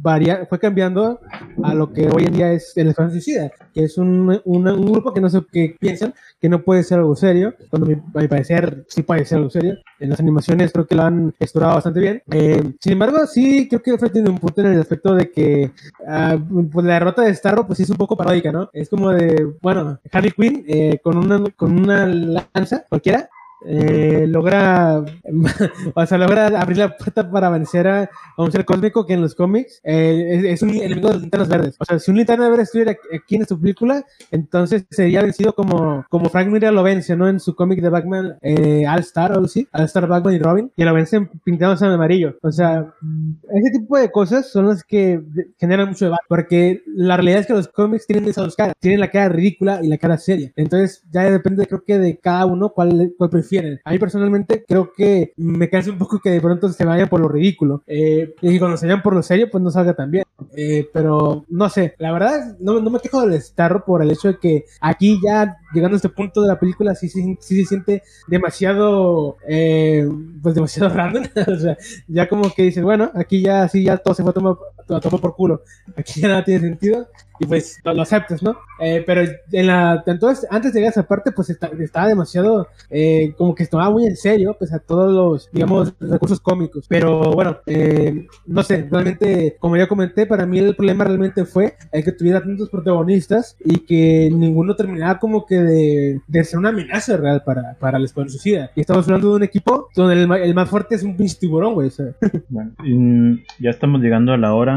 varia- 0.00 0.46
fue 0.48 0.58
cambiando 0.58 1.20
a 1.62 1.74
lo 1.74 1.92
que 1.92 2.08
hoy 2.08 2.24
en 2.24 2.32
día 2.32 2.52
es 2.52 2.72
el 2.76 2.88
Escuadrón 2.88 3.12
Suicida, 3.12 3.50
que 3.74 3.84
es 3.84 3.98
un, 3.98 4.40
un 4.44 4.92
grupo 4.92 5.12
que 5.12 5.20
no 5.20 5.28
sé 5.28 5.40
qué 5.50 5.76
piensan, 5.78 6.14
que 6.40 6.48
no 6.48 6.62
puede 6.62 6.82
ser 6.82 6.98
algo 6.98 7.14
serio, 7.16 7.54
cuando 7.70 7.86
mi, 7.86 7.94
a 7.94 8.20
mi 8.20 8.28
parecer 8.28 8.84
sí 8.88 9.02
puede 9.02 9.24
ser 9.24 9.38
algo 9.38 9.50
serio. 9.50 9.76
En 10.00 10.10
las 10.10 10.18
animaciones 10.20 10.72
creo 10.72 10.86
que 10.86 10.94
lo 10.96 11.02
han 11.02 11.34
explorado 11.38 11.74
bastante 11.74 12.00
bien. 12.00 12.22
Eh, 12.30 12.72
sin 12.80 12.92
embargo, 12.94 13.26
sí 13.26 13.68
creo 13.68 13.82
que 13.98 14.08
tiene 14.10 14.30
un 14.30 14.38
punto 14.38 14.60
en 14.60 14.68
el 14.72 14.80
aspecto 14.80 15.14
de 15.14 15.30
que 15.30 15.70
ah, 16.06 16.36
pues 16.72 16.84
la 16.86 16.94
derrota 16.94 17.22
de 17.22 17.34
Starro 17.34 17.66
pues 17.66 17.80
es 17.80 17.90
un 17.90 17.96
poco 17.96 18.16
paródica, 18.16 18.50
¿no? 18.50 18.68
Es 18.72 18.88
como 18.88 19.10
de, 19.10 19.52
bueno, 19.60 20.00
Harley 20.10 20.32
Quinn 20.32 20.64
eh, 20.66 20.98
con, 21.02 21.16
una, 21.16 21.44
con 21.56 21.78
una 21.78 22.06
lanza 22.06 22.84
cualquiera 22.88 23.28
eh, 23.66 24.26
logra, 24.28 25.04
o 25.94 26.06
sea, 26.06 26.18
logra 26.18 26.46
abrir 26.60 26.78
la 26.78 26.96
puerta 26.96 27.30
para 27.30 27.50
vencer 27.50 27.88
a, 27.88 28.02
a 28.02 28.42
un 28.42 28.50
ser 28.50 28.64
cósmico 28.64 29.06
que 29.06 29.14
en 29.14 29.20
los 29.20 29.34
cómics 29.34 29.80
eh, 29.84 30.38
es, 30.38 30.44
es 30.44 30.62
un 30.62 30.70
enemigo 30.70 31.08
de 31.08 31.14
los 31.14 31.22
linternas 31.22 31.48
verdes. 31.48 31.76
O 31.78 31.84
sea, 31.84 31.98
si 31.98 32.10
un 32.10 32.16
linterna 32.16 32.48
verde 32.48 32.64
estuviera 32.64 32.96
aquí 33.14 33.36
en 33.36 33.42
esta 33.42 33.56
película, 33.56 34.04
entonces 34.30 34.86
sería 34.90 35.22
vencido 35.22 35.54
como, 35.54 36.04
como 36.08 36.28
Frank 36.28 36.48
Miller 36.48 36.72
lo 36.72 36.82
vence, 36.82 37.16
¿no? 37.16 37.28
En 37.28 37.40
su 37.40 37.54
cómic 37.54 37.80
de 37.80 37.88
Batman 37.88 38.36
eh, 38.42 38.84
All 38.88 39.00
Star 39.00 39.38
o 39.38 39.44
así, 39.44 39.68
All 39.72 39.84
Star 39.84 40.06
Batman 40.06 40.34
y 40.34 40.38
Robin, 40.38 40.72
y 40.76 40.84
lo 40.84 40.94
vencen 40.94 41.30
pintándose 41.44 41.84
en 41.84 41.92
amarillo. 41.92 42.36
O 42.42 42.50
sea, 42.50 42.92
ese 43.52 43.78
tipo 43.78 43.98
de 43.98 44.10
cosas 44.10 44.50
son 44.50 44.68
las 44.68 44.84
que 44.84 45.22
generan 45.58 45.88
mucho 45.88 46.06
debate, 46.06 46.24
porque 46.28 46.82
la 46.86 47.16
realidad 47.16 47.40
es 47.40 47.46
que 47.46 47.52
los 47.52 47.68
cómics 47.68 48.06
tienen 48.06 48.28
esas 48.28 48.44
dos 48.44 48.56
caras, 48.56 48.74
tienen 48.80 49.00
la 49.00 49.10
cara 49.10 49.28
ridícula 49.28 49.80
y 49.82 49.88
la 49.88 49.98
cara 49.98 50.18
seria. 50.18 50.52
Entonces, 50.56 51.04
ya 51.10 51.30
depende, 51.30 51.66
creo 51.66 51.84
que 51.84 51.98
de 51.98 52.18
cada 52.18 52.46
uno 52.46 52.70
cuál, 52.70 53.12
cuál 53.16 53.30
A 53.84 53.90
mí 53.90 53.98
personalmente 53.98 54.64
creo 54.66 54.92
que 54.92 55.32
me 55.36 55.68
cansa 55.68 55.90
un 55.90 55.98
poco 55.98 56.20
que 56.20 56.30
de 56.30 56.40
pronto 56.40 56.68
se 56.68 56.84
vayan 56.84 57.08
por 57.08 57.20
lo 57.20 57.28
ridículo. 57.28 57.82
Eh, 57.86 58.34
y 58.40 58.58
cuando 58.58 58.76
se 58.76 58.86
vayan 58.86 59.02
por 59.02 59.14
lo 59.14 59.22
serio, 59.22 59.48
pues 59.50 59.62
no 59.62 59.70
salga 59.70 59.94
tan 59.94 60.10
bien. 60.10 60.24
Eh, 60.56 60.88
pero 60.92 61.44
no 61.48 61.68
sé, 61.68 61.94
la 61.98 62.12
verdad 62.12 62.56
no, 62.58 62.80
no 62.80 62.90
me 62.90 63.00
quejo 63.00 63.26
del 63.26 63.40
Starro 63.40 63.84
por 63.84 64.02
el 64.02 64.10
hecho 64.10 64.28
de 64.28 64.38
que 64.38 64.64
aquí 64.80 65.18
ya 65.22 65.56
llegando 65.72 65.94
a 65.94 65.96
este 65.96 66.08
punto 66.08 66.42
de 66.42 66.48
la 66.48 66.58
película 66.58 66.94
sí, 66.94 67.08
sí, 67.08 67.36
sí 67.40 67.62
se 67.62 67.68
siente 67.68 68.02
demasiado, 68.26 69.36
eh, 69.46 70.08
pues 70.42 70.54
demasiado 70.54 70.88
random. 70.94 71.24
o 71.46 71.56
sea, 71.56 71.76
ya 72.08 72.28
como 72.28 72.52
que 72.52 72.64
dices, 72.64 72.82
bueno, 72.82 73.10
aquí 73.14 73.42
ya 73.42 73.68
sí, 73.68 73.84
ya 73.84 73.96
todo 73.96 74.14
se 74.14 74.22
fue 74.22 74.30
a 74.30 74.34
tomar, 74.34 74.54
a 74.88 75.00
tomar 75.00 75.20
por 75.20 75.34
culo. 75.34 75.62
Aquí 75.96 76.20
ya 76.20 76.28
nada 76.28 76.44
tiene 76.44 76.60
sentido 76.60 77.08
y 77.38 77.46
pues 77.46 77.80
lo, 77.84 77.92
lo 77.94 78.02
aceptas, 78.02 78.42
¿no? 78.42 78.56
Eh, 78.80 79.02
pero 79.06 79.22
en 79.52 79.66
la, 79.66 80.02
entonces, 80.06 80.46
antes 80.50 80.72
de 80.72 80.78
llegar 80.80 80.90
a 80.90 81.00
esa 81.00 81.08
parte, 81.08 81.32
pues 81.32 81.50
está- 81.50 81.70
estaba 81.80 82.06
demasiado, 82.06 82.68
eh, 82.90 83.32
como 83.36 83.54
que 83.54 83.66
tomaba 83.66 83.90
muy 83.90 84.06
en 84.06 84.16
serio, 84.16 84.54
pues 84.58 84.72
a 84.72 84.78
todos 84.78 85.12
los, 85.12 85.50
digamos, 85.52 85.92
recursos 86.00 86.40
cómicos. 86.40 86.86
Pero 86.88 87.32
bueno, 87.32 87.58
eh, 87.66 88.26
no 88.46 88.62
sé, 88.62 88.86
realmente, 88.90 89.56
como 89.58 89.76
ya 89.76 89.88
comenté, 89.88 90.26
para 90.26 90.46
mí 90.46 90.58
el 90.58 90.76
problema 90.76 91.04
realmente 91.04 91.44
fue 91.44 91.74
el 91.90 92.04
que 92.04 92.12
tuviera 92.12 92.40
tantos 92.40 92.68
protagonistas 92.70 93.56
y 93.64 93.78
que 93.80 94.30
ninguno 94.32 94.76
terminaba 94.76 95.18
como 95.18 95.44
que 95.46 95.56
de, 95.56 96.20
de 96.26 96.44
ser 96.44 96.58
una 96.58 96.68
amenaza 96.68 97.16
real 97.16 97.42
para, 97.44 97.74
para 97.80 97.98
el 97.98 98.04
Escuadrón 98.04 98.30
Suicida. 98.30 98.70
Y 98.76 98.80
estamos 98.82 99.06
hablando 99.06 99.30
de 99.30 99.36
un 99.36 99.42
equipo 99.42 99.88
donde 99.96 100.14
el, 100.22 100.30
el 100.32 100.54
más 100.54 100.68
fuerte 100.68 100.94
es 100.94 101.02
un 101.02 101.16
pinche 101.16 101.36
tiburón, 101.40 101.74
güey. 101.74 101.90
Bueno, 102.48 102.72
ya 103.58 103.70
estamos 103.70 104.00
llegando 104.00 104.32
a 104.32 104.36
la 104.36 104.54
hora. 104.54 104.71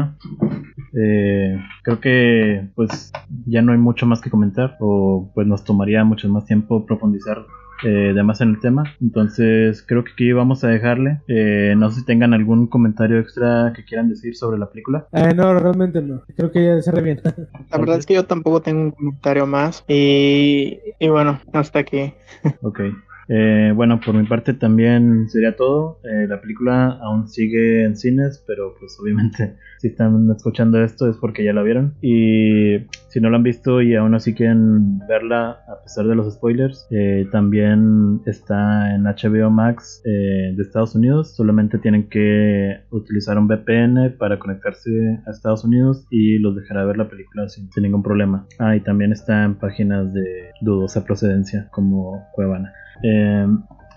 Eh, 0.98 1.58
creo 1.82 2.00
que 2.00 2.68
pues 2.74 3.12
ya 3.46 3.62
no 3.62 3.72
hay 3.72 3.78
mucho 3.78 4.06
más 4.06 4.20
que 4.20 4.30
comentar 4.30 4.76
o 4.80 5.30
pues 5.34 5.46
nos 5.46 5.64
tomaría 5.64 6.04
mucho 6.04 6.28
más 6.28 6.46
tiempo 6.46 6.86
profundizar 6.86 7.44
eh, 7.84 8.12
de 8.14 8.22
más 8.22 8.40
en 8.40 8.50
el 8.50 8.60
tema. 8.60 8.84
Entonces 9.00 9.84
creo 9.86 10.04
que 10.04 10.12
aquí 10.12 10.32
vamos 10.32 10.64
a 10.64 10.68
dejarle. 10.68 11.20
Eh, 11.28 11.74
no 11.76 11.90
sé 11.90 12.00
si 12.00 12.06
tengan 12.06 12.32
algún 12.32 12.66
comentario 12.68 13.18
extra 13.18 13.72
que 13.74 13.84
quieran 13.84 14.08
decir 14.08 14.34
sobre 14.34 14.58
la 14.58 14.70
película. 14.70 15.06
eh, 15.12 15.34
no, 15.34 15.52
realmente 15.58 16.00
no. 16.00 16.22
Creo 16.36 16.50
que 16.50 16.64
ya 16.64 16.80
cerré 16.82 17.02
bien. 17.02 17.20
La 17.70 17.78
verdad 17.78 17.98
es 17.98 18.06
que 18.06 18.14
yo 18.14 18.24
tampoco 18.24 18.62
tengo 18.62 18.80
un 18.82 18.90
comentario 18.92 19.46
más. 19.46 19.84
Y, 19.88 20.78
y 20.98 21.08
bueno, 21.08 21.38
hasta 21.52 21.80
aquí. 21.80 22.14
Ok. 22.62 22.80
Eh, 23.28 23.72
bueno, 23.74 24.00
por 24.04 24.14
mi 24.14 24.26
parte 24.26 24.54
también 24.54 25.28
sería 25.28 25.56
todo. 25.56 26.00
Eh, 26.04 26.26
la 26.28 26.40
película 26.40 26.98
aún 27.02 27.28
sigue 27.28 27.84
en 27.84 27.96
cines, 27.96 28.42
pero 28.46 28.74
pues 28.78 28.96
obviamente 29.00 29.56
si 29.78 29.88
están 29.88 30.30
escuchando 30.30 30.82
esto 30.82 31.08
es 31.08 31.16
porque 31.16 31.44
ya 31.44 31.52
la 31.52 31.62
vieron. 31.62 31.94
Y 32.00 32.86
si 33.08 33.20
no 33.20 33.30
la 33.30 33.36
han 33.36 33.42
visto 33.42 33.82
y 33.82 33.94
aún 33.94 34.14
así 34.14 34.34
quieren 34.34 34.98
verla 35.08 35.60
a 35.68 35.82
pesar 35.82 36.06
de 36.06 36.14
los 36.14 36.32
spoilers, 36.34 36.86
eh, 36.90 37.26
también 37.32 38.20
está 38.26 38.94
en 38.94 39.04
HBO 39.04 39.50
Max 39.50 40.02
de 40.04 40.56
Estados 40.58 40.94
Unidos. 40.94 41.34
Solamente 41.34 41.78
tienen 41.78 42.08
que 42.08 42.80
utilizar 42.90 43.38
un 43.38 43.48
VPN 43.48 44.16
para 44.18 44.38
conectarse 44.38 44.90
a 45.26 45.30
Estados 45.30 45.64
Unidos 45.64 46.06
y 46.10 46.38
los 46.38 46.54
dejará 46.54 46.84
ver 46.84 46.96
la 46.96 47.08
película 47.08 47.48
sin, 47.48 47.70
sin 47.72 47.82
ningún 47.82 48.02
problema. 48.02 48.46
Ah, 48.58 48.76
y 48.76 48.80
también 48.80 49.12
está 49.12 49.44
en 49.44 49.56
páginas 49.56 50.12
de 50.12 50.50
dudosa 50.60 51.04
procedencia 51.04 51.68
como 51.70 52.24
Cuevana. 52.32 52.72
Eh, 53.02 53.46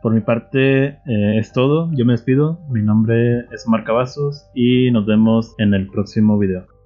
por 0.02 0.14
mi 0.14 0.22
parte 0.22 0.86
eh, 0.88 1.38
es 1.38 1.52
todo, 1.52 1.92
yo 1.94 2.06
me 2.06 2.14
despido, 2.14 2.60
mi 2.70 2.82
nombre 2.82 3.46
es 3.52 3.68
Omar 3.68 3.84
Cavazos 3.84 4.50
y 4.54 4.92
nos 4.92 5.06
vemos 5.06 5.54
en 5.58 5.74
el 5.74 5.88
próximo 5.88 6.38
video. 6.38 6.79